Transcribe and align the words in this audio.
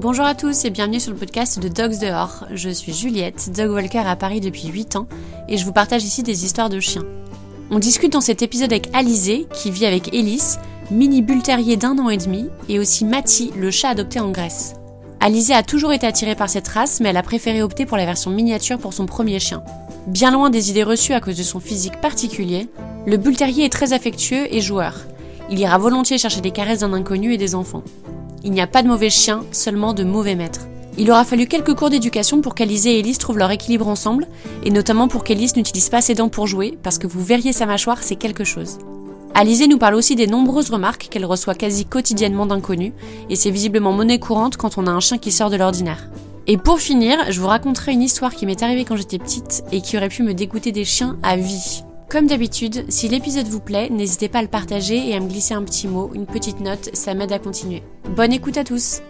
Bonjour 0.00 0.26
à 0.26 0.36
tous 0.36 0.64
et 0.64 0.70
bienvenue 0.70 1.00
sur 1.00 1.10
le 1.10 1.18
podcast 1.18 1.58
de 1.58 1.66
Dogs 1.66 1.98
dehors. 1.98 2.46
Je 2.52 2.70
suis 2.70 2.94
Juliette, 2.94 3.50
dog 3.50 3.72
walker 3.72 4.04
à 4.06 4.14
Paris 4.14 4.40
depuis 4.40 4.68
8 4.68 4.94
ans 4.94 5.08
et 5.48 5.56
je 5.56 5.64
vous 5.64 5.72
partage 5.72 6.04
ici 6.04 6.22
des 6.22 6.44
histoires 6.44 6.68
de 6.68 6.78
chiens. 6.78 7.02
On 7.72 7.80
discute 7.80 8.12
dans 8.12 8.20
cet 8.20 8.40
épisode 8.40 8.72
avec 8.72 8.94
Alizé 8.94 9.48
qui 9.52 9.72
vit 9.72 9.86
avec 9.86 10.14
Ellis, 10.14 10.54
mini 10.92 11.20
bull 11.20 11.42
terrier 11.42 11.76
d'un 11.76 11.98
an 11.98 12.10
et 12.10 12.16
demi, 12.16 12.48
et 12.68 12.78
aussi 12.78 13.04
Mati, 13.04 13.50
le 13.56 13.72
chat 13.72 13.88
adopté 13.88 14.20
en 14.20 14.30
Grèce. 14.30 14.74
Alizé 15.18 15.52
a 15.52 15.64
toujours 15.64 15.92
été 15.92 16.06
attirée 16.06 16.36
par 16.36 16.48
cette 16.48 16.68
race, 16.68 17.00
mais 17.00 17.08
elle 17.08 17.16
a 17.16 17.24
préféré 17.24 17.60
opter 17.60 17.84
pour 17.84 17.96
la 17.96 18.06
version 18.06 18.30
miniature 18.30 18.78
pour 18.78 18.92
son 18.92 19.06
premier 19.06 19.40
chien. 19.40 19.64
Bien 20.06 20.30
loin 20.30 20.48
des 20.48 20.70
idées 20.70 20.84
reçues 20.84 21.14
à 21.14 21.20
cause 21.20 21.36
de 21.36 21.42
son 21.42 21.58
physique 21.58 22.00
particulier, 22.00 22.68
le 23.04 23.16
bull 23.16 23.36
terrier 23.36 23.64
est 23.64 23.72
très 23.72 23.92
affectueux 23.92 24.46
et 24.54 24.60
joueur. 24.60 24.94
Il 25.50 25.58
ira 25.58 25.76
volontiers 25.76 26.18
chercher 26.18 26.40
des 26.40 26.52
caresses 26.52 26.80
d'un 26.80 26.92
inconnu 26.92 27.32
et 27.32 27.36
des 27.36 27.56
enfants. 27.56 27.82
Il 28.44 28.52
n'y 28.52 28.60
a 28.60 28.66
pas 28.66 28.82
de 28.82 28.88
mauvais 28.88 29.10
chiens, 29.10 29.44
seulement 29.52 29.92
de 29.92 30.04
mauvais 30.04 30.34
maîtres. 30.34 30.68
Il 30.96 31.10
aura 31.10 31.24
fallu 31.24 31.46
quelques 31.46 31.74
cours 31.74 31.90
d'éducation 31.90 32.40
pour 32.40 32.54
qu'Alizé 32.54 32.96
et 32.96 32.98
Elise 32.98 33.18
trouvent 33.18 33.38
leur 33.38 33.50
équilibre 33.50 33.86
ensemble, 33.86 34.26
et 34.64 34.70
notamment 34.70 35.06
pour 35.06 35.22
qu'Elise 35.22 35.56
n'utilise 35.56 35.88
pas 35.88 36.00
ses 36.00 36.14
dents 36.14 36.28
pour 36.28 36.46
jouer, 36.46 36.76
parce 36.82 36.98
que 36.98 37.06
vous 37.06 37.22
verriez 37.22 37.52
sa 37.52 37.66
mâchoire, 37.66 38.02
c'est 38.02 38.16
quelque 38.16 38.44
chose. 38.44 38.78
Alizé 39.34 39.68
nous 39.68 39.78
parle 39.78 39.94
aussi 39.94 40.16
des 40.16 40.26
nombreuses 40.26 40.70
remarques 40.70 41.08
qu'elle 41.10 41.24
reçoit 41.24 41.54
quasi 41.54 41.84
quotidiennement 41.84 42.46
d'inconnus, 42.46 42.92
et 43.30 43.36
c'est 43.36 43.50
visiblement 43.50 43.92
monnaie 43.92 44.18
courante 44.18 44.56
quand 44.56 44.78
on 44.78 44.86
a 44.88 44.90
un 44.90 45.00
chien 45.00 45.18
qui 45.18 45.30
sort 45.30 45.50
de 45.50 45.56
l'ordinaire. 45.56 46.08
Et 46.48 46.56
pour 46.56 46.80
finir, 46.80 47.18
je 47.30 47.40
vous 47.40 47.46
raconterai 47.46 47.92
une 47.92 48.02
histoire 48.02 48.34
qui 48.34 48.46
m'est 48.46 48.62
arrivée 48.62 48.84
quand 48.84 48.96
j'étais 48.96 49.18
petite 49.18 49.62
et 49.70 49.80
qui 49.80 49.96
aurait 49.96 50.08
pu 50.08 50.22
me 50.22 50.34
dégoûter 50.34 50.72
des 50.72 50.84
chiens 50.84 51.16
à 51.22 51.36
vie. 51.36 51.84
Comme 52.08 52.26
d'habitude, 52.26 52.86
si 52.88 53.06
l'épisode 53.06 53.48
vous 53.48 53.60
plaît, 53.60 53.90
n'hésitez 53.90 54.30
pas 54.30 54.38
à 54.38 54.42
le 54.42 54.48
partager 54.48 55.10
et 55.10 55.14
à 55.14 55.20
me 55.20 55.28
glisser 55.28 55.52
un 55.52 55.62
petit 55.62 55.86
mot, 55.86 56.10
une 56.14 56.24
petite 56.24 56.60
note, 56.60 56.88
ça 56.94 57.12
m'aide 57.12 57.32
à 57.32 57.38
continuer. 57.38 57.82
Bonne 58.16 58.32
écoute 58.32 58.56
à 58.56 58.64
tous 58.64 59.02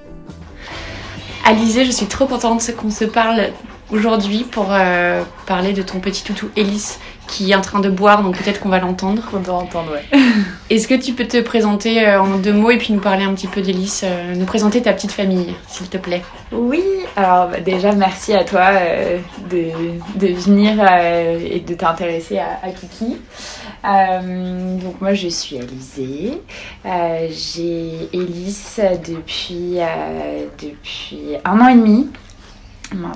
Alizé, 1.44 1.84
je 1.84 1.92
suis 1.92 2.06
trop 2.06 2.26
contente 2.26 2.74
qu'on 2.74 2.90
se 2.90 3.04
parle 3.04 3.52
aujourd'hui 3.90 4.44
pour 4.44 4.68
euh, 4.70 5.22
parler 5.46 5.72
de 5.72 5.82
ton 5.82 6.00
petit 6.00 6.24
toutou 6.24 6.50
Elise 6.56 6.98
qui 7.28 7.52
est 7.52 7.54
en 7.54 7.60
train 7.60 7.78
de 7.78 7.90
boire, 7.90 8.22
donc 8.22 8.36
peut-être 8.36 8.58
qu'on 8.58 8.70
va 8.70 8.80
l'entendre. 8.80 9.22
On 9.32 9.38
doit 9.38 9.54
entendre, 9.54 9.92
ouais. 9.92 10.18
Est-ce 10.70 10.88
que 10.88 10.94
tu 10.94 11.12
peux 11.12 11.26
te 11.26 11.40
présenter 11.40 12.08
euh, 12.08 12.20
en 12.20 12.38
deux 12.38 12.52
mots 12.52 12.70
et 12.70 12.78
puis 12.78 12.92
nous 12.92 13.00
parler 13.00 13.24
un 13.24 13.34
petit 13.34 13.46
peu 13.46 13.60
d'Elise, 13.60 14.00
euh, 14.04 14.34
nous 14.34 14.46
présenter 14.46 14.82
ta 14.82 14.92
petite 14.92 15.12
famille, 15.12 15.54
s'il 15.68 15.88
te 15.88 15.98
plaît? 15.98 16.22
Oui, 16.50 16.82
alors 17.14 17.48
bah, 17.48 17.60
déjà 17.60 17.92
merci 17.92 18.32
à 18.32 18.44
toi 18.44 18.70
euh, 18.72 19.18
de, 19.50 19.70
de, 20.16 20.32
venir 20.32 20.82
et 20.82 21.60
de 21.60 21.74
t'intéresser 21.74 22.38
à, 22.38 22.58
à, 22.62 22.70
Kiki. 22.70 23.18
Donc 23.84 25.00
moi 25.00 25.14
je 25.14 25.28
suis 25.28 25.58
Alizée, 25.58 26.42
j'ai 27.30 28.08
Elise 28.12 28.80
depuis, 29.06 29.78
depuis 30.60 31.36
un 31.44 31.60
an 31.60 31.68
et 31.68 31.74
demi 31.74 32.08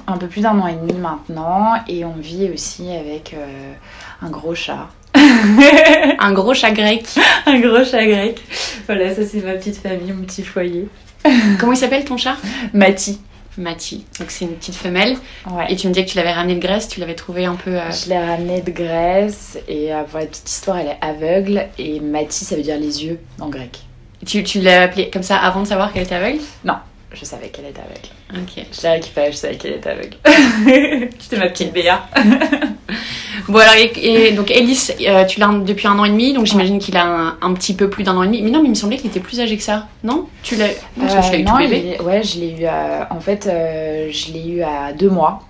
un 0.06 0.16
peu 0.16 0.26
plus 0.26 0.42
d'un 0.42 0.58
an 0.58 0.66
et 0.66 0.74
demi 0.74 0.94
maintenant 0.94 1.74
et 1.88 2.04
on 2.04 2.14
vit 2.14 2.50
aussi 2.52 2.90
avec 2.92 3.34
euh, 3.34 3.72
un 4.20 4.30
gros 4.30 4.54
chat. 4.54 4.88
un 6.18 6.32
gros 6.32 6.54
chat 6.54 6.72
grec. 6.72 7.04
un 7.46 7.60
gros 7.60 7.84
chat 7.84 8.04
grec. 8.06 8.40
Voilà, 8.86 9.14
ça 9.14 9.24
c'est 9.24 9.44
ma 9.44 9.54
petite 9.54 9.78
famille, 9.78 10.12
mon 10.12 10.24
petit 10.24 10.42
foyer. 10.42 10.88
Comment 11.60 11.72
il 11.72 11.78
s'appelle 11.78 12.04
ton 12.04 12.16
chat? 12.16 12.36
Mati. 12.72 13.20
Mati. 13.58 14.04
Donc 14.18 14.30
c'est 14.30 14.46
une 14.46 14.54
petite 14.54 14.74
femelle. 14.74 15.16
Ouais. 15.50 15.66
Et 15.68 15.76
tu 15.76 15.86
me 15.86 15.92
disais 15.92 16.06
que 16.06 16.10
tu 16.10 16.16
l'avais 16.16 16.32
ramenée 16.32 16.54
de 16.54 16.60
Grèce, 16.60 16.88
tu 16.88 17.00
l'avais 17.00 17.14
trouvée 17.14 17.44
un 17.44 17.54
peu. 17.54 17.76
Euh... 17.76 17.90
Je 17.90 18.08
l'ai 18.08 18.18
ramenée 18.18 18.62
de 18.62 18.70
Grèce 18.70 19.58
et 19.68 19.92
euh, 19.92 20.02
pour 20.04 20.20
la 20.20 20.26
petite 20.26 20.48
histoire, 20.48 20.78
elle 20.78 20.88
est 20.88 20.98
aveugle 21.00 21.66
et 21.78 22.00
Mati 22.00 22.44
ça 22.44 22.56
veut 22.56 22.62
dire 22.62 22.78
les 22.78 23.04
yeux 23.04 23.20
en 23.40 23.48
grec. 23.48 23.80
Tu, 24.24 24.42
tu 24.44 24.60
l'as 24.60 24.82
appelée 24.82 25.10
comme 25.10 25.24
ça 25.24 25.36
avant 25.36 25.62
de 25.62 25.66
savoir 25.66 25.92
qu'elle 25.92 26.04
était 26.04 26.14
aveugle? 26.14 26.38
Non, 26.64 26.76
je 27.14 27.24
savais 27.24 27.48
qu'elle 27.48 27.66
était 27.66 27.80
aveugle. 27.80 28.08
Ok. 28.34 28.64
Je 28.72 28.82
l'ai 28.82 28.88
récupérée, 28.90 29.32
je 29.32 29.36
savais 29.36 29.56
qu'elle 29.56 29.74
était 29.74 29.90
aveugle. 29.90 30.16
C'était 31.18 31.36
ma 31.38 31.48
petite 31.48 31.72
Béa. 31.72 32.06
bon 33.48 33.58
alors, 33.58 33.74
et, 33.74 34.28
et 34.28 34.32
donc 34.32 34.50
Ellis, 34.50 34.90
euh, 35.06 35.24
tu 35.24 35.40
l'as 35.40 35.48
depuis 35.48 35.86
un 35.86 35.98
an 35.98 36.04
et 36.04 36.10
demi, 36.10 36.32
donc 36.32 36.46
j'imagine 36.46 36.78
qu'il 36.78 36.96
a 36.96 37.04
un, 37.04 37.38
un, 37.40 37.52
petit 37.54 37.74
peu 37.74 37.90
plus 37.90 38.04
d'un 38.04 38.16
an 38.16 38.22
et 38.22 38.26
demi. 38.26 38.42
Mais 38.42 38.50
non, 38.50 38.60
mais 38.60 38.66
il 38.66 38.70
me 38.70 38.74
semblait 38.74 38.96
qu'il 38.96 39.10
était 39.10 39.20
plus 39.20 39.40
âgé 39.40 39.56
que 39.56 39.62
ça. 39.62 39.88
Non? 40.04 40.26
Tu 40.42 40.56
l'as 40.56 40.68
Non, 40.68 41.06
parce 41.06 41.14
que 41.14 41.22
je 41.22 41.32
l'ai 41.32 41.40
eu 41.40 41.44
tout 41.44 41.56
bébé. 41.56 41.96
Est... 41.98 42.02
Ouais, 42.02 42.22
je 42.22 42.38
l'ai 42.40 42.60
eu 42.60 42.64
à... 42.66 43.08
En 43.10 43.20
fait, 43.20 43.46
euh, 43.46 44.08
je 44.10 44.32
l'ai 44.32 44.48
eu 44.48 44.62
à 44.62 44.92
deux 44.92 45.10
mois. 45.10 45.40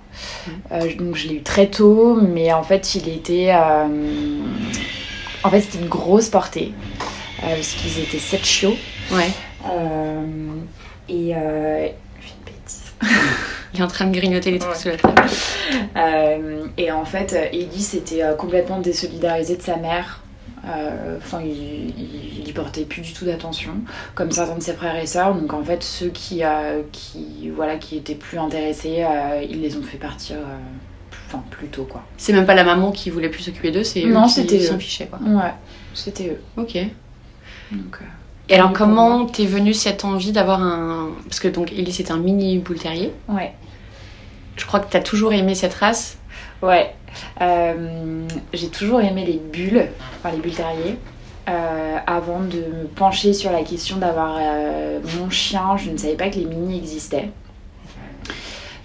Euh, 0.73 0.95
donc 0.97 1.17
je 1.17 1.29
l'ai 1.29 1.37
eu 1.37 1.43
très 1.43 1.67
tôt, 1.67 2.19
mais 2.21 2.53
en 2.53 2.63
fait, 2.63 2.95
il 2.95 3.09
était... 3.09 3.51
Euh, 3.51 3.87
en 5.45 5.51
fait, 5.51 5.61
c'était 5.61 5.79
une 5.79 5.89
grosse 5.89 6.29
portée. 6.29 6.73
euh, 7.43 7.55
parce 7.55 7.73
qu'ils 7.73 8.01
étaient 8.01 8.19
sept 8.19 8.45
chiots. 8.45 8.77
Ouais. 9.11 9.31
Euh, 11.13 11.13
et 11.13 11.35
euh, 11.37 11.89
il 13.75 13.81
est 13.81 13.83
en 13.83 13.89
train 13.89 14.07
de 14.07 14.13
grignoter 14.13 14.51
les 14.51 14.59
trucs 14.59 14.73
ouais. 14.73 14.79
sous 14.79 14.89
la 14.89 14.97
table. 14.97 15.23
Euh, 15.97 16.67
et 16.77 16.91
en 16.91 17.05
fait, 17.05 17.33
Ellie 17.33 17.83
s'était 17.83 18.23
euh, 18.23 18.35
complètement 18.35 18.81
désolidarisé 18.81 19.57
de 19.57 19.63
sa 19.63 19.77
mère. 19.77 20.21
Enfin, 20.65 21.41
il, 21.43 21.51
il, 21.51 22.47
il, 22.47 22.55
portait 22.55 22.85
plus 22.85 23.03
du 23.03 23.13
tout 23.13 23.25
d'attention, 23.25 23.73
comme 24.15 24.31
certains 24.31 24.55
de 24.55 24.63
ses 24.63 24.75
frères 24.75 24.95
et 24.95 25.07
sœurs. 25.07 25.35
Donc 25.35 25.53
en 25.55 25.65
fait, 25.65 25.83
ceux 25.83 26.09
qui, 26.11 26.43
qui, 26.93 27.51
voilà, 27.51 27.77
qui 27.79 27.97
étaient 27.97 28.15
plus 28.15 28.39
intéressés, 28.39 29.05
ils 29.51 29.61
les 29.61 29.77
ont 29.77 29.83
fait 29.83 29.99
partir. 29.99 30.37
Enfin, 31.27 31.43
plus 31.51 31.67
tôt 31.67 31.85
quoi. 31.85 32.05
C'est 32.17 32.33
même 32.33 32.47
pas 32.47 32.55
la 32.55 32.63
maman 32.63 32.93
qui 32.93 33.11
voulait 33.11 33.29
plus 33.29 33.43
s'occuper 33.43 33.73
d'eux, 33.73 33.83
c'est 33.83 34.05
eux 34.05 34.13
non, 34.13 34.27
qui 34.29 34.61
s'en 34.61 34.79
fichaient 34.79 35.07
quoi. 35.07 35.19
Ouais, 35.19 35.53
c'était 35.95 36.29
eux. 36.29 36.41
Ok. 36.57 36.79
Donc, 37.73 37.99
et 38.53 38.57
alors, 38.57 38.73
comment 38.75 39.25
t'es 39.25 39.47
venue 39.47 39.73
cette 39.73 40.05
envie 40.05 40.31
d'avoir 40.31 40.63
un. 40.63 41.11
Parce 41.25 41.41
que 41.41 41.49
donc, 41.49 41.73
Ellie, 41.73 41.93
c'est 41.93 42.11
un 42.11 42.19
mini 42.19 42.59
boule 42.59 42.79
terrier. 42.79 43.11
Ouais. 43.29 43.55
Je 44.57 44.67
crois 44.67 44.81
que 44.81 44.91
t'as 44.91 45.01
toujours 45.01 45.33
aimé 45.33 45.55
cette 45.55 45.73
race. 45.73 46.19
Ouais. 46.61 46.95
Euh, 47.41 48.27
j'ai 48.53 48.69
toujours 48.69 49.01
aimé 49.01 49.25
les 49.25 49.39
bulles, 49.39 49.89
enfin 50.19 50.35
les 50.35 50.41
bulles 50.41 50.55
terriers. 50.55 50.99
Euh, 51.49 51.97
avant 52.07 52.41
de 52.41 52.59
me 52.59 52.87
pencher 52.95 53.33
sur 53.33 53.51
la 53.51 53.63
question 53.63 53.97
d'avoir 53.97 54.37
euh, 54.39 55.01
mon 55.19 55.31
chien, 55.31 55.77
je 55.79 55.91
ne 55.91 55.97
savais 55.97 56.15
pas 56.15 56.29
que 56.29 56.37
les 56.37 56.45
mini 56.45 56.77
existaient. 56.77 57.31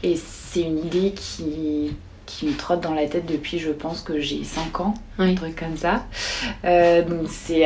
Et 0.02 0.16
c'est 0.16 0.62
une 0.62 0.80
idée 0.80 1.12
qui, 1.12 1.96
qui 2.38 2.46
me 2.46 2.54
trotte 2.54 2.82
dans 2.82 2.94
la 2.94 3.08
tête 3.08 3.26
depuis, 3.26 3.58
je 3.58 3.72
pense 3.72 4.02
que 4.02 4.20
j'ai 4.20 4.44
5 4.44 4.80
ans, 4.82 4.94
oui. 5.18 5.32
un 5.32 5.36
truc 5.36 5.56
comme 5.56 5.76
ça. 5.76 6.06
Euh, 6.66 7.02
donc 7.02 7.28
c'est, 7.30 7.66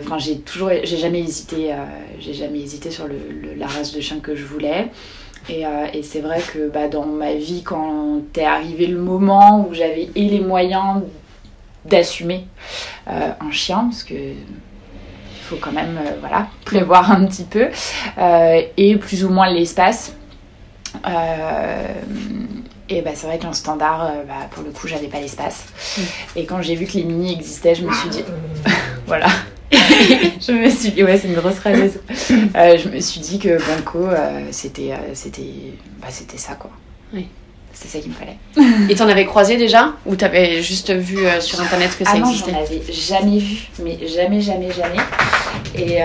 enfin 0.00 0.16
j'ai 0.16 0.38
toujours, 0.38 0.70
j'ai 0.82 0.96
jamais 0.96 1.20
hésité, 1.20 1.74
euh, 1.74 1.76
j'ai 2.18 2.32
jamais 2.32 2.60
hésité 2.60 2.90
sur 2.90 3.06
le, 3.06 3.16
le, 3.42 3.54
la 3.54 3.66
race 3.66 3.92
de 3.92 4.00
chien 4.00 4.20
que 4.20 4.34
je 4.34 4.46
voulais. 4.46 4.88
Et, 5.50 5.66
euh, 5.66 5.86
et 5.92 6.02
c'est 6.02 6.20
vrai 6.20 6.40
que 6.40 6.70
bah, 6.70 6.88
dans 6.88 7.04
ma 7.04 7.34
vie, 7.34 7.62
quand 7.62 8.22
est 8.34 8.44
arrivé 8.44 8.86
le 8.86 8.98
moment 8.98 9.66
où 9.68 9.74
j'avais 9.74 10.08
et 10.14 10.28
les 10.28 10.40
moyens 10.40 11.02
d'assumer 11.84 12.46
euh, 13.08 13.32
un 13.40 13.50
chien, 13.50 13.88
parce 13.90 14.04
que 14.04 14.14
il 14.14 15.44
faut 15.44 15.56
quand 15.56 15.72
même, 15.72 16.00
voilà, 16.20 16.46
prévoir 16.64 17.12
un 17.12 17.26
petit 17.26 17.44
peu, 17.44 17.68
euh, 18.16 18.62
et 18.78 18.96
plus 18.96 19.22
ou 19.26 19.28
moins 19.28 19.52
l'espace. 19.52 20.16
Euh, 21.06 21.86
et 22.92 23.02
bah, 23.02 23.12
c'est 23.14 23.26
vrai 23.26 23.38
qu'un 23.38 23.52
standard, 23.52 24.04
euh, 24.04 24.24
bah, 24.26 24.48
pour 24.50 24.62
le 24.62 24.70
coup, 24.70 24.86
j'avais 24.86 25.08
pas 25.08 25.20
l'espace. 25.20 25.64
Mm. 25.96 26.02
Et 26.36 26.44
quand 26.44 26.62
j'ai 26.62 26.74
vu 26.74 26.86
que 26.86 26.94
les 26.94 27.04
mini 27.04 27.32
existaient, 27.32 27.74
je 27.74 27.84
me 27.84 27.92
suis 27.92 28.08
dit, 28.08 28.24
voilà. 29.06 29.28
je 29.72 30.52
me 30.52 30.68
suis 30.68 30.90
dit, 30.90 31.02
ouais, 31.02 31.18
c'est 31.18 31.28
une 31.28 31.34
grosse 31.34 31.58
râleuse. 31.60 32.00
Euh, 32.54 32.76
je 32.76 32.88
me 32.88 33.00
suis 33.00 33.20
dit 33.20 33.38
que 33.38 33.58
Banco, 33.58 34.06
euh, 34.06 34.40
c'était, 34.50 34.92
c'était, 35.14 35.74
bah, 36.00 36.08
c'était 36.10 36.36
ça, 36.36 36.54
quoi. 36.54 36.70
Oui. 37.14 37.28
C'est 37.74 37.88
ça 37.88 37.98
qu'il 38.00 38.10
me 38.10 38.14
fallait. 38.14 38.36
Et 38.90 38.94
t'en 38.94 39.08
avais 39.08 39.24
croisé 39.24 39.56
déjà? 39.56 39.94
Ou 40.04 40.14
t'avais 40.14 40.60
juste 40.60 40.92
vu 40.92 41.16
sur 41.40 41.58
internet 41.58 41.96
que 41.98 42.04
ça 42.04 42.12
ah 42.14 42.18
non, 42.18 42.28
existait? 42.28 42.52
j'en 42.52 42.60
avais 42.60 42.82
jamais 42.92 43.38
vu, 43.38 43.68
mais 43.82 43.98
jamais, 44.06 44.42
jamais, 44.42 44.68
jamais. 44.70 45.02
Et 45.74 46.00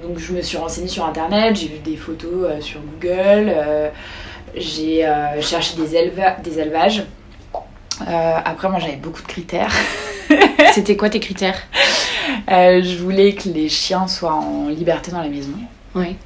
donc 0.00 0.16
je 0.20 0.32
me 0.32 0.40
suis 0.42 0.56
renseignée 0.56 0.86
sur 0.86 1.04
internet, 1.04 1.56
j'ai 1.56 1.66
vu 1.66 1.78
des 1.84 1.96
photos 1.96 2.62
sur 2.64 2.78
Google, 2.82 3.52
euh, 4.56 5.34
j'ai 5.36 5.42
cherché 5.42 5.76
des, 5.76 5.96
éleva 5.96 6.32
des 6.42 6.58
élevages. 6.58 7.04
après, 8.00 8.68
moi 8.68 8.78
j'avais 8.78 8.96
beaucoup 8.96 9.22
de 9.22 9.26
critères. 9.26 9.72
C'était 10.72 10.96
quoi 10.96 11.08
tes 11.10 11.20
critères? 11.20 11.60
Je 12.48 12.98
voulais 12.98 13.34
que 13.34 13.48
les 13.48 13.68
chiens 13.68 14.06
soient 14.08 14.34
en 14.34 14.68
liberté 14.68 15.10
dans 15.10 15.22
la 15.22 15.28
maison. 15.28 15.54
Oui. 15.94 16.16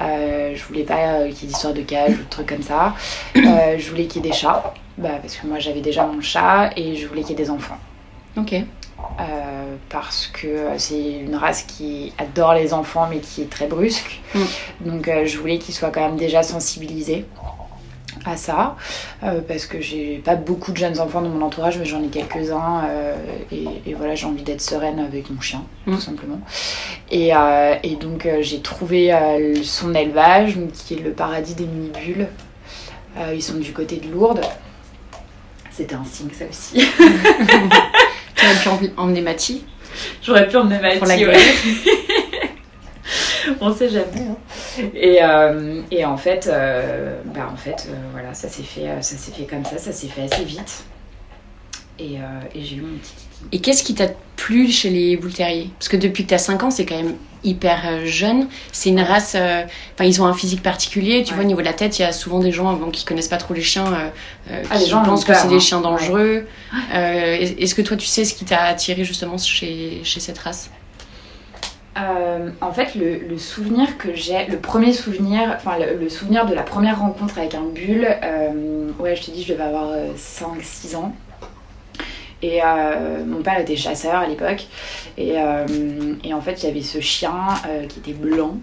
Euh, 0.00 0.54
je 0.54 0.64
voulais 0.64 0.82
pas 0.82 0.98
euh, 0.98 1.30
qu'il 1.30 1.42
y 1.42 1.44
ait 1.44 1.48
d'histoire 1.48 1.72
de 1.72 1.82
cage 1.82 2.12
ou 2.12 2.24
de 2.24 2.28
trucs 2.28 2.48
comme 2.48 2.62
ça. 2.62 2.94
Euh, 3.36 3.76
je 3.78 3.90
voulais 3.90 4.06
qu'il 4.06 4.24
y 4.24 4.26
ait 4.26 4.30
des 4.30 4.36
chats, 4.36 4.74
bah, 4.98 5.18
parce 5.20 5.36
que 5.36 5.46
moi 5.46 5.58
j'avais 5.58 5.80
déjà 5.80 6.06
mon 6.06 6.20
chat, 6.20 6.70
et 6.76 6.96
je 6.96 7.06
voulais 7.06 7.22
qu'il 7.22 7.30
y 7.30 7.40
ait 7.40 7.44
des 7.44 7.50
enfants. 7.50 7.78
Ok. 8.36 8.54
parce 9.88 10.26
que 10.26 10.66
c'est 10.78 11.12
une 11.20 11.36
race 11.36 11.62
qui 11.62 12.12
adore 12.18 12.54
les 12.54 12.72
enfants, 12.74 13.06
mais 13.08 13.18
qui 13.18 13.42
est 13.42 13.50
très 13.50 13.66
brusque. 13.66 14.20
Mm. 14.34 14.40
Donc 14.80 15.10
je 15.24 15.38
voulais 15.38 15.58
qu'ils 15.58 15.74
soient 15.74 15.90
quand 15.90 16.00
même 16.00 16.16
déjà 16.16 16.42
sensibilisés. 16.42 17.24
À 18.26 18.36
ça, 18.36 18.76
euh, 19.22 19.40
parce 19.46 19.66
que 19.66 19.80
j'ai 19.80 20.22
pas 20.24 20.34
beaucoup 20.34 20.72
de 20.72 20.76
jeunes 20.76 20.98
enfants 21.00 21.20
dans 21.20 21.28
mon 21.28 21.44
entourage, 21.44 21.78
mais 21.78 21.84
j'en 21.84 22.02
ai 22.02 22.08
quelques-uns, 22.08 22.84
euh, 22.88 23.14
et, 23.52 23.64
et 23.86 23.94
voilà, 23.94 24.14
j'ai 24.14 24.26
envie 24.26 24.42
d'être 24.42 24.60
sereine 24.62 24.98
avec 24.98 25.30
mon 25.30 25.40
chien, 25.40 25.62
Mm. 25.86 25.94
tout 25.94 26.00
simplement. 26.00 26.40
Et, 27.10 27.34
euh, 27.36 27.74
et 27.82 27.96
donc 27.96 28.24
euh, 28.26 28.38
j'ai 28.40 28.60
trouvé 28.60 29.12
euh, 29.12 29.54
son 29.62 29.94
élevage, 29.94 30.56
qui 30.72 30.94
est 30.94 31.00
le 31.02 31.10
paradis 31.12 31.54
des 31.54 31.66
mini-bulles. 31.66 32.28
Euh, 33.18 33.32
ils 33.34 33.42
sont 33.42 33.54
du 33.58 33.72
côté 33.72 33.96
de 33.96 34.10
Lourdes. 34.10 34.40
C'était 35.70 35.94
un 35.94 36.04
signe, 36.04 36.30
ça 36.32 36.44
aussi. 36.48 36.86
Tu 38.62 38.68
aurais 38.68 38.78
pu 38.78 38.90
emmener 38.96 39.20
Mathie 39.20 39.64
J'aurais 40.22 40.48
pu 40.48 40.56
emmener 40.56 40.78
ma 40.80 40.96
pour 40.96 41.06
la 41.06 41.16
ouais. 41.16 41.36
On 43.60 43.74
sait 43.74 43.88
jamais. 43.88 44.04
hein. 44.28 44.36
Et, 44.94 45.18
euh, 45.22 45.82
et 45.90 46.04
en 46.04 46.16
fait, 46.16 46.48
euh, 46.52 47.20
bah 47.34 47.50
en 47.52 47.56
fait, 47.56 47.86
euh, 47.88 47.94
voilà, 48.12 48.34
ça 48.34 48.48
s'est 48.48 48.62
fait, 48.62 48.86
ça 49.00 49.16
s'est 49.16 49.32
fait 49.32 49.44
comme 49.44 49.64
ça, 49.64 49.78
ça 49.78 49.92
s'est 49.92 50.08
fait 50.08 50.22
assez 50.22 50.44
vite. 50.44 50.84
Et, 52.00 52.14
et 52.54 52.62
j'ai 52.64 52.76
eu 52.76 52.80
mon 52.80 52.98
petit 52.98 53.12
kiki. 53.14 53.44
Et 53.52 53.60
qu'est-ce 53.60 53.84
qui 53.84 53.94
t'a 53.94 54.08
plu 54.36 54.68
chez 54.68 54.90
les 54.90 55.16
boules 55.16 55.32
terriers? 55.32 55.70
Parce 55.78 55.88
que 55.88 55.96
depuis 55.96 56.24
que 56.24 56.30
t'as 56.30 56.38
5 56.38 56.64
ans, 56.64 56.70
c'est 56.72 56.84
quand 56.86 56.96
même 56.96 57.14
hyper 57.44 58.04
jeune. 58.04 58.48
C'est 58.72 58.88
une 58.88 59.00
race. 59.00 59.36
Enfin, 59.36 60.04
ils 60.04 60.20
ont 60.20 60.26
un 60.26 60.34
physique 60.34 60.60
particulier. 60.60 61.22
Tu 61.22 61.30
Ouais. 61.30 61.36
vois, 61.36 61.44
au 61.44 61.46
niveau 61.46 61.60
de 61.60 61.66
la 61.66 61.72
tête, 61.72 61.96
il 62.00 62.02
y 62.02 62.04
a 62.04 62.12
souvent 62.12 62.40
des 62.40 62.50
gens 62.50 62.72
bon, 62.72 62.90
qui 62.90 63.04
connaissent 63.04 63.28
pas 63.28 63.36
trop 63.36 63.54
les 63.54 63.62
chiens, 63.62 63.84
Ah, 64.50 64.60
qui 64.76 64.78
les 64.80 64.86
gens 64.86 65.04
pensent 65.04 65.24
que 65.24 65.34
c'est 65.34 65.46
hein. 65.46 65.50
des 65.50 65.60
chiens 65.60 65.80
dangereux. 65.80 66.48
Euh, 66.94 67.34
est- 67.36 67.62
Est-ce 67.62 67.76
que 67.76 67.82
toi, 67.82 67.96
tu 67.96 68.06
sais 68.06 68.24
ce 68.24 68.34
qui 68.34 68.44
t'a 68.44 68.62
attiré 68.64 69.04
justement 69.04 69.38
chez, 69.38 70.00
chez 70.02 70.18
cette 70.18 70.38
race? 70.38 70.70
Euh, 71.96 72.50
en 72.60 72.72
fait, 72.72 72.94
le, 72.96 73.38
souvenir 73.38 73.98
que 73.98 74.14
j'ai, 74.14 74.46
le 74.46 74.58
premier 74.58 74.92
souvenir, 74.92 75.52
enfin 75.56 75.76
le, 75.78 76.08
souvenir 76.08 76.46
de 76.46 76.54
la 76.54 76.62
première 76.62 76.98
rencontre 77.00 77.38
avec 77.38 77.54
un 77.54 77.62
bulle, 77.62 78.08
euh, 78.22 78.90
ouais, 78.98 79.14
je 79.14 79.24
te 79.24 79.30
dis, 79.30 79.42
je 79.42 79.52
devais 79.52 79.64
avoir 79.64 79.92
5-6 80.16 80.96
ans. 80.96 81.14
Et 82.44 82.60
euh, 82.62 83.24
mon 83.24 83.40
père 83.40 83.58
était 83.58 83.76
chasseur 83.76 84.16
à 84.16 84.26
l'époque. 84.26 84.66
Et, 85.16 85.32
euh, 85.36 85.66
et 86.22 86.34
en 86.34 86.42
fait, 86.42 86.62
il 86.62 86.66
y 86.66 86.70
avait 86.70 86.82
ce 86.82 87.00
chien 87.00 87.46
euh, 87.66 87.86
qui 87.86 88.00
était 88.00 88.12
blanc. 88.12 88.58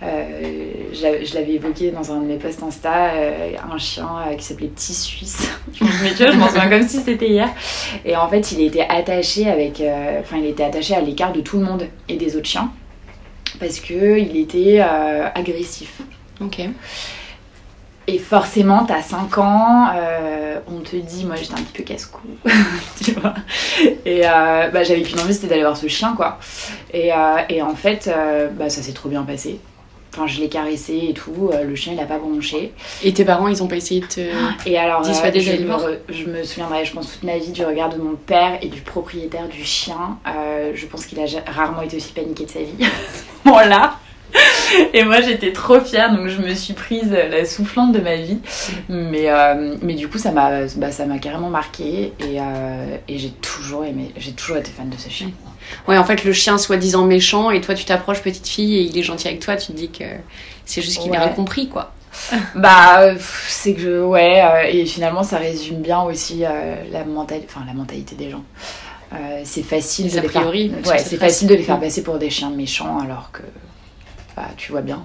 Euh, 0.00 0.62
je 0.92 1.02
l'avais- 1.02 1.24
je 1.24 1.34
l'avais 1.34 1.52
évoqué 1.54 1.90
dans 1.90 2.12
un 2.12 2.20
de 2.20 2.26
mes 2.26 2.36
posts 2.36 2.62
Insta, 2.62 3.14
euh, 3.14 3.50
un 3.72 3.78
chien 3.78 4.08
euh, 4.30 4.34
qui 4.36 4.44
s'appelait 4.44 4.68
Petit 4.68 4.94
Suisse. 4.94 5.50
Mais 5.80 6.10
tu 6.14 6.22
vois, 6.22 6.30
je 6.32 6.36
m'en 6.38 6.46
souviens 6.48 6.68
comme 6.70 6.86
si 6.88 6.98
c'était 7.00 7.28
hier. 7.28 7.48
Et 8.04 8.16
en 8.16 8.28
fait, 8.28 8.52
il 8.52 8.62
était 8.62 8.86
attaché 8.88 9.50
avec, 9.50 9.82
enfin, 10.20 10.36
il 10.38 10.46
était 10.46 10.64
attaché 10.64 10.94
à 10.94 11.00
l'écart 11.00 11.32
de 11.32 11.40
tout 11.40 11.58
le 11.58 11.64
monde 11.64 11.84
et 12.08 12.16
des 12.16 12.36
autres 12.36 12.46
chiens 12.48 12.70
parce 13.58 13.80
que 13.80 14.18
il 14.18 14.36
était 14.36 14.80
agressif. 14.80 16.00
Ok. 16.40 16.60
Et 18.10 18.18
forcément, 18.18 18.84
t'as 18.86 19.02
5 19.02 19.36
ans, 19.36 19.88
euh, 19.94 20.60
on 20.66 20.78
te 20.80 20.96
dit, 20.96 21.26
moi 21.26 21.36
j'étais 21.36 21.52
un 21.52 21.56
petit 21.62 21.72
peu 21.74 21.82
casse-cou, 21.82 22.20
tu 23.04 23.12
vois. 23.12 23.34
Et 24.06 24.22
euh, 24.26 24.70
bah, 24.70 24.82
j'avais 24.82 25.02
qu'une 25.02 25.20
envie, 25.20 25.34
c'était 25.34 25.48
d'aller 25.48 25.60
voir 25.60 25.76
ce 25.76 25.88
chien, 25.88 26.14
quoi. 26.16 26.38
Et, 26.94 27.12
euh, 27.12 27.16
et 27.50 27.60
en 27.60 27.74
fait, 27.74 28.10
bah, 28.56 28.70
ça 28.70 28.80
s'est 28.80 28.92
trop 28.94 29.10
bien 29.10 29.24
passé. 29.24 29.58
Enfin, 30.18 30.26
je 30.26 30.40
l'ai 30.40 30.48
caressé 30.48 30.98
et 31.10 31.12
tout, 31.12 31.50
euh, 31.52 31.62
le 31.62 31.76
chien 31.76 31.92
il 31.92 32.00
a 32.00 32.04
pas 32.04 32.18
bronché. 32.18 32.72
Et 33.04 33.12
tes 33.12 33.24
parents, 33.24 33.46
ils 33.46 33.62
ont 33.62 33.68
pas 33.68 33.76
essayé 33.76 34.00
de 34.00 34.06
te. 34.06 34.20
Et 34.66 34.76
alors, 34.76 35.00
euh, 35.00 35.08
Dissuader 35.08 35.40
je, 35.40 35.52
me 35.52 35.72
re- 35.72 35.98
je 36.08 36.24
me 36.24 36.42
souviendrai, 36.42 36.84
je 36.84 36.92
pense, 36.92 37.12
toute 37.12 37.22
ma 37.22 37.38
vie 37.38 37.52
du 37.52 37.64
regard 37.64 37.88
de 37.88 37.98
mon 37.98 38.16
père 38.16 38.58
et 38.60 38.66
du 38.66 38.80
propriétaire 38.80 39.46
du 39.48 39.64
chien. 39.64 40.18
Euh, 40.26 40.72
je 40.74 40.86
pense 40.86 41.06
qu'il 41.06 41.20
a 41.20 41.24
rarement 41.46 41.82
été 41.82 41.96
aussi 41.98 42.12
paniqué 42.12 42.46
de 42.46 42.50
sa 42.50 42.58
vie. 42.60 42.84
voilà. 43.44 43.98
Et 44.92 45.04
moi, 45.04 45.20
j'étais 45.22 45.52
trop 45.52 45.80
fière, 45.80 46.14
donc 46.14 46.28
je 46.28 46.42
me 46.42 46.54
suis 46.54 46.74
prise 46.74 47.10
la 47.10 47.44
soufflante 47.46 47.92
de 47.92 48.00
ma 48.00 48.16
vie. 48.16 48.38
Mais, 48.88 49.30
euh, 49.30 49.76
mais 49.82 49.94
du 49.94 50.08
coup, 50.08 50.18
ça 50.18 50.32
m'a 50.32 50.66
bah, 50.76 50.90
ça 50.90 51.06
m'a 51.06 51.18
carrément 51.18 51.48
marqué 51.48 52.12
et, 52.20 52.38
euh, 52.40 52.96
et 53.08 53.18
j'ai 53.18 53.30
toujours 53.30 53.84
aimé, 53.84 54.10
j'ai 54.16 54.32
toujours 54.32 54.58
été 54.58 54.70
fan 54.70 54.90
de 54.90 54.96
ce 54.98 55.08
chien. 55.08 55.30
Ouais, 55.86 55.98
en 55.98 56.04
fait, 56.04 56.24
le 56.24 56.32
chien 56.32 56.58
soi-disant 56.58 57.04
méchant, 57.04 57.50
et 57.50 57.60
toi, 57.60 57.74
tu 57.74 57.84
t'approches 57.84 58.22
petite 58.22 58.46
fille 58.48 58.76
et 58.76 58.82
il 58.82 58.96
est 58.98 59.02
gentil 59.02 59.28
avec 59.28 59.40
toi, 59.40 59.56
tu 59.56 59.68
te 59.68 59.72
dis 59.72 59.90
que 59.90 60.04
c'est 60.64 60.82
juste 60.82 61.00
qu'il 61.00 61.10
Ouais. 61.10 61.18
rien 61.18 61.28
compris, 61.28 61.68
quoi. 61.68 61.92
Bah, 62.54 63.14
c'est 63.48 63.74
que 63.74 63.80
je. 63.80 64.02
Ouais, 64.02 64.42
euh, 64.42 64.68
et 64.70 64.84
finalement, 64.86 65.22
ça 65.22 65.38
résume 65.38 65.80
bien 65.82 66.02
aussi 66.02 66.44
euh, 66.44 66.74
la, 66.92 67.04
mentali- 67.04 67.44
enfin, 67.46 67.64
la 67.66 67.74
mentalité 67.74 68.14
des 68.16 68.30
gens. 68.30 68.44
Euh, 69.14 69.40
c'est 69.44 69.62
facile 69.62 70.06
Les 70.06 70.12
de 70.12 70.18
a 70.18 70.22
les 70.22 70.28
faire- 70.28 70.42
priori, 70.42 70.72
sur 70.82 70.92
Ouais, 70.92 70.98
c'est 70.98 71.16
facile 71.16 71.48
de 71.48 71.54
les 71.54 71.62
faire 71.62 71.78
passer 71.80 72.02
pour 72.02 72.18
des 72.18 72.28
chiens 72.30 72.50
méchants 72.50 72.98
alors 72.98 73.30
que. 73.32 73.42
Bah, 74.36 74.48
tu 74.56 74.70
vois 74.72 74.82
bien. 74.82 75.02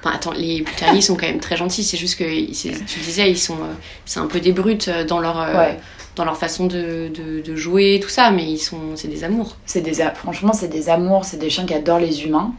Enfin, 0.00 0.16
attends, 0.16 0.32
les 0.32 0.64
Terriers 0.76 1.00
sont 1.02 1.14
quand 1.16 1.26
même 1.26 1.38
très 1.40 1.56
gentils, 1.56 1.84
c'est 1.84 1.96
juste 1.96 2.18
que, 2.18 2.24
tu 2.24 2.98
disais, 3.00 3.30
ils 3.30 3.38
sont. 3.38 3.54
euh, 3.56 3.72
C'est 4.04 4.20
un 4.20 4.26
peu 4.26 4.40
des 4.40 4.52
brutes 4.52 4.88
dans 5.08 5.20
leur. 5.20 5.36
Ouais. 5.36 5.78
Dans 6.14 6.24
leur 6.26 6.36
façon 6.36 6.66
de, 6.66 7.08
de, 7.08 7.40
de 7.40 7.56
jouer, 7.56 7.98
tout 8.02 8.10
ça, 8.10 8.30
mais 8.30 8.44
ils 8.44 8.58
sont, 8.58 8.96
c'est 8.96 9.08
des 9.08 9.24
amours. 9.24 9.56
C'est 9.64 9.80
des, 9.80 9.94
franchement, 10.14 10.52
c'est 10.52 10.68
des 10.68 10.90
amours, 10.90 11.24
c'est 11.24 11.38
des 11.38 11.48
chiens 11.48 11.64
qui 11.64 11.72
adorent 11.74 12.00
les 12.00 12.24
humains. 12.24 12.52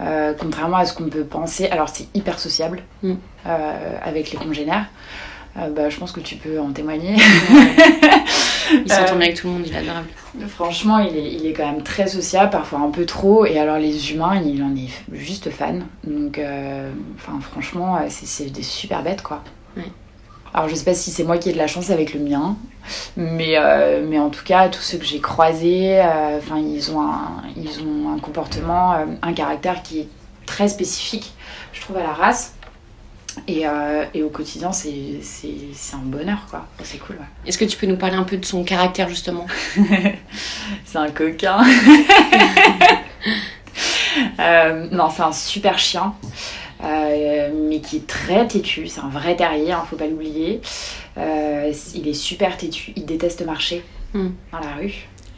Euh, 0.00 0.34
contrairement 0.36 0.78
à 0.78 0.84
ce 0.86 0.92
qu'on 0.92 1.08
peut 1.08 1.22
penser, 1.22 1.66
alors 1.68 1.88
c'est 1.88 2.08
hyper 2.14 2.40
sociable 2.40 2.82
Mm. 3.04 3.12
euh, 3.46 3.96
avec 4.02 4.32
les 4.32 4.38
congénères. 4.38 4.86
Euh, 5.56 5.68
bah, 5.70 5.88
je 5.88 5.96
pense 5.98 6.10
que 6.10 6.18
tu 6.18 6.34
peux 6.34 6.58
en 6.58 6.72
témoigner. 6.72 7.14
Il 8.72 8.90
s'entend 8.90 9.12
bien 9.16 9.26
avec 9.26 9.36
tout 9.36 9.46
le 9.46 9.52
monde, 9.52 9.62
il 9.66 9.72
est 9.72 9.76
adorable. 9.78 10.08
Franchement, 10.48 10.98
il 10.98 11.16
est, 11.16 11.32
il 11.34 11.46
est 11.46 11.52
quand 11.52 11.70
même 11.70 11.82
très 11.84 12.08
sociable, 12.08 12.50
parfois 12.50 12.80
un 12.80 12.90
peu 12.90 13.06
trop. 13.06 13.46
Et 13.46 13.56
alors, 13.56 13.78
les 13.78 14.10
humains, 14.12 14.42
il 14.44 14.60
en 14.64 14.74
est 14.74 14.88
juste 15.12 15.48
fan. 15.50 15.84
Donc, 16.02 16.40
enfin, 17.16 17.38
franchement, 17.40 17.98
c'est 18.08 18.26
c'est 18.26 18.46
des 18.46 18.62
super 18.64 19.02
bêtes, 19.04 19.22
quoi. 19.22 19.44
Ouais. 19.76 19.84
Alors, 20.54 20.68
je 20.68 20.74
sais 20.76 20.84
pas 20.84 20.94
si 20.94 21.10
c'est 21.10 21.24
moi 21.24 21.36
qui 21.38 21.50
ai 21.50 21.52
de 21.52 21.58
la 21.58 21.66
chance 21.66 21.90
avec 21.90 22.14
le 22.14 22.20
mien, 22.20 22.56
mais, 23.16 23.54
euh, 23.58 24.04
mais 24.08 24.20
en 24.20 24.30
tout 24.30 24.44
cas, 24.44 24.68
tous 24.68 24.80
ceux 24.82 24.98
que 24.98 25.04
j'ai 25.04 25.20
croisés, 25.20 26.00
euh, 26.00 26.38
enfin, 26.38 26.58
ils, 26.58 26.92
ont 26.92 27.00
un, 27.02 27.42
ils 27.56 27.80
ont 27.82 28.14
un 28.14 28.18
comportement, 28.20 28.92
euh, 28.92 29.04
un 29.22 29.32
caractère 29.32 29.82
qui 29.82 30.00
est 30.00 30.08
très 30.46 30.68
spécifique, 30.68 31.32
je 31.72 31.80
trouve, 31.80 31.96
à 31.96 32.02
la 32.04 32.12
race. 32.12 32.54
Et, 33.48 33.64
et 34.14 34.22
au 34.22 34.28
quotidien, 34.28 34.70
c'est 34.70 35.18
c'est- 35.20 35.48
c'est 35.74 35.96
un 35.96 36.02
bonheur, 36.04 36.46
quoi. 36.48 36.66
C'est 36.84 36.98
cool, 36.98 37.16
ouais. 37.16 37.24
Est-ce 37.48 37.58
que 37.58 37.64
tu 37.64 37.76
peux 37.76 37.88
nous 37.88 37.96
parler 37.96 38.14
un 38.14 38.22
peu 38.22 38.36
de 38.36 38.44
son 38.44 38.62
caractère, 38.62 39.08
justement? 39.08 39.46
C'est 40.84 40.98
un 40.98 41.10
coquin. 41.10 41.58
Non, 44.92 45.10
c'est 45.10 45.22
un 45.22 45.32
super 45.32 45.78
chien, 45.78 46.14
euh, 46.84 47.50
mais 47.68 47.80
qui 47.80 47.96
est 47.98 48.06
très 48.06 48.46
têtu. 48.46 48.86
C'est 48.88 49.00
un 49.00 49.08
vrai 49.08 49.36
terrier, 49.36 49.72
hein, 49.72 49.84
faut 49.88 49.96
pas 49.96 50.06
l'oublier. 50.06 50.60
Euh, 51.18 51.72
il 51.94 52.08
est 52.08 52.14
super 52.14 52.56
têtu. 52.56 52.92
Il 52.96 53.06
déteste 53.06 53.44
marcher 53.44 53.82
Hmm. 54.12 54.30
dans 54.52 54.60
la 54.60 54.74
rue. 54.80 54.94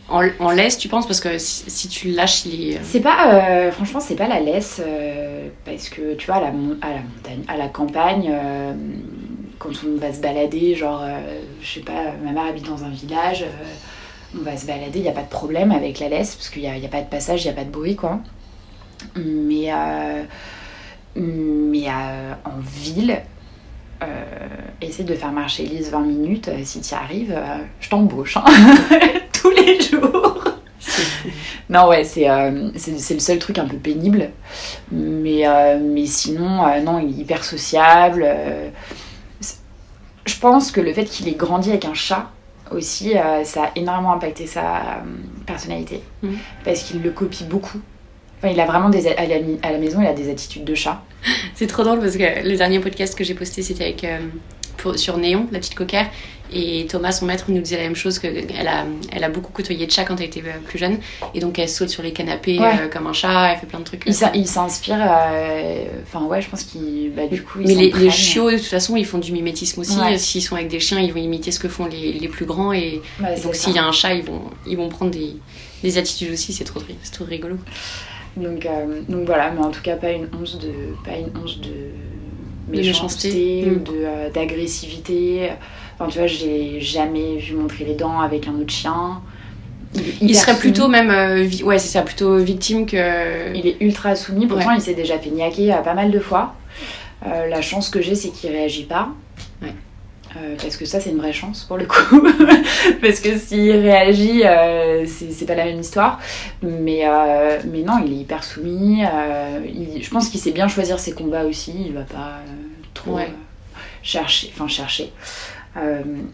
En, 0.09 0.23
en 0.39 0.51
laisse, 0.51 0.77
tu 0.79 0.89
penses? 0.89 1.07
Parce 1.07 1.21
que 1.21 1.39
si, 1.39 1.65
si 1.71 1.89
tu 1.89 2.09
le 2.11 2.15
lâches, 2.15 2.45
il 2.47 2.71
est. 2.73 2.77
euh, 2.77 2.81
C'est 2.85 3.01
pas, 3.01 3.35
euh, 3.35 3.73
franchement, 3.73 4.01
c'est 4.01 4.15
pas 4.17 4.29
la 4.29 4.39
laisse 4.41 4.81
euh, 4.87 5.49
parce 5.65 5.89
que 5.89 6.15
tu 6.15 6.27
vois, 6.27 6.37
à 6.37 6.41
la, 6.43 6.51
mon- 6.53 6.77
à 6.83 6.91
la 6.91 7.01
montagne, 7.01 7.43
à 7.49 7.57
la 7.57 7.69
campagne, 7.69 8.31
euh, 8.31 8.73
quand 9.59 9.71
on 9.87 9.99
va 9.99 10.13
se 10.13 10.21
balader, 10.21 10.75
genre, 10.75 11.03
je 11.63 11.67
sais 11.75 11.81
pas, 11.81 12.13
ma 12.23 12.33
mère 12.33 12.45
habite 12.45 12.67
dans 12.67 12.85
un 12.85 12.91
village, 12.91 13.45
on 14.39 14.43
va 14.43 14.57
se 14.57 14.67
balader, 14.67 14.99
il 14.99 15.03
n'y 15.03 15.09
a 15.09 15.13
pas 15.13 15.23
de 15.23 15.29
problème 15.31 15.73
avec 15.73 15.99
la 15.99 16.09
laisse 16.11 16.35
parce 16.37 16.51
qu'il 16.51 16.63
n'y 16.63 16.69
a, 16.69 16.77
y 16.77 16.85
a 16.85 16.89
pas 16.91 17.01
de 17.01 17.09
passage, 17.09 17.43
il 17.45 17.49
n'y 17.49 17.53
a 17.55 17.57
pas 17.57 17.65
de 17.65 17.71
bruit, 17.71 17.97
quoi. 17.97 18.21
Mais, 19.17 19.73
mais 21.17 21.89
euh, 21.89 22.33
en 22.45 22.59
ville, 22.61 23.23
euh, 24.03 24.25
essaie 24.83 25.05
de 25.05 25.15
faire 25.15 25.33
marcher 25.33 25.65
Elise 25.65 25.91
20 25.91 26.01
minutes, 26.01 26.49
euh, 26.49 26.61
si 26.65 26.83
tu 26.83 26.93
y 26.93 26.95
arrives, 26.95 27.35
euh, 27.35 27.59
je 27.81 27.89
t'embauche, 27.89 28.37
hein. 28.37 28.45
tous 29.33 29.51
les 29.51 29.81
jours. 29.81 30.45
Non, 31.69 31.89
ouais, 31.89 32.05
c'est 32.05 32.31
euh, 32.31 32.71
le 32.73 33.19
seul 33.19 33.41
truc 33.41 33.59
un 33.59 33.67
peu 33.67 33.77
pénible. 33.77 34.31
Mais, 34.93 35.43
mais 35.83 36.07
sinon, 36.07 36.63
non, 36.81 37.01
il 37.01 37.09
est 37.09 37.23
hyper 37.23 37.43
sociable. 37.43 38.25
je 39.41 40.39
pense 40.39 40.71
que 40.71 40.81
le 40.81 40.93
fait 40.95 41.07
qu'il 41.07 41.27
ait 41.27 41.35
grandi 41.35 41.71
avec 41.71 41.85
un 41.87 41.95
chat 41.95 42.31
aussi, 42.71 43.15
ça 43.43 43.65
a 43.65 43.71
énormément 43.75 44.13
impacté 44.13 44.47
sa 44.47 45.03
personnalité. 45.45 46.05
Mhm. 46.23 46.39
Parce 46.65 46.85
qu'il 46.85 47.03
le 47.03 47.11
copie 47.11 47.43
beaucoup. 47.43 47.81
Enfin, 48.39 48.49
il 48.53 48.61
a 48.61 48.67
vraiment 48.67 48.89
des. 48.91 49.07
À 49.09 49.27
la, 49.27 49.37
à 49.63 49.73
la 49.73 49.79
maison, 49.79 50.01
il 50.01 50.07
a 50.07 50.13
des 50.13 50.31
attitudes 50.31 50.65
de 50.65 50.75
chat. 50.75 51.03
C'est 51.55 51.67
trop 51.67 51.83
drôle 51.85 52.01
parce 52.01 52.17
que 52.17 52.47
le 52.49 52.57
dernier 52.57 52.81
podcast 52.81 53.17
que 53.17 53.25
j'ai 53.25 53.35
posté, 53.35 53.63
c'était 53.63 53.85
avec 53.85 54.05
euh, 54.05 54.19
pour- 54.77 54.99
sur 54.99 55.17
Néon, 55.19 55.47
la 55.53 55.59
petite 55.59 55.75
coquère. 55.75 56.09
Et 56.53 56.87
Thomas, 56.89 57.11
son 57.11 57.27
maître, 57.27 57.47
nous 57.49 57.61
disait 57.61 57.77
la 57.79 57.83
même 57.83 57.97
chose 57.97 58.21
qu'elle 58.21 58.69
a, 58.69 58.85
elle 59.11 59.25
a 59.25 59.29
beaucoup 59.29 59.51
côtoyé 59.51 59.85
de 59.85 59.91
chats 59.91 60.05
quand 60.05 60.15
elle 60.21 60.27
était 60.27 60.43
euh, 60.43 60.61
plus 60.65 60.79
jeune. 60.79 60.99
Et 61.35 61.41
donc 61.41 61.59
elle 61.59 61.69
saute 61.69 61.89
sur 61.89 62.05
les 62.05 62.13
canapés 62.13 62.61
Ouais. 62.61 62.73
euh, 62.83 62.89
comme 62.89 63.09
un 63.09 63.13
chat, 63.13 63.53
elle 63.53 63.59
fait 63.59 63.67
plein 63.67 63.81
de 63.81 63.85
trucs. 63.85 64.03
Il 64.07 64.15
s'in- 64.15 64.31
il 64.33 64.47
s'inspire. 64.47 64.99
euh, 65.01 65.85
Enfin, 66.05 66.25
ouais, 66.27 66.41
je 66.41 66.49
pense 66.49 66.63
qu'il. 66.63 67.11
Bah, 67.17 67.27
du 67.27 67.43
coup, 67.43 67.59
Mais 67.65 67.75
les, 67.75 68.11
chiots, 68.11 68.51
de 68.53 68.59
toute 68.59 68.67
façon, 68.67 68.95
ils 68.97 69.07
font 69.07 69.19
du 69.19 69.33
mimétisme 69.33 69.81
aussi. 69.81 69.99
Ouais. 69.99 70.19
S'ils 70.19 70.43
sont 70.43 70.55
avec 70.55 70.69
des 70.69 70.79
chiens, 70.79 71.01
ils 71.01 71.13
vont 71.13 71.19
imiter 71.21 71.51
ce 71.51 71.59
que 71.59 71.69
font 71.69 71.87
les, 71.87 72.13
les 72.13 72.29
plus 72.29 72.45
grands. 72.45 72.73
Et 72.73 73.01
donc 73.43 73.55
s'il 73.57 73.73
y 73.75 73.79
a 73.79 73.85
un 73.85 73.93
chat, 73.93 74.15
ils 74.15 74.23
vont, 74.25 74.43
ils 74.69 74.77
vont 74.77 74.89
prendre 74.89 75.11
des, 75.11 75.35
des 75.83 75.99
attitudes 75.99 76.33
aussi. 76.33 76.53
C'est 76.53 76.63
trop, 76.65 76.81
c'est 77.03 77.13
trop 77.13 77.25
rigolo. 77.25 77.57
Donc, 78.37 78.67
euh, 78.67 79.01
donc 79.09 79.25
voilà, 79.27 79.51
mais 79.51 79.61
en 79.65 79.71
tout 79.71 79.83
cas, 79.83 79.97
pas 79.97 80.13
une 80.13 80.29
once 80.39 80.59
de. 80.59 80.71
Pas 81.05 81.17
une 81.17 81.31
once 81.43 81.61
de 81.61 81.71
méchanceté 82.69 83.29
méchanceté. 83.29 83.71
ou 83.71 83.93
de, 83.93 84.05
euh, 84.05 84.31
d'agressivité. 84.31 85.51
Enfin, 85.99 86.11
tu 86.11 86.19
vois, 86.19 86.27
j'ai 86.27 86.81
jamais 86.81 87.37
vu 87.37 87.55
montrer 87.55 87.85
les 87.85 87.95
dents 87.95 88.21
avec 88.21 88.47
un 88.49 88.55
autre 88.61 88.73
chien. 88.73 89.21
Il 90.21 90.35
serait 90.37 90.53
soumis. 90.53 90.61
plutôt 90.61 90.89
même, 90.89 91.11
euh, 91.11 91.49
ouais, 91.65 91.79
c'est 91.79 91.89
ça, 91.89 92.03
plutôt 92.03 92.37
victime 92.37 92.85
que. 92.85 93.55
Il 93.55 93.67
est 93.67 93.77
ultra 93.81 94.15
soumis, 94.15 94.47
pourtant 94.47 94.69
Ouais. 94.69 94.75
il 94.77 94.83
s'est 94.83 94.95
déjà 94.95 95.19
fait 95.19 95.31
niaquer 95.31 95.75
pas 95.85 95.95
mal 95.95 96.11
de 96.11 96.19
fois. 96.19 96.55
La 97.25 97.61
chance 97.63 97.89
que 97.89 98.01
j'ai, 98.01 98.15
c'est 98.15 98.29
qu'il 98.29 98.51
réagit 98.51 98.85
pas. 98.85 99.09
Ouais. 99.63 99.73
Euh, 100.37 100.55
parce 100.61 100.77
que 100.77 100.85
ça, 100.85 101.01
c'est 101.01 101.11
une 101.11 101.17
vraie 101.19 101.33
chance 101.33 101.65
pour 101.65 101.79
le 101.79 101.87
coup. 101.87 102.21
parce 103.01 103.21
que 103.21 103.39
s'il 103.39 103.71
réagit, 103.73 104.43
euh, 104.45 105.05
c'est 105.07 105.47
pas 105.47 105.55
la 105.55 105.65
même 105.65 105.81
histoire. 105.81 106.19
Mais, 106.63 107.03
euh, 107.05 107.59
mais 107.71 107.83
non, 107.83 108.03
il 108.05 108.13
est 108.13 108.17
hyper 108.17 108.45
soumis. 108.45 109.03
il- 109.67 110.03
je 110.03 110.11
pense 110.11 110.29
qu'il 110.29 110.41
sait 110.41 110.51
bien 110.53 110.69
choisir 110.69 110.99
ses 110.99 111.13
combats 111.13 111.45
aussi. 111.45 111.73
Il 111.87 111.93
va 111.95 112.03
pas 112.03 112.41
trop 112.93 113.13
Ouais. 113.17 113.31
chercher, 114.03 114.51
enfin 114.55 114.69
chercher. 114.69 115.13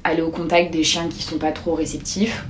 Aller 0.05 0.23
au 0.23 0.31
contact 0.31 0.73
des 0.73 0.85
chiens 0.85 1.09
qui 1.09 1.23
sont 1.23 1.39
pas 1.39 1.53
trop 1.53 1.75
réceptifs. 1.75 2.45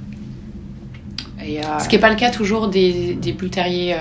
Et, 1.44 1.60
Ce 1.80 1.88
qui 1.88 1.96
n'est 1.96 2.00
pas 2.00 2.10
le 2.10 2.16
cas 2.16 2.30
toujours 2.30 2.68
des, 2.68 3.14
des 3.14 3.32
Blue 3.32 3.50
Terriers 3.50 3.96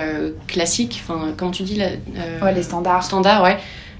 classiques, 0.46 1.02
enfin, 1.02 1.32
comment 1.36 1.50
tu 1.50 1.64
dis, 1.64 1.78
ouais, 1.80 2.54
les 2.54 2.62
standards. 2.62 3.02
standards, 3.02 3.42
ouais. 3.42 3.56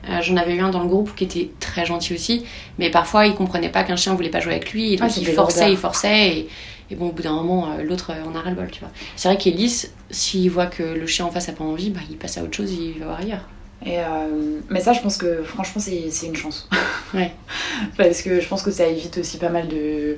Euh, 0.08 0.20
J'en 0.20 0.36
avais 0.36 0.54
eu 0.56 0.60
un 0.60 0.70
dans 0.70 0.82
le 0.82 0.88
groupe 0.88 1.14
qui 1.14 1.24
était 1.24 1.50
très 1.60 1.86
gentil 1.86 2.14
aussi, 2.14 2.44
mais 2.78 2.90
parfois 2.90 3.26
il 3.26 3.34
comprenait 3.34 3.68
pas 3.68 3.84
qu'un 3.84 3.96
chien 3.96 4.14
voulait 4.14 4.30
pas 4.30 4.40
jouer 4.40 4.54
avec 4.54 4.72
lui, 4.72 4.94
et 4.94 4.96
donc 4.96 5.10
c'est 5.10 5.20
il 5.20 5.28
forçait, 5.28 5.70
il 5.70 5.76
forçait, 5.76 6.28
et, 6.38 6.48
et 6.90 6.94
bon, 6.96 7.08
au 7.08 7.12
bout 7.12 7.22
d'un 7.22 7.34
moment, 7.34 7.70
euh, 7.70 7.82
l'autre 7.82 8.10
euh, 8.10 8.28
en 8.28 8.34
a 8.34 8.40
ras 8.40 8.50
le 8.50 8.56
bol, 8.56 8.68
tu 8.70 8.80
vois. 8.80 8.90
C'est 9.14 9.28
vrai 9.28 9.38
qu'Ellis, 9.38 9.86
s'il 10.10 10.50
voit 10.50 10.66
que 10.66 10.82
le 10.82 11.06
chien 11.06 11.24
en 11.24 11.30
face 11.30 11.48
a 11.48 11.52
pas 11.52 11.64
envie, 11.64 11.90
bah, 11.90 12.00
il 12.10 12.16
passe 12.16 12.36
à 12.36 12.42
autre 12.42 12.56
chose, 12.56 12.72
il 12.72 12.98
va 12.98 13.06
voir 13.06 13.20
ailleurs. 13.20 13.48
Et 13.84 13.98
euh, 13.98 14.60
mais 14.70 14.80
ça, 14.80 14.92
je 14.92 15.00
pense 15.00 15.16
que 15.16 15.42
franchement, 15.42 15.80
c'est 15.80 16.26
une 16.26 16.36
chance. 16.36 16.68
Ouais. 17.14 17.30
Parce 17.98 18.22
que 18.22 18.40
je 18.40 18.48
pense 18.48 18.62
que 18.62 18.70
ça 18.70 18.86
évite 18.86 19.18
aussi 19.18 19.36
pas 19.36 19.50
mal 19.50 19.68
de. 19.68 20.16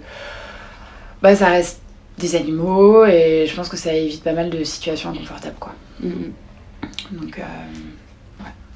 Bah, 1.23 1.35
ça 1.35 1.49
reste 1.49 1.81
des 2.19 2.37
animaux 2.37 3.05
et 3.05 3.47
je 3.49 3.55
pense 3.57 3.69
que 3.69 3.77
ça 3.77 3.93
évite 3.93 4.23
pas 4.23 4.33
mal 4.33 4.49
de 4.49 4.63
situations 4.63 5.11
inconfortables, 5.11 5.57
quoi. 5.59 5.75
Mhm. 6.01 6.33
Donc, 7.13 7.39
euh, 7.39 7.43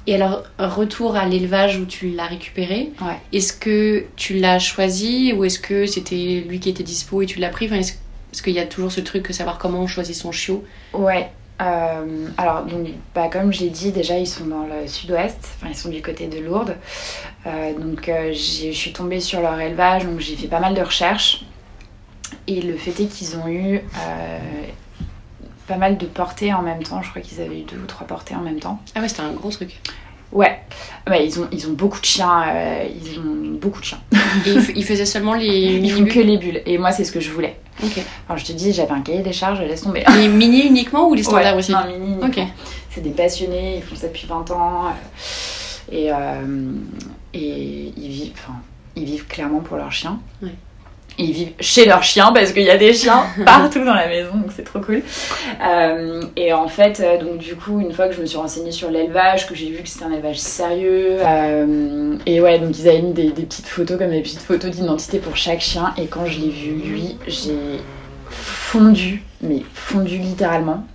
Et 0.07 0.15
alors, 0.15 0.43
retour 0.57 1.15
à 1.15 1.25
l'élevage 1.27 1.77
où 1.77 1.85
tu 1.85 2.09
l'as 2.09 2.25
récupéré, 2.25 2.91
Ouais. 3.01 3.17
est-ce 3.31 3.53
que 3.53 4.05
tu 4.15 4.33
l'as 4.35 4.57
choisi 4.59 5.33
ou 5.33 5.43
est-ce 5.45 5.59
que 5.59 5.85
c'était 5.85 6.43
lui 6.47 6.59
qui 6.59 6.69
était 6.69 6.83
dispo 6.83 7.21
et 7.21 7.25
tu 7.25 7.39
l'as 7.39 7.49
pris? 7.49 7.65
Enfin, 7.67 7.75
Est-ce 7.77 7.93
est-ce 8.31 8.43
qu'il 8.43 8.53
y 8.53 8.59
a 8.59 8.65
toujours 8.67 8.91
ce 8.91 9.01
truc 9.01 9.27
de 9.27 9.33
savoir 9.33 9.57
comment 9.57 9.79
on 9.79 9.87
choisit 9.87 10.15
son 10.15 10.31
chiot? 10.31 10.63
Ouais. 10.93 11.29
Euh, 11.61 12.27
alors, 12.37 12.63
donc, 12.63 12.87
bah, 13.15 13.27
comme 13.27 13.51
j'ai 13.51 13.69
dit, 13.69 13.91
déjà, 13.91 14.17
ils 14.19 14.27
sont 14.27 14.45
dans 14.45 14.65
le 14.67 14.87
sud-ouest, 14.87 15.37
enfin, 15.57 15.67
ils 15.71 15.75
sont 15.75 15.89
du 15.89 16.01
côté 16.03 16.27
de 16.27 16.37
Lourdes. 16.39 16.75
Euh, 17.47 17.73
donc, 17.73 18.07
euh, 18.07 18.31
je 18.31 18.71
suis 18.71 18.93
tombée 18.93 19.19
sur 19.19 19.41
leur 19.41 19.59
élevage, 19.59 20.05
donc 20.05 20.19
j'ai 20.19 20.35
fait 20.35 20.47
pas 20.47 20.59
mal 20.59 20.75
de 20.75 20.81
recherches. 20.81 21.43
Et 22.47 22.61
le 22.61 22.77
fait 22.77 22.91
est 23.01 23.07
qu'ils 23.07 23.35
ont 23.37 23.47
eu 23.47 23.77
euh, 23.77 24.39
pas 25.69 25.77
mal 25.77 25.97
de 25.97 26.05
portées 26.07 26.51
en 26.53 26.61
même 26.63 26.83
temps. 26.83 27.01
Je 27.03 27.09
crois 27.11 27.21
qu'ils 27.21 27.39
avaient 27.39 27.59
eu 27.59 27.63
deux 27.63 27.77
ou 27.77 27.85
trois 27.85 28.05
portées 28.07 28.35
en 28.35 28.41
même 28.41 28.59
temps. 28.59 28.81
Ah 28.95 29.01
ouais, 29.01 29.07
c'était 29.07 29.21
un 29.21 29.31
gros 29.31 29.51
truc. 29.51 29.79
Ouais, 30.31 30.59
ouais 31.09 31.25
ils, 31.25 31.39
ont, 31.39 31.47
ils 31.51 31.67
ont 31.67 31.73
beaucoup 31.73 31.99
de 32.01 32.05
chiens. 32.05 32.43
euh, 32.49 32.87
ils 33.03 33.19
ont 33.19 33.57
beaucoup 33.59 33.79
de 33.79 33.85
chiens. 33.85 33.99
Et 34.45 34.49
il, 34.51 34.57
f- 34.59 34.73
il 34.75 34.83
faisait 34.85 35.05
seulement 35.05 35.33
les 35.35 35.45
Ils 35.47 35.89
font 35.91 35.97
mini 36.01 36.09
que 36.11 36.19
les 36.19 36.37
bulles. 36.37 36.61
Et 36.65 36.77
moi, 36.77 36.91
c'est 36.91 37.03
ce 37.03 37.11
que 37.11 37.19
je 37.19 37.31
voulais. 37.31 37.59
Ok. 37.83 37.99
Enfin, 38.27 38.35
je 38.37 38.45
te 38.45 38.51
dis, 38.51 38.73
j'avais 38.73 38.91
un 38.91 39.01
cahier 39.01 39.21
des 39.21 39.31
charges, 39.31 39.59
laisse 39.61 39.81
tomber. 39.83 40.03
Les 40.17 40.27
mini 40.27 40.61
uniquement 40.67 41.07
ou 41.07 41.13
les 41.13 41.23
standards 41.23 41.53
Ouais, 41.53 41.59
aussi 41.59 41.71
non, 41.71 41.85
mini, 41.87 42.15
Ok. 42.17 42.23
uniquement. 42.37 42.47
C'est 42.91 43.01
des 43.01 43.11
passionnés, 43.11 43.77
ils 43.77 43.83
font 43.83 43.95
ça 43.95 44.07
depuis 44.07 44.27
20 44.27 44.49
ans. 44.51 44.87
euh, 44.87 45.91
Et, 45.91 46.11
euh, 46.11 46.71
et 47.33 47.93
ils, 47.97 48.09
vivent, 48.09 48.33
ils 48.95 49.05
vivent 49.05 49.25
clairement 49.27 49.59
pour 49.61 49.77
leurs 49.77 49.91
chiens. 49.91 50.19
Ouais. 50.43 50.53
Et 51.19 51.23
ils 51.23 51.33
vivent 51.33 51.53
chez 51.59 51.85
leurs 51.85 52.03
chiens 52.03 52.31
parce 52.33 52.53
qu'il 52.53 52.63
y 52.63 52.69
a 52.69 52.77
des 52.77 52.93
chiens 52.93 53.25
partout 53.45 53.83
dans 53.83 53.93
la 53.93 54.07
maison, 54.07 54.31
donc 54.35 54.51
c'est 54.55 54.63
trop 54.63 54.79
cool. 54.79 55.03
Euh, 55.61 56.23
et 56.37 56.53
en 56.53 56.69
fait, 56.69 57.01
euh, 57.01 57.19
donc 57.19 57.39
du 57.39 57.55
coup, 57.55 57.81
une 57.81 57.91
fois 57.91 58.07
que 58.07 58.15
je 58.15 58.21
me 58.21 58.25
suis 58.25 58.37
renseignée 58.37 58.71
sur 58.71 58.89
l'élevage, 58.89 59.45
que 59.45 59.53
j'ai 59.53 59.69
vu 59.69 59.83
que 59.83 59.89
c'était 59.89 60.05
un 60.05 60.13
élevage 60.13 60.39
sérieux, 60.39 61.17
euh, 61.19 62.15
et 62.25 62.39
ouais, 62.39 62.57
donc 62.59 62.79
ils 62.79 62.87
avaient 62.87 63.01
mis 63.01 63.11
des, 63.13 63.31
des 63.31 63.43
petites 63.43 63.67
photos 63.67 63.97
comme 63.97 64.11
des 64.11 64.21
petites 64.21 64.39
photos 64.39 64.71
d'identité 64.71 65.19
pour 65.19 65.35
chaque 65.35 65.59
chien. 65.59 65.93
Et 65.97 66.07
quand 66.07 66.25
je 66.25 66.39
l'ai 66.39 66.49
vu 66.49 66.71
lui, 66.71 67.17
j'ai 67.27 67.81
fondu, 68.29 69.21
mais 69.41 69.63
fondu 69.73 70.17
littéralement. 70.17 70.85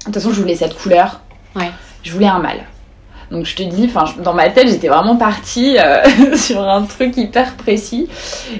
De 0.00 0.06
toute 0.06 0.14
façon, 0.14 0.32
je 0.32 0.40
voulais 0.40 0.56
cette 0.56 0.74
couleur. 0.74 1.20
Ouais. 1.54 1.70
Je 2.02 2.10
voulais 2.10 2.26
un 2.26 2.38
mâle. 2.38 2.64
Donc 3.32 3.46
je 3.46 3.56
te 3.56 3.62
dis, 3.62 3.86
enfin, 3.86 4.04
dans 4.22 4.34
ma 4.34 4.50
tête, 4.50 4.68
j'étais 4.68 4.88
vraiment 4.88 5.16
partie 5.16 5.78
euh, 5.78 6.36
sur 6.36 6.60
un 6.60 6.82
truc 6.82 7.16
hyper 7.16 7.56
précis. 7.56 8.08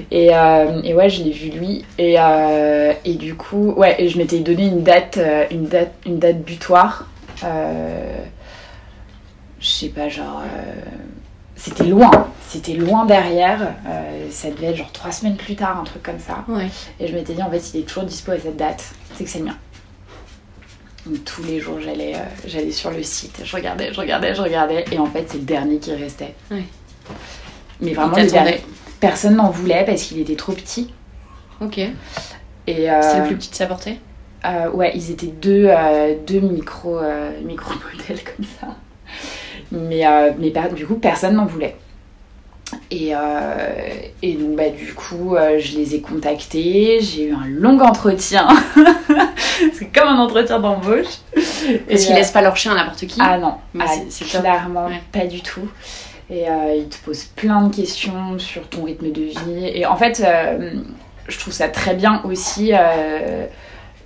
Et, 0.09 0.35
euh, 0.35 0.81
et 0.83 0.95
ouais, 0.95 1.09
je 1.09 1.23
l'ai 1.23 1.31
vu 1.31 1.51
lui. 1.51 1.85
Et, 1.99 2.15
euh, 2.17 2.91
et 3.05 3.13
du 3.13 3.35
coup, 3.35 3.73
ouais, 3.77 3.95
et 3.99 4.09
je 4.09 4.17
m'étais 4.17 4.39
donné 4.39 4.65
une 4.65 4.81
date, 4.81 5.19
une 5.51 5.67
date, 5.67 5.93
une 6.07 6.17
date 6.17 6.41
butoir. 6.41 7.07
Je 9.59 9.67
sais 9.67 9.89
pas, 9.89 10.09
genre. 10.09 10.41
c'était 11.55 11.85
loin, 11.85 12.27
c'était 12.47 12.73
loin 12.73 13.05
derrière. 13.05 13.75
Euh, 13.87 14.27
ça 14.31 14.49
devait 14.49 14.67
être 14.67 14.77
genre 14.77 14.91
trois 14.91 15.11
semaines 15.11 15.37
plus 15.37 15.55
tard, 15.55 15.79
un 15.81 15.83
truc 15.83 16.01
comme 16.01 16.19
ça. 16.19 16.43
Ouais. 16.47 16.67
Et 16.99 17.07
je 17.07 17.13
m'étais 17.13 17.33
dit, 17.33 17.43
en 17.43 17.51
fait, 17.51 17.59
s'il 17.59 17.81
est 17.81 17.83
toujours 17.83 18.03
dispo 18.03 18.31
à 18.31 18.39
cette 18.39 18.57
date, 18.57 18.83
c'est 19.15 19.23
que 19.23 19.29
c'est 19.29 19.39
le 19.39 19.45
mien. 19.45 19.57
Donc, 21.05 21.23
tous 21.25 21.43
les 21.43 21.59
jours, 21.59 21.79
j'allais 21.81 22.15
euh, 22.15 22.19
j'allais 22.47 22.71
sur 22.71 22.89
le 22.89 23.03
site, 23.03 23.41
je 23.43 23.55
regardais, 23.55 23.91
je 23.93 23.99
regardais, 23.99 24.33
je 24.33 24.41
regardais, 24.41 24.85
et 24.91 24.97
en 24.99 25.05
fait, 25.05 25.25
c'est 25.27 25.37
le 25.39 25.43
dernier 25.43 25.77
qui 25.77 25.93
restait. 25.93 26.33
Mais 27.81 27.93
vraiment, 27.93 28.15
le 28.15 28.27
dernier. 28.27 28.61
Personne 28.99 29.35
n'en 29.35 29.49
voulait 29.49 29.83
parce 29.85 30.03
qu'il 30.03 30.19
était 30.19 30.35
trop 30.37 30.53
petit. 30.53 30.93
Ok. 31.59 31.77
Et 31.77 32.89
euh, 32.89 33.01
C'est 33.01 33.19
le 33.19 33.27
plus 33.27 33.35
petit 33.35 33.49
de 33.49 33.55
sa 33.55 33.65
portée? 33.65 33.99
euh, 34.45 34.69
ouais, 34.71 34.91
ils 34.95 35.11
étaient 35.11 35.27
deux, 35.27 35.67
euh, 35.67 36.15
deux 36.25 36.39
micro, 36.39 36.97
euh, 36.97 37.31
micro-modèles 37.43 38.23
comme 38.37 38.45
ça. 38.59 38.75
Mais, 39.71 40.05
mais 40.37 40.53
du 40.73 40.85
coup, 40.85 40.95
personne 40.95 41.35
n'en 41.35 41.45
voulait. 41.45 41.75
Et, 42.91 43.11
et 44.21 44.33
donc, 44.33 44.55
bah, 44.55 44.69
du 44.69 44.93
coup, 44.93 45.35
je 45.35 45.77
les 45.77 45.95
ai 45.95 46.01
contactés. 46.01 46.99
J'ai 47.01 47.25
eu 47.25 47.33
un 47.33 47.47
long 47.47 47.79
entretien. 47.79 48.47
c'est 49.73 49.87
comme 49.93 50.07
un 50.07 50.19
entretien 50.19 50.59
d'embauche. 50.59 51.05
Et, 51.89 51.95
qu'ils 51.95 52.11
euh, 52.11 52.15
laissent 52.15 52.31
pas 52.31 52.41
leur 52.41 52.55
chien 52.57 52.71
à 52.73 52.75
n'importe 52.75 53.05
qui. 53.07 53.19
Ah 53.21 53.37
non, 53.37 53.55
Mais 53.73 53.85
ah, 53.87 53.93
c'est- 54.09 54.25
clairement 54.25 54.87
Ouais. 54.87 55.01
pas 55.11 55.25
du 55.25 55.41
tout. 55.41 55.67
Et 56.29 56.49
euh, 56.49 56.75
ils 56.77 56.87
te 56.89 56.97
posent 57.03 57.25
plein 57.25 57.61
de 57.67 57.75
questions 57.75 58.39
sur 58.39 58.67
ton 58.69 58.83
rythme 58.83 59.11
de 59.11 59.21
vie. 59.21 59.65
Et 59.73 59.85
en 59.85 59.95
fait, 59.95 60.21
euh, 60.25 60.71
je 61.27 61.37
trouve 61.39 61.53
ça 61.53 61.67
très 61.69 61.93
bien 61.93 62.21
aussi. 62.23 62.71
euh, 62.73 63.45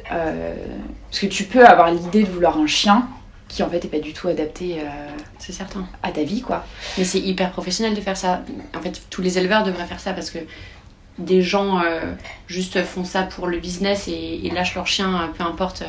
parce 0.10 1.20
que 1.20 1.25
tu 1.27 1.44
peux 1.46 1.66
avoir 1.66 1.92
l'idée 1.92 2.24
de 2.24 2.30
vouloir 2.30 2.58
un 2.58 2.68
chien 2.68 3.08
qui 3.48 3.63
en 3.63 3.70
fait 3.70 3.84
est 3.86 3.89
pas 3.89 4.00
du 4.00 4.13
tout 4.13 4.27
adapté 4.27 4.77
C'est 5.38 5.54
certain. 5.54 5.86
à 6.04 6.12
ta 6.12 6.24
vie, 6.24 6.42
quoi. 6.42 6.66
Mais 6.98 7.04
c'est 7.06 7.20
hyper 7.20 7.51
professionnel 7.51 7.94
de 7.96 8.01
faire 8.01 8.18
ça. 8.18 8.42
En 8.77 8.82
fait, 8.82 9.01
tous 9.10 9.22
les 9.22 9.38
éleveurs 9.38 9.63
devraient 9.63 9.86
faire 9.86 10.00
ça 10.01 10.13
parce 10.13 10.30
que 10.30 10.39
des 11.17 11.41
gens 11.41 11.79
euh, 11.79 12.01
juste 12.47 12.83
font 12.83 13.03
ça 13.03 13.24
pour 13.24 13.47
le 13.47 13.57
business 13.59 14.07
et, 14.07 14.41
et 14.45 14.50
lâchent 14.51 14.75
leur 14.75 14.88
chien, 14.88 15.07
euh, 15.15 15.27
peu 15.38 15.43
importe, 15.43 15.81
euh, 15.81 15.86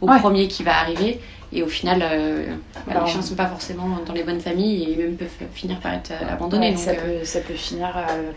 au 0.00 0.08
Ouais. 0.08 0.18
premier 0.20 0.46
qui 0.48 0.62
va 0.62 0.78
arriver. 0.78 1.20
Et 1.52 1.62
au 1.62 1.66
final, 1.66 2.02
euh, 2.02 2.44
bah, 2.86 3.00
les 3.04 3.10
chiens 3.10 3.22
sont 3.22 3.34
pas 3.34 3.46
forcément 3.46 3.88
dans 4.06 4.12
les 4.12 4.22
bonnes 4.22 4.40
familles 4.40 4.92
et 4.92 4.96
même 4.96 5.16
peuvent 5.16 5.28
finir 5.54 5.80
par 5.80 5.94
être 5.94 6.12
abandonnés. 6.30 6.66
Ouais, 6.68 6.72
donc, 6.74 6.80
ça, 6.84 6.92
peut, 6.92 7.24
ça 7.24 7.40
peut 7.40 7.54
finir 7.54 7.88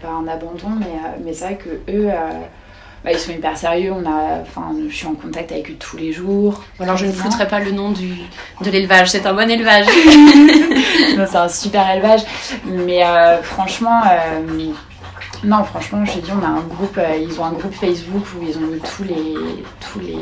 par 0.01 0.15
un 0.15 0.27
abandon, 0.29 0.69
mais, 0.79 0.85
mais 1.23 1.33
c'est 1.33 1.43
vrai 1.45 1.57
que 1.57 1.91
eux, 1.91 2.07
bah, 3.03 3.11
ils 3.11 3.19
sont 3.19 3.31
hyper 3.33 3.57
sérieux. 3.57 3.91
On 3.91 4.05
a, 4.09 4.39
enfin, 4.41 4.73
je 4.89 4.95
suis 4.95 5.07
en 5.07 5.15
contact 5.15 5.51
avec 5.51 5.69
eux 5.71 5.75
tous 5.77 5.97
les 5.97 6.13
jours. 6.13 6.63
ou 6.79 6.83
alors 6.83 6.95
je 6.95 7.05
ne 7.05 7.11
foutrai 7.11 7.49
pas 7.49 7.59
le 7.59 7.71
nom 7.71 7.91
du, 7.91 8.13
de 8.63 8.69
l'élevage. 8.71 9.09
C'est 9.09 9.25
un 9.25 9.33
bon 9.33 9.49
élevage. 9.49 9.87
C'est 11.29 11.35
un 11.35 11.49
super 11.49 11.89
élevage. 11.91 12.21
Mais 12.65 13.03
euh, 13.05 13.41
franchement, 13.43 14.01
euh, 14.09 14.39
non, 15.43 15.63
franchement, 15.63 16.05
je 16.05 16.13
te 16.13 16.19
dis, 16.19 16.31
on 16.31 16.43
a 16.43 16.47
un 16.49 16.61
groupe, 16.61 16.97
euh, 16.97 17.17
ils 17.17 17.39
ont 17.39 17.45
un 17.45 17.51
groupe 17.53 17.73
Facebook 17.73 18.23
où 18.37 18.43
ils 18.47 18.57
ont 18.57 18.79
tous 18.95 19.03
les, 19.03 19.35
tous 19.79 19.99
les 19.99 20.17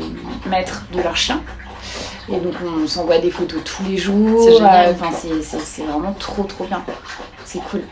maîtres 0.48 0.84
de 0.94 1.02
leurs 1.02 1.16
chiens. 1.16 1.42
Et 2.28 2.36
donc, 2.38 2.54
on 2.64 2.86
s'envoie 2.86 3.18
des 3.18 3.30
photos 3.30 3.60
tous 3.64 3.82
les 3.84 3.96
jours. 3.96 4.42
C'est 4.44 4.52
génial. 4.56 4.94
Enfin, 4.94 5.10
c'est- 5.12 5.42
c'est 5.42 5.60
c'est 5.60 5.82
vraiment 5.82 6.12
trop, 6.12 6.44
trop 6.44 6.64
bien. 6.64 6.82
C'est 7.44 7.58
cool. 7.70 7.82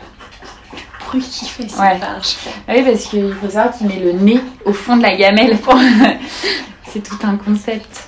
bruit 1.07 1.21
qu'il 1.21 1.47
fait, 1.47 1.67
c'est 1.67 1.79
Ouais. 1.79 1.97
vache. 1.97 2.35
Ah 2.67 2.73
oui, 2.75 2.83
parce 2.83 3.05
qu'il 3.05 3.33
faut 3.33 3.49
savoir 3.49 3.75
qu'il 3.75 3.87
met 3.87 3.97
le 3.99 4.11
nez 4.11 4.39
au 4.63 4.73
fond 4.73 4.95
de 4.95 5.01
la 5.01 5.15
gamelle. 5.17 5.57
pour- 5.57 5.73
c'est 6.87 7.01
tout 7.03 7.17
un 7.23 7.35
concept. 7.35 8.07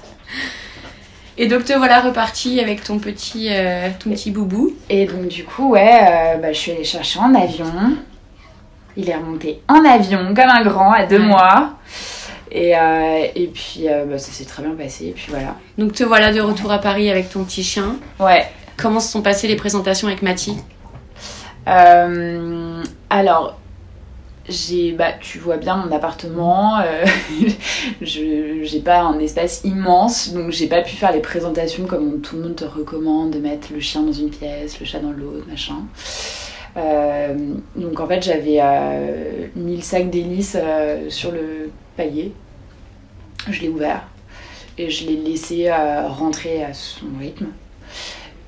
Et 1.38 1.48
donc 1.48 1.66
te 1.66 1.74
voilà 1.74 2.02
reparti 2.02 2.60
avec 2.60 2.84
ton 2.84 3.00
petit, 3.00 3.48
euh, 3.50 3.90
ton 4.00 4.12
petit 4.12 4.30
boubou. 4.30 4.74
Et 4.90 5.08
donc 5.08 5.28
du 5.30 5.44
coup, 5.46 5.70
ouais, 5.72 6.00
euh, 6.04 6.38
bah, 6.38 6.54
je 6.54 6.58
suis 6.60 6.72
allée 6.74 6.84
chercher 6.84 7.18
en 7.20 7.34
avion. 7.34 7.66
Il 8.98 9.10
est 9.10 9.16
remonté 9.16 9.62
en 9.68 9.84
avion, 9.86 10.34
comme 10.36 10.50
un 10.50 10.64
grand, 10.64 10.92
à 10.92 11.06
deux 11.06 11.20
Ouais. 11.20 11.26
mois. 11.26 11.74
Et, 12.52 12.76
euh, 12.78 13.26
et 13.34 13.48
puis, 13.48 13.88
euh, 13.88 14.04
bah, 14.06 14.18
ça 14.18 14.32
s'est 14.32 14.44
très 14.46 14.62
bien 14.64 14.76
passé. 14.76 15.06
Et 15.08 15.12
puis 15.12 15.28
voilà. 15.30 15.56
Donc 15.78 15.94
te 15.94 16.04
voilà 16.04 16.34
de 16.34 16.42
retour 16.42 16.72
à 16.72 16.80
Paris 16.80 17.10
avec 17.10 17.30
ton 17.30 17.44
petit 17.46 17.64
chien. 17.64 17.96
Ouais. 18.20 18.46
Comment 18.78 19.00
se 19.00 19.10
sont 19.12 19.22
passées 19.22 19.48
les 19.48 19.56
présentations 19.56 20.08
avec 20.08 20.22
Mathie 20.22 20.58
Euh, 21.68 22.84
alors, 23.10 23.58
j'ai, 24.50 24.92
bah, 24.94 25.14
tu 25.20 25.38
vois 25.40 25.58
bien 25.58 25.78
mon 25.78 25.96
appartement. 25.96 26.80
je 28.02 28.60
j'ai 28.64 28.80
pas 28.80 29.02
un 29.02 29.20
espace 29.20 29.62
immense, 29.64 30.34
donc 30.34 30.52
j'ai 30.52 30.68
pas 30.68 30.82
pu 30.82 30.96
faire 30.96 31.12
les 31.12 31.20
présentations 31.20 31.86
comme 31.86 32.16
on- 32.16 32.20
tout 32.20 32.36
le 32.38 32.44
monde 32.44 32.56
te 32.56 32.66
recommande 32.66 33.32
de 33.32 33.40
mettre 33.40 33.68
le 33.74 33.80
chien 33.80 34.02
dans 34.02 34.12
une 34.12 34.30
pièce, 34.30 34.80
le 34.80 34.86
chat 34.86 35.00
dans 35.00 35.12
l'autre, 35.12 35.46
machin. 35.48 35.76
Euh, 36.78 37.36
donc 37.76 38.00
en 38.00 38.08
fait, 38.08 38.22
j'avais 38.24 38.60
euh, 38.62 39.48
mis 39.56 39.76
le 39.78 39.82
sac 39.82 40.10
d'hélice 40.10 40.56
euh, 40.60 41.10
sur 41.10 41.32
le 41.32 41.70
palier. 41.98 42.32
Je 43.50 43.62
l'ai 43.62 43.70
ouvert 43.70 44.08
et 44.78 44.90
je 44.90 45.06
l'ai 45.08 45.18
laissé 45.18 45.70
rentrer 45.72 46.64
à 46.64 46.74
son 46.74 47.08
rythme. 47.20 47.48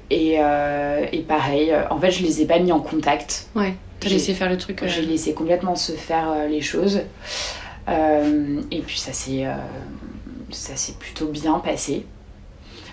Et, 0.09 0.33
et 0.35 1.19
pareil, 1.27 1.73
en 1.89 1.97
fait, 1.99 2.11
je 2.11 2.23
les 2.23 2.41
ai 2.43 2.45
pas 2.45 2.59
mis 2.59 2.71
en 2.71 2.79
contact. 2.79 3.47
Ouais. 3.55 3.73
T'as 3.99 4.07
J'ai- 4.09 4.15
laissé 4.15 4.33
faire 4.35 4.49
le 4.49 4.57
truc. 4.57 4.83
J'ai 4.85 5.01
laissé 5.01 5.33
complètement 5.33 5.75
se 5.75 5.93
faire 5.93 6.47
les 6.47 6.61
choses. 6.61 7.01
Et 7.89 8.79
puis 8.85 8.99
ça 8.99 9.11
s'est 9.13 9.45
ça 10.51 10.75
s'est 10.75 10.93
plutôt 10.99 11.27
bien 11.27 11.57
passé. 11.59 12.05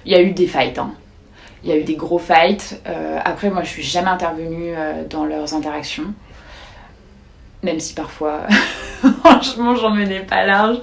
Il 0.07 0.13
y 0.13 0.15
a 0.15 0.23
eu 0.23 0.33
des 0.33 0.47
fights. 0.47 0.79
hein. 0.79 0.95
Il 1.63 1.71
y 1.71 1.73
a 1.73 1.77
eu 1.77 1.85
des 1.85 1.95
gros 1.95 2.19
fights. 2.19 2.81
Euh, 2.87 3.19
après, 3.25 3.51
moi, 3.51 3.63
je 3.63 3.69
suis 3.69 3.83
jamais 3.83 4.09
intervenue 4.09 4.73
euh, 4.75 5.05
dans 5.09 5.25
leurs 5.25 5.55
interactions. 5.55 6.15
Même 7.63 7.79
si 7.81 7.93
parfois, 7.95 8.47
franchement, 9.21 9.75
j'en 9.75 9.91
menais 9.91 10.21
pas 10.21 10.47
large. 10.47 10.79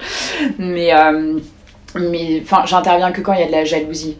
Mais, 0.58 0.94
euh, 0.94 1.38
mais 1.96 2.44
j'interviens 2.66 3.10
que 3.10 3.20
quand 3.20 3.32
il 3.32 3.40
y 3.40 3.42
a 3.42 3.46
de 3.46 3.52
la 3.52 3.64
jalousie. 3.64 4.18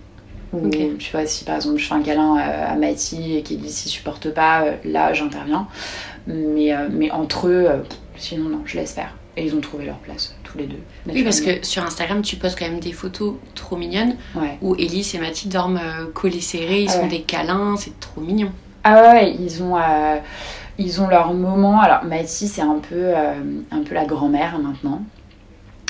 Ou, 0.53 0.67
Ok. 0.67 0.79
tu 0.99 1.13
vois, 1.13 1.27
si 1.27 1.45
par 1.45 1.57
exemple 1.57 1.77
je 1.77 1.87
fais 1.87 1.95
un 1.95 2.03
câlin 2.03 2.37
à 2.37 2.75
Mathie 2.75 3.37
et 3.37 3.43
qu'il 3.43 3.69
s'y 3.69 3.91
supporte 3.91 4.31
pas, 4.33 4.65
là 4.83 5.13
j'interviens. 5.13 5.69
Mais, 6.27 6.73
mais 6.91 7.11
entre 7.11 7.49
eux, 7.49 7.69
sinon 8.17 8.49
non, 8.49 8.63
je 8.65 8.79
laisse 8.79 8.95
faire. 8.95 9.15
Et 9.37 9.45
ils 9.45 9.55
ont 9.55 9.61
trouvé 9.61 9.85
leur 9.85 9.99
place, 9.99 10.35
tous 10.51 10.59
les 10.59 10.67
deux. 10.67 10.79
Oui, 11.07 11.23
parce 11.25 11.41
que 11.41 11.65
sur 11.67 11.83
Instagram, 11.85 12.23
tu 12.23 12.37
postes 12.37 12.59
quand 12.59 12.69
même 12.69 12.81
des 12.81 12.93
photos 12.93 13.35
trop 13.55 13.77
mignonnes 13.77 14.17
Ouais. 14.35 14.59
où 14.63 14.75
Elise 14.77 15.15
et 15.15 15.19
Mathilde 15.19 15.53
dorment 15.53 15.79
euh, 15.83 16.07
collés 16.15 16.41
serrés, 16.41 16.83
ils 16.83 16.89
Ah 16.91 16.93
font 16.93 17.03
ouais. 17.03 17.09
des 17.09 17.23
câlins, 17.23 17.77
c'est 17.77 17.99
trop 18.01 18.21
mignon. 18.21 18.51
Ah 18.85 19.13
ouais, 19.13 19.35
ils 19.39 19.63
ont, 19.63 19.77
euh, 19.77 20.17
ils 20.79 21.01
ont 21.03 21.09
leur 21.09 21.35
moment. 21.35 21.81
Alors 21.81 22.05
Mathie, 22.05 22.49
c'est 22.49 22.63
un 22.63 22.79
peu, 22.79 22.95
euh, 22.97 23.35
un 23.71 23.83
peu 23.83 23.95
la 23.95 24.05
grand-mère 24.07 24.59
maintenant. 24.59 25.03